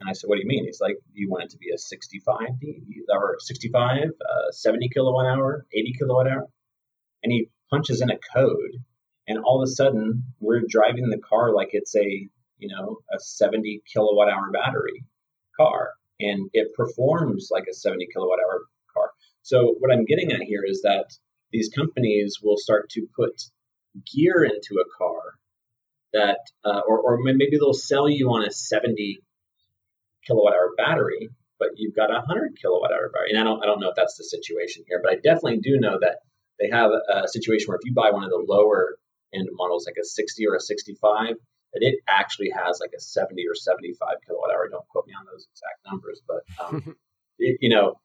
And 0.00 0.08
I 0.08 0.12
said, 0.12 0.28
what 0.28 0.36
do 0.36 0.42
you 0.42 0.48
mean? 0.48 0.64
He's 0.64 0.80
like, 0.80 0.96
do 1.14 1.20
you 1.20 1.30
want 1.30 1.44
it 1.44 1.50
to 1.50 1.58
be 1.58 1.70
a 1.74 1.78
65 1.78 2.60
D 2.60 2.82
or 3.10 3.36
65, 3.38 3.98
uh, 4.04 4.50
70 4.50 4.88
kilowatt 4.90 5.26
hour, 5.26 5.66
80 5.72 5.94
kilowatt 5.98 6.26
hour? 6.26 6.48
And 7.22 7.32
he 7.32 7.48
punches 7.70 8.00
in 8.00 8.10
a 8.10 8.18
code, 8.34 8.82
and 9.26 9.38
all 9.38 9.62
of 9.62 9.66
a 9.66 9.70
sudden 9.70 10.24
we're 10.40 10.62
driving 10.68 11.08
the 11.08 11.18
car 11.18 11.54
like 11.54 11.70
it's 11.72 11.94
a, 11.96 12.28
you 12.58 12.68
know, 12.68 12.98
a 13.12 13.18
70 13.18 13.82
kilowatt 13.92 14.28
hour 14.28 14.50
battery 14.52 15.04
car 15.58 15.90
and 16.20 16.50
it 16.52 16.74
performs 16.74 17.48
like 17.50 17.64
a 17.70 17.74
70 17.74 18.08
kilowatt 18.12 18.38
hour 18.44 18.62
car. 18.94 19.10
So 19.42 19.74
what 19.78 19.92
I'm 19.92 20.04
getting 20.04 20.32
at 20.32 20.42
here 20.42 20.62
is 20.66 20.82
that 20.82 21.06
these 21.52 21.70
companies 21.70 22.38
will 22.42 22.56
start 22.56 22.90
to 22.90 23.06
put 23.16 23.32
gear 24.14 24.44
into 24.44 24.80
a 24.80 24.88
car 24.96 25.22
that, 26.12 26.38
uh, 26.64 26.80
or, 26.86 27.00
or 27.00 27.18
maybe 27.22 27.56
they'll 27.58 27.72
sell 27.72 28.08
you 28.08 28.28
on 28.30 28.46
a 28.46 28.50
70 28.50 29.20
kilowatt 30.26 30.54
hour 30.54 30.74
battery, 30.76 31.30
but 31.58 31.70
you've 31.76 31.96
got 31.96 32.10
a 32.10 32.14
100 32.14 32.58
kilowatt 32.60 32.92
hour 32.92 33.10
battery. 33.12 33.30
And 33.30 33.40
I 33.40 33.44
don't, 33.44 33.62
I 33.62 33.66
don't 33.66 33.80
know 33.80 33.88
if 33.88 33.96
that's 33.96 34.16
the 34.16 34.24
situation 34.24 34.84
here, 34.86 35.00
but 35.02 35.12
I 35.12 35.16
definitely 35.16 35.58
do 35.58 35.78
know 35.80 35.98
that 36.00 36.18
they 36.60 36.68
have 36.68 36.90
a 36.90 37.28
situation 37.28 37.68
where 37.68 37.76
if 37.76 37.84
you 37.84 37.94
buy 37.94 38.10
one 38.10 38.24
of 38.24 38.30
the 38.30 38.44
lower 38.46 38.96
end 39.32 39.48
models, 39.52 39.86
like 39.86 39.96
a 40.00 40.04
60 40.04 40.46
or 40.46 40.56
a 40.56 40.60
65, 40.60 41.36
that 41.72 41.82
it 41.82 42.00
actually 42.08 42.50
has 42.50 42.78
like 42.80 42.90
a 42.96 43.00
70 43.00 43.42
or 43.48 43.54
75 43.54 44.08
kilowatt 44.26 44.50
hour. 44.52 44.68
Don't 44.68 44.86
quote 44.88 45.06
me 45.06 45.14
on 45.18 45.24
those 45.26 45.46
exact 45.52 45.78
numbers, 45.86 46.20
but 46.26 46.42
um, 46.62 46.96
it, 47.38 47.58
you 47.60 47.70
know, 47.70 48.00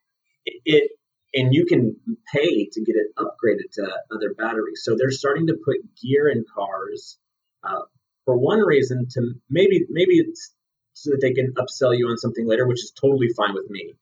it, 0.46 0.62
it, 0.66 0.92
and 1.34 1.54
you 1.54 1.66
can 1.66 1.98
pay 2.34 2.68
to 2.72 2.82
get 2.84 2.96
it 2.96 3.08
upgraded 3.18 3.72
to 3.74 3.84
other 4.14 4.34
batteries. 4.34 4.82
So 4.84 4.96
they're 4.96 5.12
starting 5.12 5.48
to 5.48 5.58
put 5.66 5.78
gear 6.02 6.30
in 6.30 6.46
cars 6.56 7.18
uh, 7.64 7.82
for 8.24 8.38
one 8.38 8.60
reason 8.60 9.08
to 9.12 9.34
maybe 9.50 9.86
maybe 9.90 10.20
it's 10.20 10.54
so 10.94 11.12
that 11.12 11.20
they 11.22 11.34
can 11.34 11.54
upsell 11.56 11.98
you 11.98 12.08
on 12.08 12.18
something 12.18 12.48
later, 12.48 12.66
which 12.66 12.82
is 12.84 12.92
totally 12.92 13.28
fine 13.36 13.54
with 13.54 13.70
me. 13.70 13.96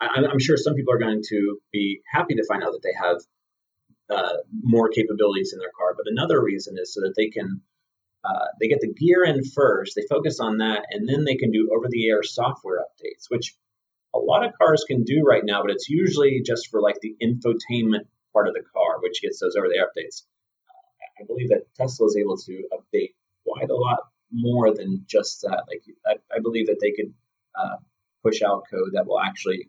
I, 0.00 0.24
am 0.32 0.38
sure 0.38 0.56
some 0.56 0.74
people 0.74 0.92
are 0.92 0.98
going 0.98 1.22
to 1.28 1.58
be 1.72 2.00
happy 2.10 2.34
to 2.34 2.44
find 2.46 2.62
out 2.62 2.72
that 2.72 2.82
they 2.82 2.94
have 3.00 3.20
uh, 4.10 4.34
more 4.62 4.88
capabilities 4.88 5.52
in 5.52 5.58
their 5.58 5.72
car, 5.76 5.94
but 5.96 6.06
another 6.06 6.42
reason 6.42 6.76
is 6.78 6.92
so 6.92 7.00
that 7.00 7.14
they 7.16 7.28
can 7.28 7.62
uh, 8.24 8.46
they 8.58 8.68
get 8.68 8.80
the 8.80 8.92
gear 8.92 9.22
in 9.24 9.44
first, 9.44 9.94
they 9.94 10.06
focus 10.08 10.40
on 10.40 10.58
that, 10.58 10.86
and 10.90 11.06
then 11.06 11.24
they 11.24 11.34
can 11.34 11.50
do 11.50 11.70
over 11.76 11.88
the 11.90 12.08
air 12.08 12.22
software 12.22 12.80
updates, 12.80 13.26
which 13.28 13.54
a 14.14 14.18
lot 14.18 14.46
of 14.46 14.52
cars 14.56 14.84
can 14.86 15.04
do 15.04 15.22
right 15.26 15.42
now, 15.44 15.60
but 15.60 15.70
it's 15.70 15.90
usually 15.90 16.40
just 16.44 16.70
for 16.70 16.80
like 16.80 16.96
the 17.02 17.14
infotainment 17.22 18.06
part 18.32 18.48
of 18.48 18.54
the 18.54 18.62
car, 18.72 19.00
which 19.00 19.20
gets 19.20 19.40
those 19.40 19.56
over 19.56 19.68
the 19.68 19.76
air 19.76 19.88
updates. 19.88 20.22
I 21.20 21.24
believe 21.26 21.50
that 21.50 21.66
Tesla 21.76 22.06
is 22.06 22.16
able 22.16 22.38
to 22.38 22.62
update 22.72 23.14
quite 23.46 23.70
a 23.70 23.76
lot 23.76 23.98
more 24.32 24.74
than 24.74 25.04
just 25.06 25.42
that. 25.42 25.64
Like 25.68 25.82
I, 26.06 26.36
I 26.36 26.40
believe 26.40 26.66
that 26.68 26.78
they 26.80 26.92
could 26.92 27.12
uh, 27.54 27.76
push 28.22 28.42
out 28.42 28.64
code 28.70 28.92
that 28.94 29.06
will 29.06 29.20
actually 29.20 29.68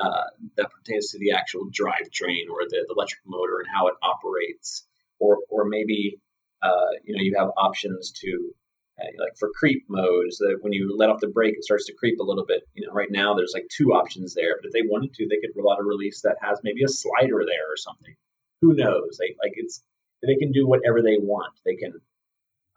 uh, 0.00 0.24
that 0.56 0.70
pertains 0.70 1.10
to 1.10 1.18
the 1.18 1.32
actual 1.32 1.68
drivetrain 1.70 2.48
or 2.50 2.64
the, 2.68 2.84
the, 2.88 2.94
electric 2.96 3.20
motor 3.26 3.58
and 3.58 3.68
how 3.72 3.88
it 3.88 3.94
operates, 4.02 4.86
or 5.18 5.38
or 5.48 5.64
maybe 5.66 6.18
uh, 6.62 6.90
you 7.04 7.14
know, 7.14 7.22
you 7.22 7.36
have 7.38 7.50
options 7.56 8.12
to 8.12 8.52
uh, 9.00 9.06
like 9.18 9.36
for 9.38 9.50
creep 9.54 9.84
modes 9.88 10.38
that 10.38 10.58
when 10.60 10.72
you 10.72 10.94
let 10.96 11.10
off 11.10 11.20
the 11.20 11.28
brake, 11.28 11.54
it 11.56 11.64
starts 11.64 11.86
to 11.86 11.94
creep 11.94 12.20
a 12.20 12.24
little 12.24 12.44
bit. 12.44 12.62
You 12.74 12.86
know, 12.86 12.92
right 12.92 13.10
now 13.10 13.34
there's 13.34 13.52
like 13.54 13.68
two 13.68 13.92
options 13.92 14.34
there, 14.34 14.56
but 14.60 14.68
if 14.68 14.72
they 14.72 14.82
wanted 14.82 15.14
to, 15.14 15.26
they 15.28 15.40
could 15.40 15.56
roll 15.56 15.72
out 15.72 15.80
a 15.80 15.84
release 15.84 16.22
that 16.22 16.36
has 16.42 16.60
maybe 16.62 16.82
a 16.84 16.88
slider 16.88 17.42
there 17.46 17.66
or 17.70 17.76
something. 17.76 18.14
Who 18.60 18.74
knows? 18.74 19.18
They 19.18 19.34
like 19.42 19.54
it's 19.56 19.82
they 20.22 20.36
can 20.36 20.52
do 20.52 20.66
whatever 20.66 21.02
they 21.02 21.16
want. 21.18 21.54
They 21.64 21.76
can 21.76 21.94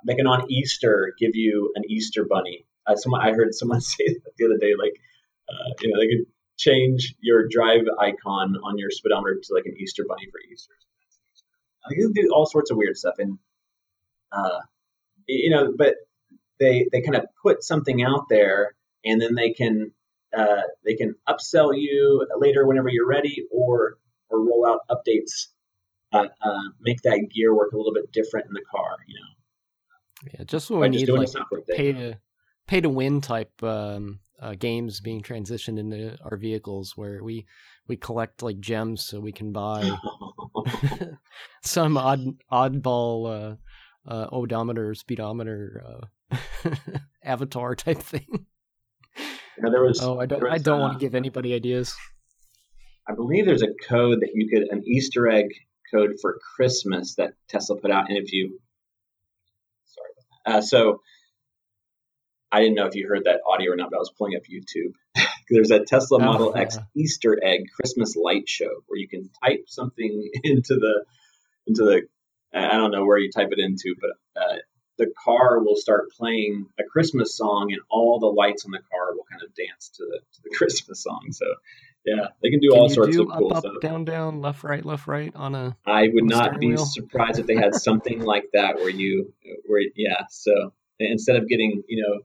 they 0.06 0.16
can 0.16 0.28
on 0.28 0.50
Easter 0.50 1.14
give 1.20 1.36
you 1.36 1.74
an 1.76 1.84
Easter 1.90 2.26
bunny. 2.26 2.66
Uh, 2.86 2.96
someone 2.96 3.22
I 3.22 3.32
heard 3.32 3.54
someone 3.54 3.82
say 3.96 4.06
that 4.08 4.32
the 4.38 4.46
other 4.46 4.58
day, 4.58 4.74
like 4.80 4.94
uh, 5.50 5.74
you 5.82 5.92
know, 5.92 6.00
they 6.00 6.08
could 6.08 6.26
change 6.58 7.16
your 7.20 7.48
drive 7.48 7.84
icon 8.00 8.56
on 8.64 8.78
your 8.78 8.90
speedometer 8.92 9.40
to 9.42 9.54
like 9.54 9.66
an 9.66 9.76
Easter 9.80 10.06
bunny 10.08 10.28
for 10.32 10.40
Easter. 10.52 10.74
Like, 11.88 11.98
you 11.98 12.12
can 12.14 12.24
do 12.24 12.32
all 12.34 12.46
sorts 12.46 12.72
of 12.72 12.78
weird 12.78 12.98
stuff, 12.98 13.16
and 13.18 13.38
uh, 14.32 14.60
you 15.28 15.50
know, 15.50 15.74
but 15.78 15.96
they 16.60 16.88
they 16.92 17.02
kind 17.02 17.16
of 17.16 17.26
put 17.42 17.64
something 17.64 18.04
out 18.04 18.30
there, 18.30 18.76
and 19.04 19.22
then 19.22 19.36
they 19.36 19.52
can 19.52 19.92
uh, 20.36 20.62
they 20.86 20.96
can 20.96 21.16
upsell 21.28 21.78
you 21.78 22.26
later 22.38 22.66
whenever 22.66 22.90
you're 22.90 23.08
ready, 23.08 23.46
or 23.52 23.98
or 24.30 24.40
roll 24.40 24.66
out 24.66 24.80
updates, 24.90 25.48
uh, 26.14 26.28
uh, 26.42 26.70
make 26.80 27.02
that 27.02 27.28
gear 27.34 27.54
work 27.54 27.74
a 27.74 27.78
little 27.78 27.94
bit 27.94 28.12
different 28.12 28.48
in 28.48 28.54
the 28.54 28.64
car. 28.72 28.96
You 29.08 29.16
know. 29.16 30.34
Yeah, 30.34 30.44
just 30.46 30.72
what 30.72 30.82
we 30.82 30.90
need 30.90 31.10
like 31.10 31.30
pay 31.76 31.92
to 31.92 32.20
pay 32.66 32.82
to 32.82 32.90
win 32.90 33.20
type 33.20 33.62
um, 33.62 34.20
uh, 34.42 34.56
games 34.56 35.00
being 35.00 35.22
transitioned 35.22 35.80
into 35.80 36.18
our 36.24 36.38
vehicles, 36.38 36.94
where 36.96 37.24
we 37.24 37.46
we 37.88 37.98
collect 37.98 38.42
like 38.42 38.60
gems 38.60 39.04
so 39.04 39.20
we 39.20 39.32
can 39.32 39.52
buy 39.52 39.90
some 41.64 41.98
odd 41.98 42.36
oddball 42.52 43.58
uh, 44.08 44.12
uh, 44.12 44.28
odometer, 44.32 44.94
speedometer, 44.94 45.84
uh, 46.32 46.70
avatar 47.24 47.76
type 47.76 48.00
thing. 48.00 48.46
Yeah, 49.18 49.70
there 49.70 49.84
was. 49.84 50.02
Oh, 50.02 50.20
I 50.20 50.26
don't. 50.26 50.42
Was, 50.42 50.52
I 50.52 50.58
don't 50.58 50.80
want 50.80 50.94
to 50.94 51.00
give 51.00 51.16
anybody 51.16 51.54
ideas. 51.54 51.96
I 53.08 53.14
believe 53.14 53.46
there's 53.46 53.64
a 53.64 53.74
code 53.88 54.22
that 54.22 54.30
you 54.34 54.50
could 54.50 54.70
an 54.70 54.84
Easter 54.88 55.28
egg 55.28 55.48
code 55.94 56.16
for 56.22 56.40
Christmas 56.56 57.16
that 57.16 57.34
Tesla 57.48 57.76
put 57.78 57.92
out, 57.92 58.10
and 58.10 58.18
if 58.18 58.32
you 58.32 58.60
sorry, 59.86 60.58
uh, 60.58 60.62
so 60.62 61.02
I 62.54 62.60
didn't 62.60 62.76
know 62.76 62.86
if 62.86 62.94
you 62.94 63.08
heard 63.08 63.24
that 63.24 63.42
audio 63.48 63.72
or 63.72 63.76
not, 63.76 63.90
but 63.90 63.98
I 63.98 64.00
was 64.00 64.12
pulling 64.16 64.36
up 64.36 64.44
YouTube. 64.44 64.94
There's 65.50 65.72
a 65.72 65.84
Tesla 65.84 66.20
oh, 66.22 66.24
Model 66.24 66.54
oh, 66.56 66.60
X 66.60 66.78
Easter 66.96 67.40
egg 67.44 67.62
Christmas 67.76 68.16
light 68.16 68.48
show 68.48 68.70
where 68.86 69.00
you 69.00 69.08
can 69.08 69.32
type 69.44 69.66
something 69.68 70.30
into 70.44 70.76
the 70.76 71.04
into 71.66 71.84
the 71.84 72.02
I 72.54 72.78
don't 72.78 72.92
know 72.92 73.06
where 73.06 73.18
you 73.18 73.32
type 73.32 73.50
it 73.52 73.58
into, 73.58 73.96
but 74.00 74.12
uh, 74.40 74.58
the 75.00 75.12
car 75.26 75.64
will 75.64 75.76
start 75.76 76.12
playing 76.12 76.68
a 76.80 76.84
Christmas 76.84 77.36
song, 77.36 77.72
and 77.72 77.82
all 77.90 78.20
the 78.20 78.28
lights 78.28 78.66
on 78.66 78.72
the 78.72 78.82
car 78.92 79.16
will 79.16 79.26
kind 79.28 79.42
of 79.42 79.56
dance 79.56 79.90
to 79.98 80.06
the 80.06 80.20
to 80.20 80.42
the 80.44 80.50
Christmas 80.56 81.02
song. 81.02 81.30
So 81.32 81.46
yeah, 82.06 82.28
they 82.44 82.52
can 82.52 82.60
do 82.60 82.70
can 82.70 82.80
all 82.80 82.90
sorts 82.90 83.16
do 83.16 83.24
of 83.24 83.36
cool 83.36 83.52
up, 83.52 83.64
stuff. 83.64 83.82
down, 83.82 84.06
down, 84.06 84.42
left, 84.42 84.64
right, 84.64 84.86
left, 84.86 85.08
right 85.08 85.36
on 85.36 85.56
a. 85.56 85.76
I 85.88 86.10
would 86.14 86.26
not 86.26 86.60
be 86.60 86.68
wheel. 86.68 86.86
surprised 86.86 87.40
if 87.40 87.48
they 87.48 87.56
had 87.56 87.74
something 87.74 88.22
like 88.22 88.50
that 88.54 88.76
where 88.76 88.90
you 88.90 89.34
where 89.66 89.82
yeah. 89.96 90.26
So 90.30 90.74
instead 91.00 91.38
of 91.38 91.50
getting 91.50 91.82
you 91.88 92.04
know 92.04 92.20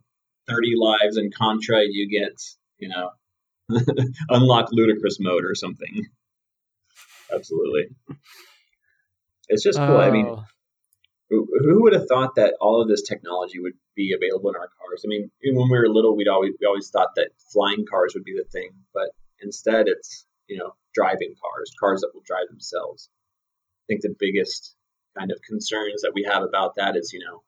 30 0.49 0.74
lives 0.76 1.16
in 1.16 1.30
Contra, 1.30 1.82
you 1.88 2.09
get, 2.09 2.40
you 2.78 2.88
know, 2.88 3.11
unlock 4.28 4.68
ludicrous 4.72 5.18
mode 5.20 5.44
or 5.44 5.55
something. 5.55 6.07
Absolutely. 7.32 7.88
It's 9.49 9.62
just 9.62 9.78
cool. 9.78 9.96
I 9.96 10.11
mean, 10.11 10.26
oh. 10.26 10.44
who, 11.30 11.82
would 11.82 11.94
have 11.94 12.07
thought 12.07 12.34
that 12.36 12.55
all 12.61 12.82
of 12.82 12.88
this 12.88 13.03
technology 13.03 13.61
would 13.61 13.74
be 13.94 14.14
available 14.14 14.51
in 14.51 14.57
our 14.57 14.68
cars? 14.78 15.03
I 15.05 15.09
mean, 15.09 15.30
when 15.42 15.70
we 15.70 15.78
were 15.78 15.88
little, 15.88 16.16
we'd 16.16 16.28
always 16.28 16.55
we 16.61 16.66
always 16.66 16.90
thought 16.90 17.14
that 17.16 17.30
flying 17.53 17.84
cars 17.88 18.12
would 18.14 18.24
be 18.24 18.34
the 18.36 18.49
thing, 18.51 18.70
but 18.92 19.11
instead, 19.40 19.88
it's 19.88 20.26
you 20.49 20.59
know 20.59 20.74
driving 20.94 21.34
cars, 21.40 21.72
cars 21.80 22.01
that 22.03 22.11
will 22.14 22.22
drive 22.26 22.49
themselves. 22.49 23.09
I 23.84 23.84
think 23.88 24.03
the 24.03 24.14
biggest 24.18 24.74
kind 25.18 25.30
of 25.30 25.40
concerns 25.46 26.03
that 26.03 26.12
we 26.14 26.24
have 26.24 26.42
about 26.42 26.76
that 26.76 26.96
is 26.96 27.12
you 27.12 27.20
know 27.20 27.42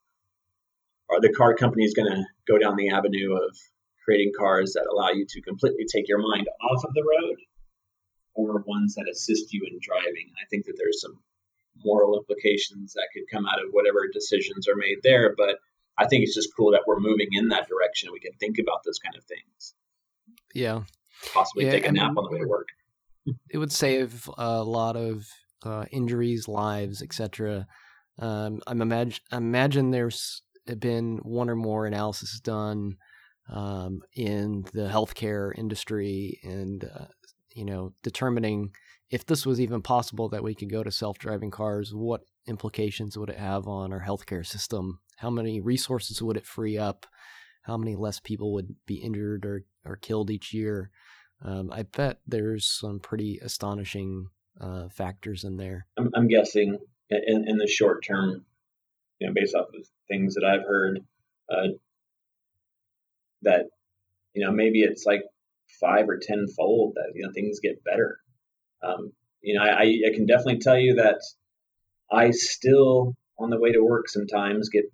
the 1.20 1.32
car 1.32 1.54
companies 1.54 1.94
going 1.94 2.10
to 2.10 2.24
go 2.46 2.58
down 2.58 2.76
the 2.76 2.90
avenue 2.90 3.34
of 3.34 3.56
creating 4.04 4.32
cars 4.38 4.72
that 4.74 4.86
allow 4.90 5.10
you 5.10 5.26
to 5.28 5.42
completely 5.42 5.84
take 5.92 6.08
your 6.08 6.18
mind 6.18 6.46
off 6.70 6.84
of 6.84 6.94
the 6.94 7.02
road 7.02 7.36
or 8.34 8.62
ones 8.66 8.94
that 8.94 9.08
assist 9.10 9.52
you 9.52 9.62
in 9.66 9.78
driving? 9.80 10.26
And 10.28 10.36
I 10.40 10.46
think 10.50 10.66
that 10.66 10.74
there's 10.76 11.00
some 11.00 11.18
moral 11.84 12.18
implications 12.18 12.92
that 12.94 13.08
could 13.12 13.24
come 13.30 13.46
out 13.46 13.62
of 13.62 13.70
whatever 13.72 14.08
decisions 14.12 14.68
are 14.68 14.76
made 14.76 14.98
there, 15.02 15.34
but 15.36 15.58
I 15.98 16.06
think 16.06 16.24
it's 16.24 16.34
just 16.34 16.50
cool 16.56 16.72
that 16.72 16.82
we're 16.86 17.00
moving 17.00 17.28
in 17.32 17.48
that 17.48 17.68
direction. 17.68 18.10
We 18.12 18.20
can 18.20 18.32
think 18.40 18.58
about 18.58 18.82
those 18.84 18.98
kind 18.98 19.16
of 19.16 19.24
things. 19.24 19.74
Yeah. 20.54 20.82
Possibly 21.32 21.66
yeah, 21.66 21.72
take 21.72 21.86
a 21.86 21.92
nap 21.92 22.12
on 22.16 22.24
the 22.24 22.30
way 22.30 22.38
to 22.38 22.48
work. 22.48 22.68
It 23.50 23.58
would 23.58 23.72
save 23.72 24.28
a 24.38 24.62
lot 24.62 24.96
of 24.96 25.28
uh, 25.62 25.84
injuries, 25.90 26.48
lives, 26.48 27.02
etc. 27.02 27.66
Um, 28.18 28.60
I'm 28.66 28.80
imagine 28.80 29.22
imagine 29.30 29.90
there's 29.90 30.42
been 30.78 31.18
one 31.22 31.50
or 31.50 31.56
more 31.56 31.86
analysis 31.86 32.40
done 32.40 32.96
um, 33.48 34.00
in 34.14 34.64
the 34.72 34.88
healthcare 34.88 35.50
industry 35.56 36.38
and 36.42 36.84
uh, 36.84 37.06
you 37.54 37.64
know 37.64 37.92
determining 38.02 38.70
if 39.10 39.26
this 39.26 39.44
was 39.44 39.60
even 39.60 39.82
possible 39.82 40.28
that 40.28 40.42
we 40.42 40.54
could 40.54 40.70
go 40.70 40.84
to 40.84 40.90
self-driving 40.90 41.50
cars 41.50 41.92
what 41.92 42.22
implications 42.46 43.16
would 43.16 43.30
it 43.30 43.38
have 43.38 43.66
on 43.66 43.92
our 43.92 44.04
healthcare 44.04 44.44
system? 44.44 45.00
How 45.16 45.30
many 45.30 45.60
resources 45.60 46.22
would 46.22 46.36
it 46.36 46.46
free 46.46 46.78
up? 46.78 47.06
How 47.62 47.76
many 47.76 47.96
less 47.96 48.20
people 48.20 48.52
would 48.54 48.74
be 48.86 48.96
injured 48.96 49.44
or, 49.46 49.64
or 49.84 49.96
killed 49.96 50.30
each 50.30 50.52
year? 50.52 50.90
Um, 51.42 51.70
i 51.72 51.84
bet 51.84 52.18
there's 52.26 52.66
some 52.66 53.00
pretty 53.00 53.38
astonishing 53.42 54.26
uh, 54.60 54.88
factors 54.90 55.44
in 55.44 55.56
there. 55.56 55.86
I'm, 55.98 56.10
I'm 56.14 56.28
guessing 56.28 56.78
in, 57.08 57.48
in 57.48 57.56
the 57.56 57.66
short 57.66 58.04
term 58.04 58.44
you 59.20 59.26
know, 59.26 59.34
based 59.34 59.54
off 59.54 59.68
of 59.68 59.86
things 60.08 60.34
that 60.34 60.44
I've 60.44 60.66
heard, 60.66 61.00
uh, 61.50 61.68
that 63.42 63.66
you 64.34 64.44
know 64.44 64.52
maybe 64.52 64.80
it's 64.82 65.04
like 65.06 65.22
five 65.80 66.08
or 66.08 66.18
ten 66.20 66.46
fold 66.56 66.94
that 66.94 67.12
you 67.14 67.26
know 67.26 67.32
things 67.32 67.60
get 67.60 67.84
better. 67.84 68.18
Um, 68.82 69.12
you 69.42 69.58
know, 69.58 69.64
I, 69.64 69.82
I 69.82 70.14
can 70.14 70.26
definitely 70.26 70.58
tell 70.58 70.78
you 70.78 70.96
that 70.96 71.20
I 72.10 72.30
still 72.30 73.14
on 73.38 73.50
the 73.50 73.58
way 73.58 73.72
to 73.72 73.80
work 73.80 74.08
sometimes 74.08 74.68
get 74.68 74.84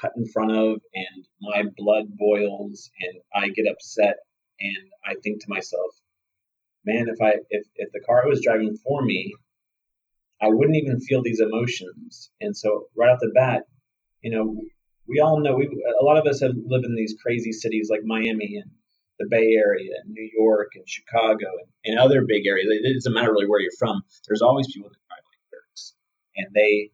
cut 0.00 0.12
in 0.16 0.26
front 0.26 0.52
of 0.52 0.80
and 0.94 1.26
my 1.40 1.62
blood 1.76 2.04
boils 2.16 2.90
and 3.00 3.20
I 3.34 3.48
get 3.48 3.70
upset 3.70 4.16
and 4.60 4.76
I 5.04 5.14
think 5.22 5.40
to 5.40 5.48
myself, 5.48 5.90
man, 6.84 7.06
if 7.08 7.20
I 7.22 7.40
if, 7.50 7.66
if 7.76 7.92
the 7.92 8.00
car 8.00 8.28
was 8.28 8.42
driving 8.42 8.76
for 8.76 9.02
me 9.02 9.34
I 10.40 10.48
wouldn't 10.48 10.76
even 10.76 11.00
feel 11.00 11.22
these 11.22 11.40
emotions. 11.40 12.30
And 12.40 12.56
so 12.56 12.86
right 12.96 13.10
off 13.10 13.18
the 13.20 13.32
bat, 13.34 13.64
you 14.22 14.30
know, 14.30 14.62
we 15.08 15.20
all 15.20 15.40
know 15.40 15.56
we 15.56 15.66
a 16.00 16.04
lot 16.04 16.18
of 16.18 16.26
us 16.26 16.40
have 16.40 16.52
lived 16.66 16.84
in 16.84 16.94
these 16.94 17.16
crazy 17.20 17.52
cities 17.52 17.88
like 17.90 18.00
Miami 18.04 18.56
and 18.62 18.70
the 19.18 19.26
Bay 19.28 19.54
Area 19.56 19.92
and 20.04 20.12
New 20.12 20.30
York 20.32 20.72
and 20.74 20.88
Chicago 20.88 21.46
and, 21.60 21.92
and 21.92 21.98
other 21.98 22.24
big 22.26 22.46
areas. 22.46 22.68
It 22.70 22.94
doesn't 22.94 23.14
matter 23.14 23.32
really 23.32 23.48
where 23.48 23.60
you're 23.60 23.72
from. 23.78 24.02
There's 24.28 24.42
always 24.42 24.66
people 24.72 24.90
that 24.90 24.98
drive 25.08 25.24
like 25.24 25.50
jerks, 25.50 25.94
and 26.36 26.46
they 26.54 26.90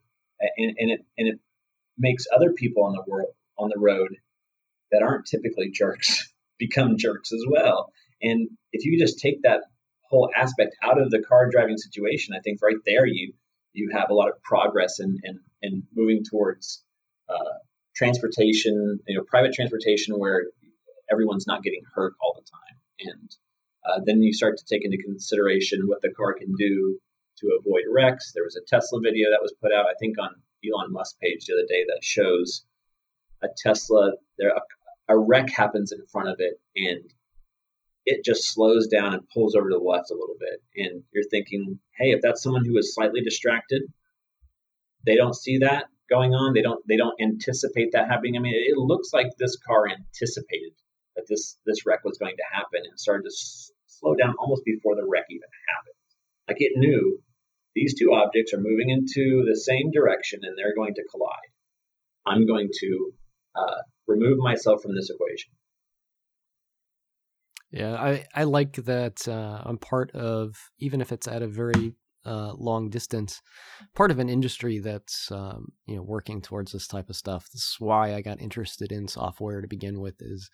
and, 0.57 0.75
and 0.77 0.91
it 0.91 1.05
and 1.17 1.27
it 1.27 1.39
makes 1.97 2.25
other 2.33 2.53
people 2.53 2.85
on 2.85 2.93
the 2.93 3.03
world 3.07 3.33
on 3.57 3.69
the 3.69 3.79
road 3.79 4.15
that 4.91 5.03
aren't 5.03 5.25
typically 5.25 5.69
jerks 5.71 6.33
become 6.57 6.97
jerks 6.97 7.31
as 7.31 7.43
well. 7.47 7.91
And 8.21 8.49
if 8.71 8.85
you 8.85 8.97
just 8.97 9.19
take 9.19 9.43
that 9.43 9.61
whole 10.09 10.29
aspect 10.35 10.75
out 10.83 11.01
of 11.01 11.09
the 11.11 11.21
car 11.21 11.49
driving 11.49 11.77
situation, 11.77 12.35
I 12.35 12.39
think 12.41 12.59
right 12.61 12.77
there 12.85 13.05
you 13.05 13.33
you 13.73 13.89
have 13.93 14.09
a 14.09 14.13
lot 14.13 14.29
of 14.29 14.41
progress 14.41 14.99
in 14.99 15.17
in, 15.23 15.39
in 15.61 15.83
moving 15.95 16.23
towards 16.23 16.83
uh, 17.29 17.57
transportation, 17.95 18.99
you 19.07 19.17
know, 19.17 19.23
private 19.23 19.53
transportation 19.53 20.15
where 20.15 20.45
everyone's 21.11 21.47
not 21.47 21.63
getting 21.63 21.81
hurt 21.93 22.13
all 22.21 22.35
the 22.35 22.49
time, 22.49 23.11
and 23.13 23.35
uh, 23.87 23.99
then 24.05 24.21
you 24.21 24.33
start 24.33 24.57
to 24.57 24.65
take 24.65 24.83
into 24.83 24.97
consideration 24.97 25.87
what 25.87 26.01
the 26.01 26.11
car 26.11 26.33
can 26.33 26.53
do 26.57 26.99
to 27.39 27.59
avoid 27.59 27.83
wrecks. 27.91 28.31
There 28.33 28.43
was 28.43 28.55
a 28.55 28.65
Tesla 28.67 28.99
video 29.01 29.29
that 29.31 29.41
was 29.41 29.53
put 29.61 29.71
out, 29.71 29.85
I 29.85 29.93
think, 29.99 30.15
on 30.19 30.29
Elon 30.65 30.91
Musk 30.91 31.19
page 31.19 31.45
the 31.45 31.53
other 31.53 31.67
day 31.67 31.83
that 31.87 32.03
shows 32.03 32.65
a 33.43 33.47
Tesla. 33.57 34.13
There, 34.37 34.49
a, 34.49 34.61
a 35.13 35.17
wreck 35.17 35.49
happens 35.49 35.91
in 35.91 36.05
front 36.07 36.29
of 36.29 36.37
it, 36.39 36.59
and 36.75 37.13
it 38.05 38.23
just 38.23 38.53
slows 38.53 38.87
down 38.87 39.13
and 39.13 39.29
pulls 39.33 39.55
over 39.55 39.69
to 39.69 39.77
the 39.77 39.83
left 39.83 40.11
a 40.11 40.13
little 40.13 40.35
bit. 40.39 40.61
And 40.75 41.03
you're 41.13 41.29
thinking, 41.29 41.79
hey, 41.97 42.11
if 42.11 42.21
that's 42.21 42.43
someone 42.43 42.65
who 42.65 42.77
is 42.77 42.93
slightly 42.93 43.21
distracted, 43.21 43.81
they 45.05 45.15
don't 45.15 45.35
see 45.35 45.59
that 45.59 45.85
going 46.09 46.33
on. 46.33 46.53
They 46.53 46.61
don't 46.61 46.85
they 46.87 46.97
don't 46.97 47.19
anticipate 47.21 47.91
that 47.93 48.07
happening. 48.07 48.37
I 48.37 48.39
mean, 48.39 48.55
it 48.55 48.77
looks 48.77 49.11
like 49.13 49.27
this 49.37 49.57
car 49.57 49.87
anticipated 49.89 50.73
that 51.15 51.25
this 51.27 51.57
this 51.65 51.85
wreck 51.85 52.03
was 52.03 52.17
going 52.17 52.35
to 52.37 52.55
happen 52.55 52.81
and 52.89 52.99
started 52.99 53.23
to 53.23 53.31
slow 53.87 54.15
down 54.15 54.35
almost 54.39 54.63
before 54.65 54.95
the 54.95 55.07
wreck 55.07 55.25
even 55.29 55.49
happened. 55.73 55.95
Like 56.47 56.57
it 56.59 56.73
knew 56.75 57.19
these 57.73 57.95
two 57.97 58.13
objects 58.13 58.53
are 58.53 58.61
moving 58.61 58.89
into 58.89 59.43
the 59.45 59.57
same 59.57 59.91
direction 59.91 60.41
and 60.43 60.57
they're 60.57 60.75
going 60.75 60.93
to 60.95 61.03
collide. 61.09 61.51
I'm 62.25 62.45
going 62.45 62.69
to 62.81 63.13
uh, 63.55 63.81
remove 64.07 64.37
myself 64.37 64.81
from 64.81 64.95
this 64.95 65.09
equation. 65.09 65.51
Yeah, 67.75 67.95
I, 67.95 68.25
I 68.33 68.43
like 68.45 68.75
that 68.85 69.27
uh, 69.27 69.61
I'm 69.65 69.77
part 69.77 70.11
of, 70.11 70.55
even 70.79 71.01
if 71.01 71.11
it's 71.11 71.27
at 71.27 71.41
a 71.41 71.47
very 71.47 71.93
uh, 72.25 72.53
long 72.53 72.89
distance, 72.89 73.41
part 73.93 74.11
of 74.11 74.19
an 74.19 74.29
industry 74.29 74.79
that's 74.79 75.29
um, 75.29 75.73
you 75.85 75.97
know 75.97 76.01
working 76.01 76.41
towards 76.41 76.71
this 76.71 76.87
type 76.87 77.09
of 77.09 77.17
stuff. 77.17 77.49
This 77.51 77.63
is 77.63 77.75
why 77.79 78.15
I 78.15 78.21
got 78.21 78.39
interested 78.39 78.93
in 78.93 79.09
software 79.09 79.59
to 79.59 79.67
begin 79.67 79.99
with. 79.99 80.15
Is 80.21 80.49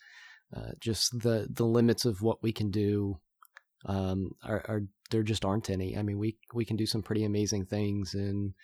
uh, 0.57 0.71
just 0.79 1.11
the 1.21 1.47
the 1.47 1.65
limits 1.65 2.05
of 2.05 2.23
what 2.23 2.41
we 2.41 2.51
can 2.51 2.71
do 2.71 3.19
um, 3.85 4.31
are, 4.43 4.65
are 4.67 4.81
there 5.11 5.21
just 5.21 5.45
aren't 5.45 5.69
any. 5.69 5.95
I 5.95 6.01
mean, 6.01 6.17
we 6.17 6.37
we 6.55 6.65
can 6.65 6.75
do 6.75 6.87
some 6.87 7.03
pretty 7.03 7.23
amazing 7.23 7.67
things, 7.67 8.15
and 8.15 8.55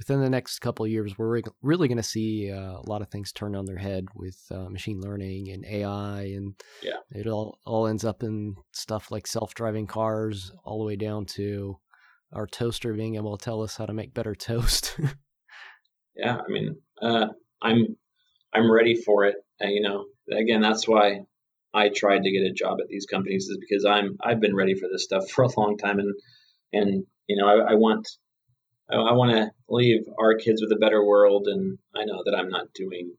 within 0.00 0.22
the 0.22 0.30
next 0.30 0.60
couple 0.60 0.86
of 0.86 0.90
years, 0.90 1.18
we're 1.18 1.42
really 1.60 1.86
going 1.86 1.98
to 1.98 2.02
see 2.02 2.50
uh, 2.50 2.78
a 2.78 2.88
lot 2.88 3.02
of 3.02 3.08
things 3.08 3.32
turn 3.32 3.54
on 3.54 3.66
their 3.66 3.76
head 3.76 4.06
with 4.14 4.40
uh, 4.50 4.70
machine 4.70 4.98
learning 4.98 5.50
and 5.50 5.62
AI, 5.66 6.22
and 6.22 6.54
yeah. 6.82 6.96
it 7.10 7.26
all 7.26 7.58
all 7.66 7.86
ends 7.86 8.02
up 8.02 8.22
in 8.22 8.54
stuff 8.72 9.10
like 9.10 9.26
self 9.26 9.52
driving 9.52 9.86
cars, 9.86 10.52
all 10.64 10.78
the 10.78 10.86
way 10.86 10.96
down 10.96 11.26
to 11.26 11.76
our 12.32 12.46
toaster 12.46 12.94
being 12.94 13.16
able 13.16 13.36
to 13.36 13.44
tell 13.44 13.60
us 13.62 13.76
how 13.76 13.84
to 13.84 13.92
make 13.92 14.14
better 14.14 14.34
toast. 14.38 14.98
yeah, 16.16 16.38
I 16.38 16.50
mean, 16.50 16.76
uh, 17.02 17.26
I'm 17.60 17.96
I'm 18.54 18.72
ready 18.72 18.94
for 18.94 19.26
it. 19.26 19.36
you 19.60 19.82
know, 19.82 20.06
again, 20.32 20.62
that's 20.62 20.88
why 20.88 21.20
I 21.74 21.90
tried 21.94 22.22
to 22.22 22.32
get 22.32 22.50
a 22.50 22.54
job 22.54 22.78
at 22.80 22.88
these 22.88 23.04
companies 23.04 23.48
is 23.50 23.58
because 23.60 23.84
I'm 23.84 24.16
I've 24.24 24.40
been 24.40 24.56
ready 24.56 24.74
for 24.74 24.88
this 24.90 25.04
stuff 25.04 25.28
for 25.30 25.44
a 25.44 25.60
long 25.60 25.76
time, 25.76 25.98
and 25.98 26.14
and 26.72 27.04
you 27.26 27.36
know, 27.36 27.46
I, 27.46 27.72
I 27.72 27.74
want 27.74 28.08
I, 28.92 28.96
I 28.96 29.12
want 29.12 29.32
to 29.32 29.50
leave 29.68 30.02
our 30.18 30.34
kids 30.36 30.62
with 30.62 30.72
a 30.72 30.76
better 30.76 31.04
world, 31.04 31.46
and 31.46 31.78
I 31.94 32.04
know 32.04 32.22
that 32.24 32.34
I'm 32.34 32.48
not 32.48 32.72
doing 32.74 33.12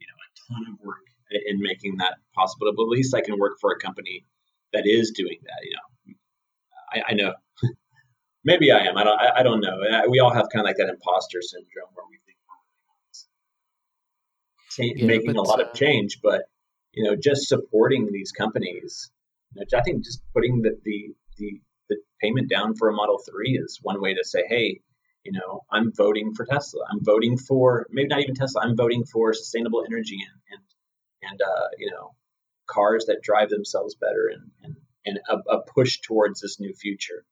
you 0.00 0.06
know 0.06 0.16
a 0.24 0.52
ton 0.52 0.72
of 0.72 0.80
work 0.84 1.04
in 1.30 1.60
making 1.60 1.96
that 1.98 2.16
possible, 2.34 2.72
but 2.74 2.82
at 2.82 2.88
least 2.88 3.14
I 3.14 3.20
can 3.20 3.38
work 3.38 3.58
for 3.60 3.72
a 3.72 3.78
company 3.78 4.24
that 4.72 4.84
is 4.86 5.12
doing 5.12 5.38
that. 5.42 5.64
You 5.64 5.76
know, 5.76 6.14
I, 6.92 7.12
I 7.12 7.14
know 7.14 7.34
maybe 8.44 8.70
I 8.70 8.78
am. 8.78 8.96
I 8.96 9.04
don't. 9.04 9.20
I, 9.20 9.40
I, 9.40 9.42
don't 9.42 9.60
know. 9.60 9.78
We 10.08 10.20
all 10.20 10.32
have 10.32 10.48
kind 10.52 10.60
of 10.60 10.64
like 10.64 10.76
that 10.76 10.88
imposter 10.88 11.42
syndrome 11.42 11.90
where 11.94 12.06
we 12.10 12.18
think 12.26 12.38
we're 14.78 15.00
yeah, 15.00 15.06
making 15.06 15.34
but, 15.34 15.40
a 15.40 15.42
lot 15.42 15.60
of 15.60 15.68
uh, 15.68 15.72
change, 15.72 16.20
but 16.22 16.42
you 16.92 17.04
know, 17.04 17.16
just 17.16 17.48
supporting 17.48 18.08
these 18.12 18.32
companies. 18.32 19.10
You 19.54 19.60
know, 19.60 19.78
I 19.78 19.82
think 19.82 20.04
just 20.04 20.22
putting 20.32 20.62
the, 20.62 20.78
the 20.84 21.14
the 21.36 21.60
the 21.88 21.96
payment 22.20 22.50
down 22.50 22.74
for 22.76 22.88
a 22.88 22.92
Model 22.92 23.18
Three 23.18 23.58
is 23.62 23.78
one 23.82 24.00
way 24.00 24.14
to 24.14 24.24
say, 24.24 24.44
hey, 24.48 24.80
you 25.24 25.32
know, 25.32 25.64
I'm 25.70 25.92
voting 25.92 26.34
for 26.34 26.46
Tesla. 26.46 26.84
I'm 26.90 27.04
voting 27.04 27.36
for 27.36 27.86
maybe 27.90 28.08
not 28.08 28.20
even 28.20 28.34
Tesla. 28.34 28.62
I'm 28.62 28.76
voting 28.76 29.04
for 29.04 29.32
sustainable 29.34 29.84
energy 29.86 30.18
and 30.20 30.40
and 30.50 31.30
and 31.30 31.40
uh, 31.42 31.68
you 31.78 31.90
know, 31.90 32.14
cars 32.66 33.06
that 33.06 33.22
drive 33.22 33.50
themselves 33.50 33.94
better 33.94 34.30
and 34.32 34.50
and 34.62 34.76
and 35.04 35.18
a, 35.28 35.56
a 35.56 35.62
push 35.62 36.00
towards 36.00 36.40
this 36.40 36.60
new 36.60 36.74
future. 36.74 37.24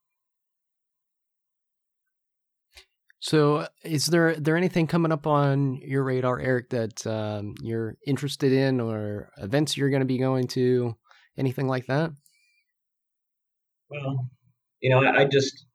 So, 3.21 3.67
is 3.83 4.07
there 4.07 4.37
there 4.37 4.57
anything 4.57 4.87
coming 4.87 5.11
up 5.11 5.27
on 5.27 5.77
your 5.77 6.05
radar, 6.05 6.39
Eric, 6.39 6.71
that 6.71 7.07
um, 7.07 7.55
you're 7.61 7.97
interested 8.07 8.53
in, 8.53 8.81
or 8.81 9.31
events 9.39 9.77
you're 9.77 9.91
going 9.91 10.01
to 10.01 10.07
be 10.07 10.19
going 10.19 10.47
to, 10.49 10.95
anything 11.37 11.67
like 11.67 11.87
that? 11.87 12.13
Well, 13.89 14.29
you 14.81 14.91
know, 14.91 15.03
I, 15.03 15.23
I 15.23 15.25
just 15.25 15.67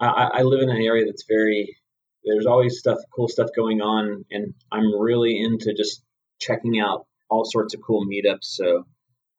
I, 0.00 0.30
I, 0.34 0.42
live 0.42 0.60
in 0.60 0.70
an 0.70 0.82
area 0.82 1.04
that's 1.06 1.24
very 1.28 1.76
there's 2.24 2.46
always 2.46 2.78
stuff, 2.78 2.98
cool 3.14 3.28
stuff 3.28 3.50
going 3.54 3.80
on, 3.80 4.24
and 4.30 4.54
I'm 4.72 4.98
really 4.98 5.40
into 5.40 5.74
just 5.74 6.02
checking 6.40 6.80
out 6.80 7.06
all 7.30 7.44
sorts 7.44 7.74
of 7.74 7.80
cool 7.86 8.04
meetups. 8.06 8.44
So, 8.44 8.84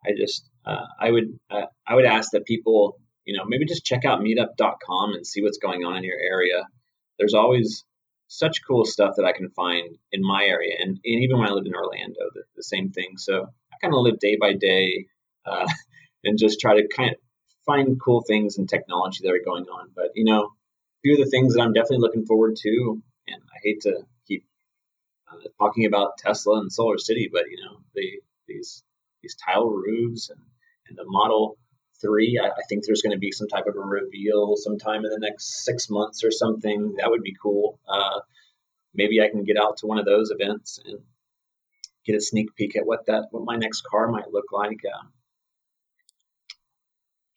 I 0.06 0.12
just 0.16 0.48
uh, 0.66 0.86
I 1.00 1.12
would 1.12 1.40
uh, 1.50 1.66
I 1.88 1.96
would 1.96 2.06
ask 2.06 2.32
that 2.32 2.46
people 2.46 3.00
you 3.26 3.36
know, 3.36 3.44
maybe 3.46 3.66
just 3.66 3.86
check 3.86 4.06
out 4.06 4.22
meetup.com 4.22 5.14
and 5.14 5.26
see 5.26 5.42
what's 5.42 5.58
going 5.58 5.84
on 5.84 5.98
in 5.98 6.04
your 6.04 6.20
area. 6.20 6.64
There's 7.18 7.34
always 7.34 7.84
such 8.28 8.62
cool 8.66 8.86
stuff 8.86 9.16
that 9.18 9.26
I 9.26 9.34
can 9.34 9.50
find 9.50 9.98
in 10.12 10.22
my 10.22 10.44
area. 10.46 10.76
And, 10.80 10.92
and 10.92 11.24
even 11.24 11.40
when 11.40 11.50
I 11.50 11.52
lived 11.52 11.68
in 11.68 11.76
Orlando, 11.76 12.20
the, 12.34 12.44
the 12.56 12.64
same 12.64 12.92
thing. 12.92 13.18
So 13.18 13.42
I 13.44 13.76
kind 13.82 13.94
of 13.94 14.02
live 14.02 14.20
day 14.20 14.38
by 14.40 14.54
day 14.54 15.08
uh, 15.46 15.68
and 16.24 16.38
just 16.38 16.60
try 16.60 16.76
to 16.76 16.88
kind 16.88 17.12
of 17.12 17.16
find 17.66 18.00
cool 18.00 18.22
things 18.22 18.58
and 18.58 18.70
technology 18.70 19.20
that 19.24 19.34
are 19.34 19.44
going 19.44 19.66
on. 19.66 19.90
But, 19.96 20.12
you 20.16 20.26
know, 20.26 20.52
few 21.02 21.14
of 21.14 21.20
the 21.20 21.30
things 21.30 21.54
that 21.54 21.62
I'm 21.62 21.74
definitely 21.74 22.00
looking 22.00 22.26
forward 22.26 22.56
to, 22.58 23.02
and 23.28 23.42
I 23.44 23.60
hate 23.64 23.82
to 23.82 24.02
keep 24.28 24.46
uh, 25.32 25.48
talking 25.60 25.86
about 25.86 26.18
Tesla 26.18 26.60
and 26.60 26.72
Solar 26.72 26.98
City, 26.98 27.30
but, 27.32 27.50
you 27.50 27.58
know, 27.64 27.78
the, 27.94 28.22
these, 28.48 28.84
these 29.22 29.36
tile 29.36 29.70
roofs 29.70 30.30
and, 30.30 30.40
and 30.88 30.98
the 30.98 31.06
model 31.06 31.58
three. 32.02 32.40
I, 32.42 32.48
I 32.48 32.62
think 32.68 32.86
there's 32.86 33.02
going 33.02 33.16
to 33.16 33.20
be 33.20 33.32
some 33.32 33.48
type 33.48 33.66
of 33.68 33.76
a 33.76 33.80
reveal 33.80 34.56
sometime 34.58 35.06
in 35.06 35.12
the 35.12 35.20
next 35.20 35.64
six 35.64 35.90
months 35.90 36.24
or 36.24 36.32
something. 36.32 36.96
That 36.98 37.10
would 37.10 37.24
be 37.24 37.36
cool. 37.42 37.80
Uh, 37.88 38.20
maybe 38.94 39.22
I 39.22 39.30
can 39.30 39.44
get 39.44 39.58
out 39.58 39.78
to 39.78 39.88
one 39.88 39.98
of 39.98 40.06
those 40.06 40.32
events 40.32 40.80
and 40.84 41.00
get 42.06 42.16
a 42.16 42.22
sneak 42.22 42.56
peek 42.56 42.76
at 42.76 42.86
what 42.86 43.08
that 43.08 43.28
what 43.32 43.46
my 43.46 43.56
next 43.56 43.82
car 43.82 44.12
might 44.12 44.32
look 44.32 44.52
like. 44.52 44.82
Um, 44.86 45.12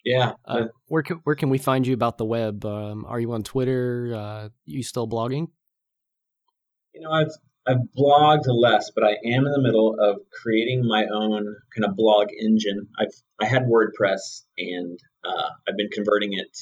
yeah. 0.05 0.33
Uh, 0.45 0.67
where 0.87 1.03
can, 1.03 1.21
where 1.25 1.37
can 1.37 1.51
we 1.51 1.59
find 1.59 1.87
you 1.87 1.95
about 1.95 2.19
the 2.19 2.25
web? 2.25 2.65
Um, 2.65 3.05
are 3.07 3.21
you 3.21 3.33
on 3.33 3.43
Twitter? 3.43 4.15
Uh, 4.15 4.49
you 4.65 4.83
still 4.83 5.09
blogging? 5.09 5.49
You 6.95 7.03
know, 7.03 7.11
I've 7.11 7.33
I've 7.67 7.85
blogged 7.97 8.45
less, 8.47 8.91
but 8.95 9.05
I 9.05 9.11
am 9.11 9.47
in 9.47 9.53
the 9.53 9.61
middle 9.61 9.97
of 10.01 10.21
creating 10.43 10.87
my 10.87 11.05
own 11.05 11.57
kind 11.77 11.85
of 11.85 11.97
blog 11.97 12.29
engine. 12.33 12.89
I've 12.99 13.13
I 13.41 13.45
had 13.45 13.65
WordPress 13.65 14.45
and 14.57 14.99
uh, 15.25 15.51
I've 15.69 15.77
been 15.77 15.91
converting 15.93 16.33
it 16.33 16.57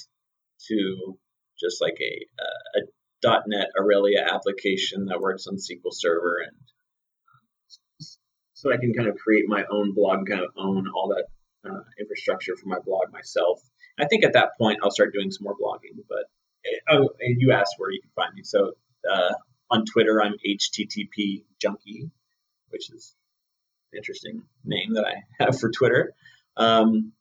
to 0.69 1.17
just 1.59 1.81
like 1.81 1.97
a, 2.01 2.27
a, 2.43 2.81
a 2.81 3.43
.NET 3.47 3.69
Aurelia 3.79 4.27
application 4.31 5.07
that 5.07 5.21
works 5.21 5.47
on 5.47 5.57
SQL 5.57 5.93
Server, 5.93 6.37
and 6.47 6.57
so 8.53 8.73
I 8.73 8.77
can 8.77 8.93
kind 8.93 9.09
of 9.09 9.17
create 9.17 9.45
my 9.47 9.65
own 9.71 9.95
blog, 9.95 10.27
kind 10.29 10.43
of 10.43 10.51
own 10.57 10.87
all 10.95 11.15
that 11.17 11.27
uh, 11.67 11.81
infrastructure 11.99 12.57
for 12.57 12.69
my 12.69 12.79
blog 12.85 13.13
myself. 13.13 13.61
I 13.99 14.07
think 14.07 14.25
at 14.25 14.35
that 14.35 14.51
point 14.59 14.81
I'll 14.83 14.91
start 14.91 15.13
doing 15.13 15.31
some 15.31 15.45
more 15.45 15.57
blogging. 15.57 16.03
But 16.09 16.25
oh, 16.91 17.11
you 17.21 17.53
asked 17.53 17.75
where 17.79 17.91
you 17.91 18.01
can 18.01 18.11
find 18.15 18.35
me, 18.35 18.43
so 18.45 18.73
uh, 19.11 19.35
on 19.71 19.85
Twitter, 19.85 20.23
I'm 20.23 20.35
HTTP 20.35 21.45
Junkie, 21.61 22.11
which 22.69 22.91
is 22.93 23.15
an 23.93 23.99
interesting 23.99 24.43
name 24.65 24.95
that 24.95 25.07
I 25.07 25.15
have 25.45 25.59
for 25.59 25.71
Twitter. 25.71 26.13
Um, 26.57 27.13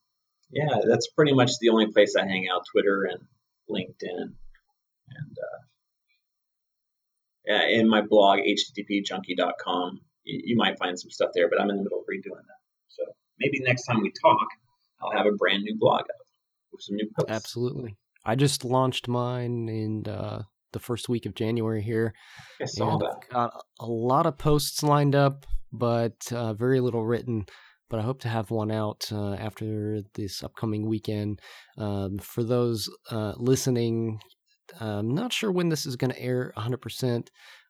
yeah, 0.51 0.77
that's 0.87 1.07
pretty 1.07 1.33
much 1.33 1.51
the 1.59 1.69
only 1.69 1.91
place 1.91 2.15
I 2.15 2.25
hang 2.25 2.47
out: 2.53 2.65
Twitter 2.71 3.07
and 3.09 3.21
LinkedIn, 3.69 4.21
and 4.21 5.37
uh, 5.37 5.61
yeah, 7.45 7.67
in 7.67 7.89
my 7.89 8.01
blog 8.01 8.39
httpjunkie.com, 8.39 10.01
you, 10.23 10.41
you 10.45 10.55
might 10.55 10.77
find 10.77 10.99
some 10.99 11.09
stuff 11.09 11.31
there. 11.33 11.49
But 11.49 11.61
I'm 11.61 11.69
in 11.69 11.77
the 11.77 11.83
middle 11.83 11.99
of 11.99 12.05
redoing 12.05 12.45
that, 12.45 12.61
so 12.87 13.03
maybe 13.39 13.59
next 13.61 13.85
time 13.85 14.01
we 14.01 14.11
talk, 14.21 14.47
I'll 15.01 15.11
have 15.11 15.25
a 15.25 15.35
brand 15.35 15.63
new 15.63 15.75
blog 15.77 16.01
up 16.01 16.27
with 16.71 16.81
some 16.81 16.95
new 16.95 17.09
posts. 17.17 17.31
Absolutely. 17.31 17.95
I 18.25 18.35
just 18.35 18.65
launched 18.65 19.07
mine 19.07 19.69
in 19.69 20.11
uh, 20.11 20.43
the 20.73 20.79
first 20.79 21.09
week 21.09 21.25
of 21.25 21.35
January 21.35 21.81
here. 21.81 22.13
I 22.61 22.65
saw 22.65 22.97
that. 22.97 23.29
Got 23.31 23.51
a 23.79 23.85
lot 23.85 24.25
of 24.25 24.37
posts 24.37 24.81
lined 24.83 25.15
up, 25.15 25.45
but 25.71 26.31
uh, 26.31 26.53
very 26.53 26.79
little 26.79 27.05
written. 27.05 27.45
But 27.87 27.99
I 27.99 28.03
hope 28.03 28.21
to 28.21 28.29
have 28.29 28.49
one 28.49 28.71
out 28.71 29.07
uh, 29.11 29.33
after 29.35 30.01
this 30.15 30.43
upcoming 30.43 30.87
weekend. 30.87 31.39
Um, 31.77 32.17
for 32.17 32.43
those 32.43 32.89
uh, 33.11 33.33
listening, 33.37 34.19
I'm 34.79 35.13
not 35.13 35.31
sure 35.31 35.51
when 35.51 35.69
this 35.69 35.85
is 35.85 35.95
going 35.95 36.11
to 36.11 36.21
air 36.21 36.51
100%. 36.57 37.27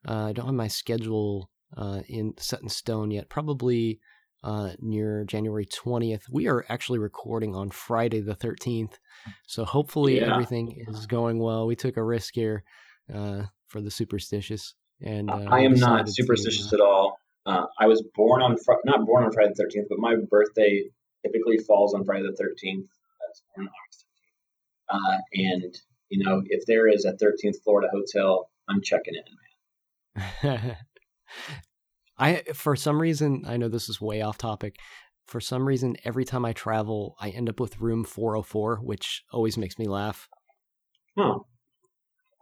Uh, 0.07 0.13
I 0.13 0.31
don't 0.31 0.45
have 0.45 0.55
my 0.55 0.69
schedule 0.69 1.49
uh, 1.75 2.01
in 2.07 2.33
set 2.37 2.61
in 2.61 2.69
stone 2.69 3.11
yet. 3.11 3.29
Probably 3.29 3.99
uh, 4.45 4.69
near 4.79 5.25
January 5.25 5.65
20th. 5.65 6.23
We 6.29 6.47
are 6.47 6.65
actually 6.69 6.99
recording 6.99 7.55
on 7.55 7.71
Friday 7.71 8.21
the 8.21 8.35
13th. 8.35 8.93
So 9.47 9.65
hopefully 9.65 10.19
yeah. 10.19 10.31
everything 10.31 10.85
is 10.87 11.07
going 11.07 11.39
well. 11.39 11.65
We 11.65 11.75
took 11.75 11.97
a 11.97 12.03
risk 12.03 12.35
here 12.35 12.63
uh, 13.13 13.43
for 13.67 13.81
the 13.81 13.89
superstitious. 13.89 14.75
And 15.01 15.31
uh, 15.31 15.47
I 15.49 15.61
am 15.61 15.73
not 15.73 16.07
superstitious 16.07 16.69
to, 16.69 16.75
uh, 16.75 16.77
at 16.77 16.87
all. 16.87 17.17
Uh, 17.47 17.65
I 17.79 17.87
was 17.87 18.03
born 18.13 18.41
on 18.41 18.55
fr- 18.57 18.73
not 18.85 19.05
born 19.05 19.23
on 19.23 19.31
Friday 19.31 19.49
the 19.49 19.63
thirteenth, 19.63 19.87
but 19.89 19.99
my 19.99 20.15
birthday 20.29 20.83
typically 21.25 21.57
falls 21.57 21.93
on 21.93 22.05
Friday 22.05 22.23
the 22.23 22.35
thirteenth. 22.37 22.87
Uh, 24.89 25.17
and 25.33 25.75
you 26.09 26.23
know, 26.23 26.43
if 26.45 26.65
there 26.67 26.87
is 26.87 27.05
a 27.05 27.13
13th 27.13 27.55
Florida 27.63 27.89
hotel, 27.91 28.49
I'm 28.69 28.81
checking 28.81 29.15
in, 29.15 30.53
man. 30.53 30.77
I 32.17 32.43
for 32.53 32.75
some 32.75 33.01
reason 33.01 33.43
I 33.45 33.57
know 33.57 33.67
this 33.67 33.89
is 33.89 33.99
way 33.99 34.21
off 34.21 34.37
topic. 34.37 34.77
For 35.27 35.41
some 35.41 35.67
reason, 35.67 35.95
every 36.03 36.23
time 36.23 36.45
I 36.45 36.53
travel, 36.53 37.15
I 37.19 37.29
end 37.29 37.49
up 37.49 37.59
with 37.59 37.81
room 37.81 38.03
404, 38.03 38.77
which 38.77 39.23
always 39.31 39.57
makes 39.57 39.79
me 39.79 39.87
laugh. 39.87 40.27
Huh. 41.17 41.39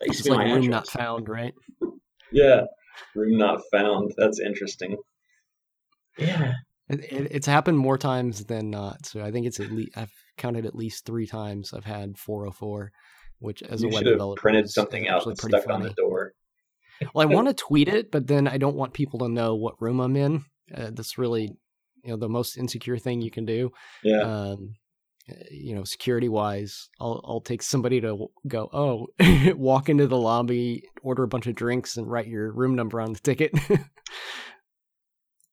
It's 0.02 0.28
like 0.28 0.48
room 0.48 0.68
not 0.68 0.88
found, 0.88 1.30
right? 1.30 1.54
Yeah, 2.32 2.62
room 3.14 3.38
not 3.38 3.62
found. 3.72 4.12
That's 4.18 4.40
interesting. 4.40 4.98
Yeah, 6.18 6.54
it, 6.90 7.02
it, 7.02 7.28
it's 7.30 7.46
happened 7.46 7.78
more 7.78 7.98
times 7.98 8.46
than 8.46 8.72
not. 8.72 9.06
So 9.06 9.24
I 9.24 9.30
think 9.30 9.46
it's 9.46 9.60
at 9.60 9.72
least 9.72 9.96
I've 9.96 10.12
counted 10.36 10.66
at 10.66 10.74
least 10.74 11.06
three 11.06 11.28
times. 11.28 11.76
I've 11.76 11.86
had 11.86 12.18
404, 12.18 12.92
which 13.38 13.62
as 13.62 13.84
you 13.84 13.90
a 13.90 13.94
web 13.94 14.04
developer, 14.04 14.42
printed 14.42 14.68
something 14.68 15.08
out 15.08 15.28
and 15.28 15.38
stuck 15.38 15.66
funny. 15.66 15.76
on 15.76 15.84
the 15.84 15.92
door. 15.92 16.34
Well, 17.14 17.28
I 17.28 17.34
want 17.34 17.48
to 17.48 17.54
tweet 17.68 17.88
it, 17.88 18.12
but 18.12 18.28
then 18.28 18.48
I 18.48 18.58
don't 18.58 18.76
want 18.76 18.94
people 18.94 19.20
to 19.20 19.30
know 19.30 19.56
what 19.56 19.82
room 19.82 20.00
I'm 20.00 20.16
in. 20.16 20.46
Uh, 20.74 20.92
that's 20.92 21.18
really, 21.18 21.56
you 22.04 22.12
know, 22.12 22.18
the 22.18 22.30
most 22.30 22.58
insecure 22.58 22.98
thing 22.98 23.22
you 23.22 23.32
can 23.32 23.46
do. 23.46 23.72
Yeah. 24.04 24.22
Um, 24.22 24.76
you 25.50 25.74
know, 25.74 25.84
security 25.84 26.28
wise, 26.28 26.90
I'll 27.00 27.22
I'll 27.24 27.42
take 27.42 27.62
somebody 27.62 28.02
to 28.02 28.30
go, 28.48 28.70
oh, 28.74 29.08
walk 29.56 29.90
into 29.90 30.08
the 30.08 30.18
lobby, 30.18 30.84
order 31.02 31.24
a 31.24 31.28
bunch 31.28 31.48
of 31.48 31.56
drinks, 31.56 31.96
and 31.98 32.10
write 32.10 32.28
your 32.28 32.52
room 32.52 32.76
number 32.76 33.00
on 33.00 33.14
the 33.14 33.20
ticket. 33.20 33.52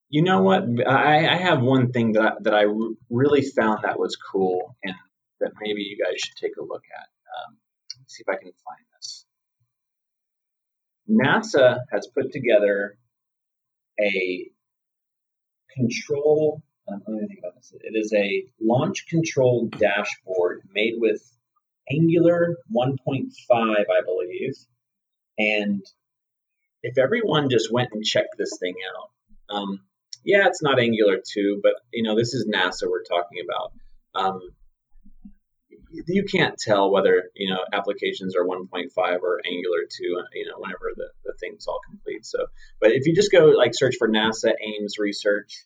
you 0.09 0.23
know 0.23 0.43
what? 0.43 0.65
I, 0.87 1.29
I 1.29 1.37
have 1.37 1.61
one 1.61 1.93
thing 1.93 2.13
that 2.13 2.23
I, 2.23 2.31
that 2.41 2.55
I 2.55 2.65
really 3.11 3.43
found 3.43 3.81
that 3.85 3.99
was 3.99 4.17
cool, 4.33 4.77
and 4.83 4.95
that 5.41 5.53
maybe 5.61 5.83
you 5.83 5.97
guys 6.05 6.19
should 6.19 6.37
take 6.37 6.57
a 6.59 6.65
look 6.65 6.83
at. 6.93 7.07
Um, 7.07 7.57
see 8.09 8.25
if 8.27 8.29
I 8.29 8.39
can 8.39 8.51
find. 8.51 8.90
NASA 11.11 11.81
has 11.91 12.07
put 12.15 12.33
together 12.33 12.97
a 14.01 14.51
control 15.75 16.63
um, 16.91 17.03
let 17.07 17.23
me 17.23 17.29
think 17.29 17.41
about 17.41 17.55
this. 17.57 17.73
It 17.81 17.97
is 17.97 18.13
a 18.13 18.45
launch 18.61 19.07
control 19.09 19.69
dashboard 19.79 20.63
made 20.73 20.95
with 20.97 21.21
Angular 21.91 22.57
1.5, 22.75 23.31
I 23.51 23.85
believe. 24.05 24.55
And 25.39 25.85
if 26.83 26.99
everyone 26.99 27.51
just 27.51 27.73
went 27.73 27.91
and 27.93 28.05
checked 28.05 28.37
this 28.39 28.59
thing 28.59 28.75
out, 28.97 29.55
um, 29.55 29.81
yeah, 30.25 30.47
it's 30.47 30.63
not 30.63 30.81
Angular 30.81 31.19
2, 31.25 31.61
but 31.63 31.75
you 31.93 32.03
know 32.03 32.17
this 32.17 32.35
is 32.35 32.49
NASA 32.49 32.89
we're 32.89 33.05
talking 33.05 33.39
about. 33.45 33.73
Um, 34.15 34.41
you 35.91 36.25
can't 36.25 36.57
tell 36.59 36.91
whether 36.91 37.25
you 37.35 37.53
know 37.53 37.61
applications 37.73 38.37
are 38.37 38.45
1.5 38.45 38.89
or 39.23 39.41
Angular 39.47 39.83
2. 39.91 40.05
You 40.35 40.47
know, 40.47 40.59
whenever 40.59 40.93
the, 40.97 41.09
the 41.25 41.35
thing's 41.41 41.67
all 41.67 41.81
complete. 41.89 42.25
So, 42.25 42.47
but 42.81 42.93
if 42.93 43.07
you 43.07 43.15
just 43.15 43.33
go 43.33 43.47
like 43.47 43.73
search 43.75 43.97
for 43.99 44.09
NASA 44.09 44.53
Ames 44.61 44.97
research, 44.99 45.65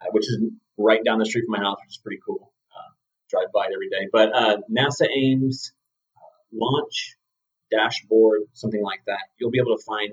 uh, 0.00 0.06
which 0.12 0.24
is 0.24 0.38
right 0.76 1.02
down 1.04 1.18
the 1.18 1.26
street 1.26 1.44
from 1.46 1.60
my 1.60 1.64
house, 1.64 1.78
which 1.84 1.94
is 1.94 2.00
pretty 2.02 2.20
cool. 2.24 2.52
Uh, 2.74 2.92
drive 3.30 3.52
by 3.52 3.66
it 3.66 3.72
every 3.74 3.88
day. 3.88 4.08
But 4.12 4.34
uh, 4.34 4.58
NASA 4.70 5.06
Ames 5.14 5.72
uh, 6.16 6.20
launch 6.52 7.16
dashboard, 7.70 8.42
something 8.52 8.82
like 8.82 9.00
that. 9.06 9.20
You'll 9.38 9.50
be 9.50 9.60
able 9.60 9.76
to 9.76 9.84
find 9.84 10.12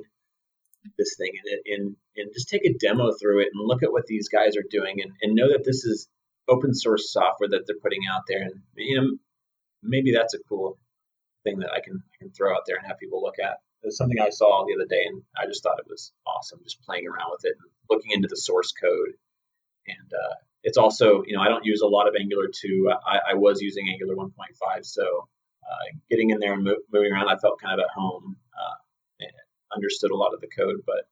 this 0.98 1.16
thing 1.18 1.32
and, 1.46 1.62
and, 1.66 1.96
and 2.18 2.34
just 2.34 2.50
take 2.50 2.66
a 2.66 2.74
demo 2.74 3.12
through 3.14 3.42
it 3.42 3.50
and 3.54 3.68
look 3.68 3.84
at 3.84 3.92
what 3.92 4.06
these 4.06 4.28
guys 4.28 4.58
are 4.58 4.66
doing 4.70 5.02
and, 5.02 5.14
and 5.22 5.36
know 5.36 5.50
that 5.50 5.64
this 5.64 5.86
is 5.86 6.10
open 6.50 6.74
source 6.74 7.12
software 7.12 7.50
that 7.50 7.64
they're 7.66 7.80
putting 7.82 8.02
out 8.14 8.24
there. 8.28 8.42
And 8.42 8.62
you 8.76 9.00
know, 9.00 9.08
maybe 9.84 10.12
that's 10.12 10.34
a 10.34 10.44
cool 10.50 10.78
thing 11.44 11.60
that 11.60 11.72
I 11.72 11.82
can, 11.82 12.02
I 12.14 12.16
can 12.20 12.32
throw 12.32 12.54
out 12.54 12.64
there 12.66 12.78
and 12.78 12.88
have 12.88 13.00
people 13.00 13.22
look 13.22 13.40
at. 13.40 13.58
It 13.84 13.88
was 13.88 13.98
something 13.98 14.20
I 14.20 14.30
saw 14.30 14.66
the 14.66 14.76
other 14.76 14.88
day, 14.88 15.04
and 15.06 15.24
I 15.38 15.46
just 15.46 15.62
thought 15.62 15.80
it 15.80 15.90
was 15.90 16.14
awesome, 16.26 16.60
just 16.64 16.82
playing 16.84 17.06
around 17.08 17.32
with 17.32 17.44
it 17.44 17.58
and 17.60 17.70
looking 17.90 18.12
into 18.12 18.30
the 18.30 18.38
source 18.38 18.72
code. 18.72 19.14
And 19.88 20.14
uh, 20.14 20.36
it's 20.64 20.78
also, 20.78 21.24
you 21.28 21.36
know, 21.36 21.42
I 21.42 21.50
don't 21.50 21.66
use 21.66 21.82
a 21.82 21.88
lot 21.88 22.08
of 22.08 22.16
Angular 22.18 22.48
2. 22.48 22.94
I, 23.06 23.32
I 23.32 23.34
was 23.34 23.62
using 23.62 23.90
Angular 23.90 24.16
1.5, 24.16 24.86
so 24.86 25.28
uh, 25.64 25.98
getting 26.10 26.30
in 26.30 26.40
there 26.40 26.54
and 26.54 26.64
mo- 26.64 26.84
moving 26.94 27.12
around, 27.12 27.28
I 27.28 27.38
felt 27.38 27.60
kind 27.60 27.78
of 27.78 27.84
at 27.84 27.92
home. 27.94 28.38
Uh, 28.58 28.76
understood 29.76 30.12
a 30.12 30.16
lot 30.16 30.34
of 30.34 30.42
the 30.42 30.48
code, 30.48 30.82
but 30.86 31.08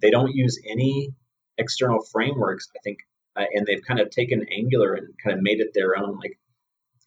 they 0.00 0.10
don't 0.10 0.34
use 0.34 0.58
any 0.68 1.10
external 1.56 2.00
frameworks. 2.02 2.68
I 2.76 2.80
think, 2.82 2.98
uh, 3.36 3.44
and 3.52 3.66
they've 3.66 3.82
kind 3.82 4.00
of 4.00 4.10
taken 4.10 4.46
Angular 4.50 4.94
and 4.94 5.08
kind 5.22 5.36
of 5.36 5.42
made 5.42 5.60
it 5.60 5.72
their 5.74 5.96
own. 5.96 6.18
Like 6.18 6.38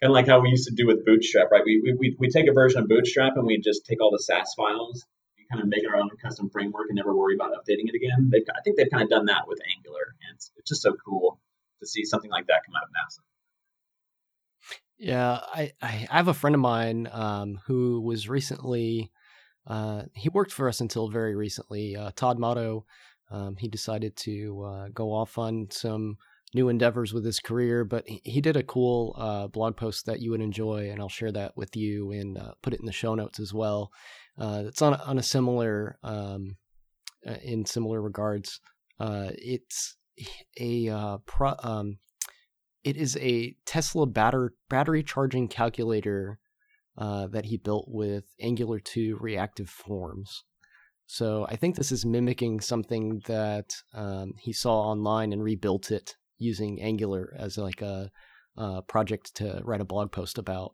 kind 0.02 0.12
of 0.12 0.14
like 0.14 0.28
how 0.28 0.40
we 0.40 0.50
used 0.50 0.68
to 0.68 0.74
do 0.74 0.88
with 0.88 1.06
Bootstrap, 1.06 1.52
right? 1.52 1.62
We, 1.64 1.96
we, 1.98 2.16
we 2.18 2.30
take 2.30 2.48
a 2.48 2.54
version 2.54 2.82
of 2.82 2.88
Bootstrap 2.88 3.34
and 3.36 3.46
we 3.46 3.60
just 3.60 3.86
take 3.86 4.02
all 4.02 4.12
the 4.12 4.20
Sass 4.20 4.54
files, 4.56 5.06
and 5.38 5.48
kind 5.50 5.62
of 5.62 5.70
make 5.70 5.88
our 5.88 5.96
own 6.00 6.10
custom 6.22 6.50
framework 6.50 6.88
and 6.90 6.96
never 6.96 7.16
worry 7.16 7.36
about 7.36 7.52
updating 7.52 7.86
it 7.86 7.96
again. 7.96 8.30
They've, 8.32 8.44
I 8.50 8.62
think 8.64 8.78
they've 8.78 8.90
kind 8.90 9.04
of 9.04 9.10
done 9.10 9.26
that 9.26 9.48
with 9.48 9.60
Angular, 9.78 10.16
and 10.28 10.36
it's, 10.36 10.52
it's 10.58 10.70
just 10.70 10.82
so 10.82 10.94
cool 11.06 11.40
to 11.80 11.88
see 11.88 12.04
something 12.04 12.32
like 12.32 12.48
that 12.48 12.64
come 12.66 12.76
out 12.76 12.84
of 12.84 12.90
NASA. 12.90 13.20
Yeah, 14.98 15.40
I, 15.42 15.72
I 15.82 16.16
have 16.16 16.28
a 16.28 16.34
friend 16.34 16.56
of 16.56 16.62
mine 16.62 17.08
um, 17.12 17.60
who 17.66 18.02
was 18.02 18.30
recently, 18.30 19.12
uh, 19.66 20.04
he 20.14 20.30
worked 20.30 20.52
for 20.52 20.68
us 20.68 20.80
until 20.80 21.10
very 21.10 21.36
recently. 21.36 21.96
Uh, 21.96 22.12
Todd 22.16 22.38
Motto, 22.38 22.86
um, 23.32 23.56
he 23.56 23.68
decided 23.68 24.16
to 24.18 24.64
uh, 24.64 24.88
go 24.94 25.12
off 25.12 25.40
on 25.40 25.70
some 25.72 26.18
new 26.54 26.70
endeavors 26.70 27.14
with 27.14 27.24
his 27.24 27.40
career, 27.40 27.86
but 27.86 28.04
he, 28.08 28.42
did 28.42 28.58
a 28.58 28.64
cool 28.64 29.16
uh, 29.18 29.48
blog 29.48 29.78
post 29.78 30.06
that 30.06 30.20
you 30.20 30.32
would 30.32 30.42
enjoy, 30.42 30.90
and 30.90 31.00
I'll 31.00 31.10
share 31.10 31.32
that 31.32 31.56
with 31.56 31.76
you 31.76 32.12
and 32.12 32.38
uh, 32.38 32.52
put 32.62 32.74
it 32.74 32.80
in 32.80 32.86
the 32.86 32.92
show 32.92 33.16
notes 33.16 33.40
as 33.40 33.54
well. 33.54 33.92
Uh, 34.38 34.64
it's 34.66 34.82
on, 34.82 34.96
on 34.96 35.18
a 35.18 35.24
similar, 35.24 35.98
um, 36.04 36.58
in 37.44 37.66
similar 37.66 38.02
regards. 38.02 38.60
it's 39.00 39.96
a 40.60 40.90
uh, 40.90 41.18
pro, 41.26 41.54
um, 41.64 41.98
it 42.84 42.98
is 42.98 43.18
a 43.18 43.56
Tesla 43.66 44.06
batter, 44.06 44.54
battery 44.70 45.04
charging 45.04 45.48
calculator 45.48 46.40
uh, 46.98 47.28
that 47.28 47.46
he 47.46 47.58
built 47.58 47.86
with 47.88 48.26
Angular 48.42 48.80
2 48.80 49.18
reactive 49.20 49.70
forms. 49.70 50.44
So 51.06 51.46
I 51.50 51.56
think 51.56 51.76
this 51.76 51.92
is 51.92 52.06
mimicking 52.06 52.62
something 52.62 53.22
that 53.28 53.74
um, 53.94 54.34
he 54.40 54.54
saw 54.54 54.82
online 54.82 55.34
and 55.34 55.44
rebuilt 55.44 55.92
it 55.92 56.16
using 56.42 56.82
Angular 56.82 57.34
as 57.38 57.58
like 57.58 57.82
a, 57.82 58.12
a 58.58 58.82
project 58.82 59.36
to 59.36 59.62
write 59.64 59.82
a 59.82 59.86
blog 59.86 60.12
post 60.12 60.38
about. 60.38 60.74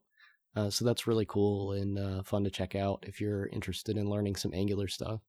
Uh, 0.56 0.70
so 0.72 0.86
that's 0.86 1.06
really 1.06 1.26
cool 1.26 1.74
and 1.74 2.00
uh, 2.00 2.24
fun 2.24 2.44
to 2.44 2.50
check 2.50 2.74
out 2.74 3.04
if 3.06 3.22
you're 3.22 3.48
interested 3.48 3.98
in 3.98 4.10
learning 4.10 4.36
some 4.36 4.54
Angular 4.54 4.88
stuff. 4.88 5.20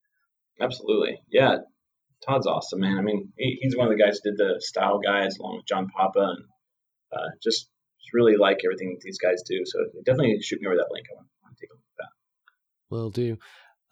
Absolutely, 0.61 1.20
yeah. 1.30 1.57
Todd's 2.26 2.47
awesome, 2.47 2.80
man. 2.80 2.99
I 2.99 3.03
mean, 3.03 3.32
he, 3.36 3.59
he's 3.61 3.76
one 3.76 3.86
of 3.86 3.97
the 3.97 4.03
guys 4.03 4.18
who 4.22 4.30
did 4.30 4.39
the 4.39 4.57
style 4.61 4.99
guides 4.99 5.39
along 5.39 5.57
with 5.57 5.66
John 5.66 5.89
Papa, 5.95 6.18
and 6.18 6.45
uh, 7.12 7.28
just, 7.43 7.68
just 8.01 8.14
really 8.14 8.36
like 8.36 8.59
everything 8.64 8.91
that 8.95 9.01
these 9.03 9.18
guys 9.18 9.43
do. 9.47 9.61
So 9.64 9.78
definitely 10.07 10.41
shoot 10.41 10.61
me 10.61 10.66
over 10.66 10.76
that 10.76 10.89
link. 10.91 11.07
I 11.11 11.14
want, 11.16 11.26
I 11.26 11.47
want 11.47 11.57
to 11.57 11.61
take 11.61 11.70
a 11.70 11.74
look 11.74 11.84
at 11.93 12.05
that. 12.05 12.12
Will 12.91 13.11
do. 13.11 13.39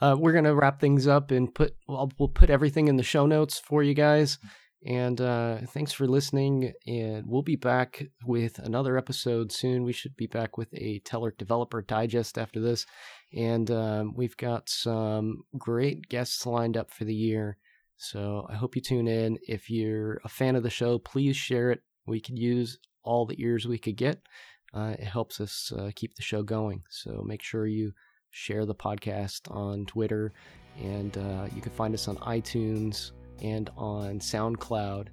Uh, 0.01 0.16
we're 0.18 0.32
gonna 0.32 0.55
wrap 0.55 0.80
things 0.80 1.07
up 1.07 1.30
and 1.30 1.55
put 1.55 1.74
well, 1.88 2.11
we'll 2.18 2.28
put 2.28 2.51
everything 2.51 2.88
in 2.88 2.97
the 2.97 3.03
show 3.03 3.26
notes 3.26 3.59
for 3.59 3.82
you 3.82 3.94
guys. 3.94 4.38
And 4.85 5.20
uh, 5.20 5.59
thanks 5.68 5.93
for 5.93 6.07
listening. 6.07 6.72
And 6.87 7.24
we'll 7.27 7.43
be 7.43 7.57
back 7.57 8.07
with 8.24 8.59
another 8.59 8.97
episode 8.97 9.51
soon. 9.51 9.85
We 9.85 9.93
should 9.93 10.16
be 10.16 10.27
back 10.27 10.59
with 10.59 10.68
a 10.74 11.01
Telerik 11.01 11.39
Developer 11.39 11.83
Digest 11.83 12.39
after 12.39 12.61
this. 12.61 12.87
And 13.35 13.70
um, 13.70 14.14
we've 14.14 14.37
got 14.37 14.68
some 14.68 15.45
great 15.59 16.09
guests 16.09 16.47
lined 16.47 16.77
up 16.77 16.91
for 16.91 17.05
the 17.05 17.14
year. 17.14 17.59
So 17.97 18.47
I 18.49 18.55
hope 18.55 18.77
you 18.77 18.83
tune 18.83 19.09
in. 19.09 19.39
If 19.49 19.70
you're 19.70 20.20
a 20.24 20.29
fan 20.29 20.55
of 20.55 20.62
the 20.62 20.70
show, 20.70 20.99
please 20.99 21.37
share 21.37 21.70
it. 21.70 21.81
We 22.07 22.20
could 22.20 22.39
use 22.39 22.79
all 23.03 23.27
the 23.27 23.41
ears 23.43 23.66
we 23.66 23.79
could 23.79 23.97
get. 23.97 24.20
Uh, 24.74 24.95
it 24.99 25.05
helps 25.05 25.41
us 25.41 25.72
uh, 25.77 25.91
keep 25.95 26.14
the 26.14 26.22
show 26.22 26.43
going. 26.43 26.83
So 26.91 27.22
make 27.24 27.43
sure 27.43 27.66
you 27.66 27.93
share 28.31 28.66
the 28.66 28.74
podcast 28.74 29.51
on 29.51 29.87
Twitter, 29.87 30.35
and 30.79 31.16
uh, 31.16 31.47
you 31.55 31.62
can 31.62 31.72
find 31.72 31.95
us 31.95 32.07
on 32.09 32.16
iTunes 32.16 33.12
and 33.43 33.70
on 33.76 34.20
SoundCloud. 34.20 35.07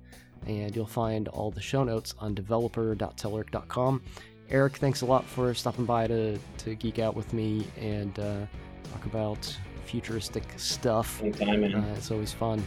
And 0.46 0.76
you'll 0.76 0.86
find 0.86 1.28
all 1.30 1.52
the 1.52 1.62
show 1.62 1.84
notes 1.84 2.16
on 2.20 2.34
developer.telerik.com. 2.34 4.02
Eric, 4.50 4.78
thanks 4.78 5.02
a 5.02 5.06
lot 5.06 5.26
for 5.26 5.54
stopping 5.54 5.86
by 5.86 6.08
to, 6.08 6.38
to 6.58 6.76
geek 6.76 7.00
out 7.00 7.16
with 7.16 7.32
me 7.34 7.66
and 7.80 8.18
uh, 8.20 8.46
talk 8.92 9.06
about 9.06 9.58
futuristic 9.86 10.44
stuff. 10.58 11.22
Anytime, 11.22 11.62
man. 11.62 11.76
Uh, 11.76 11.96
it's 11.98 12.12
always 12.12 12.34
fun. 12.34 12.64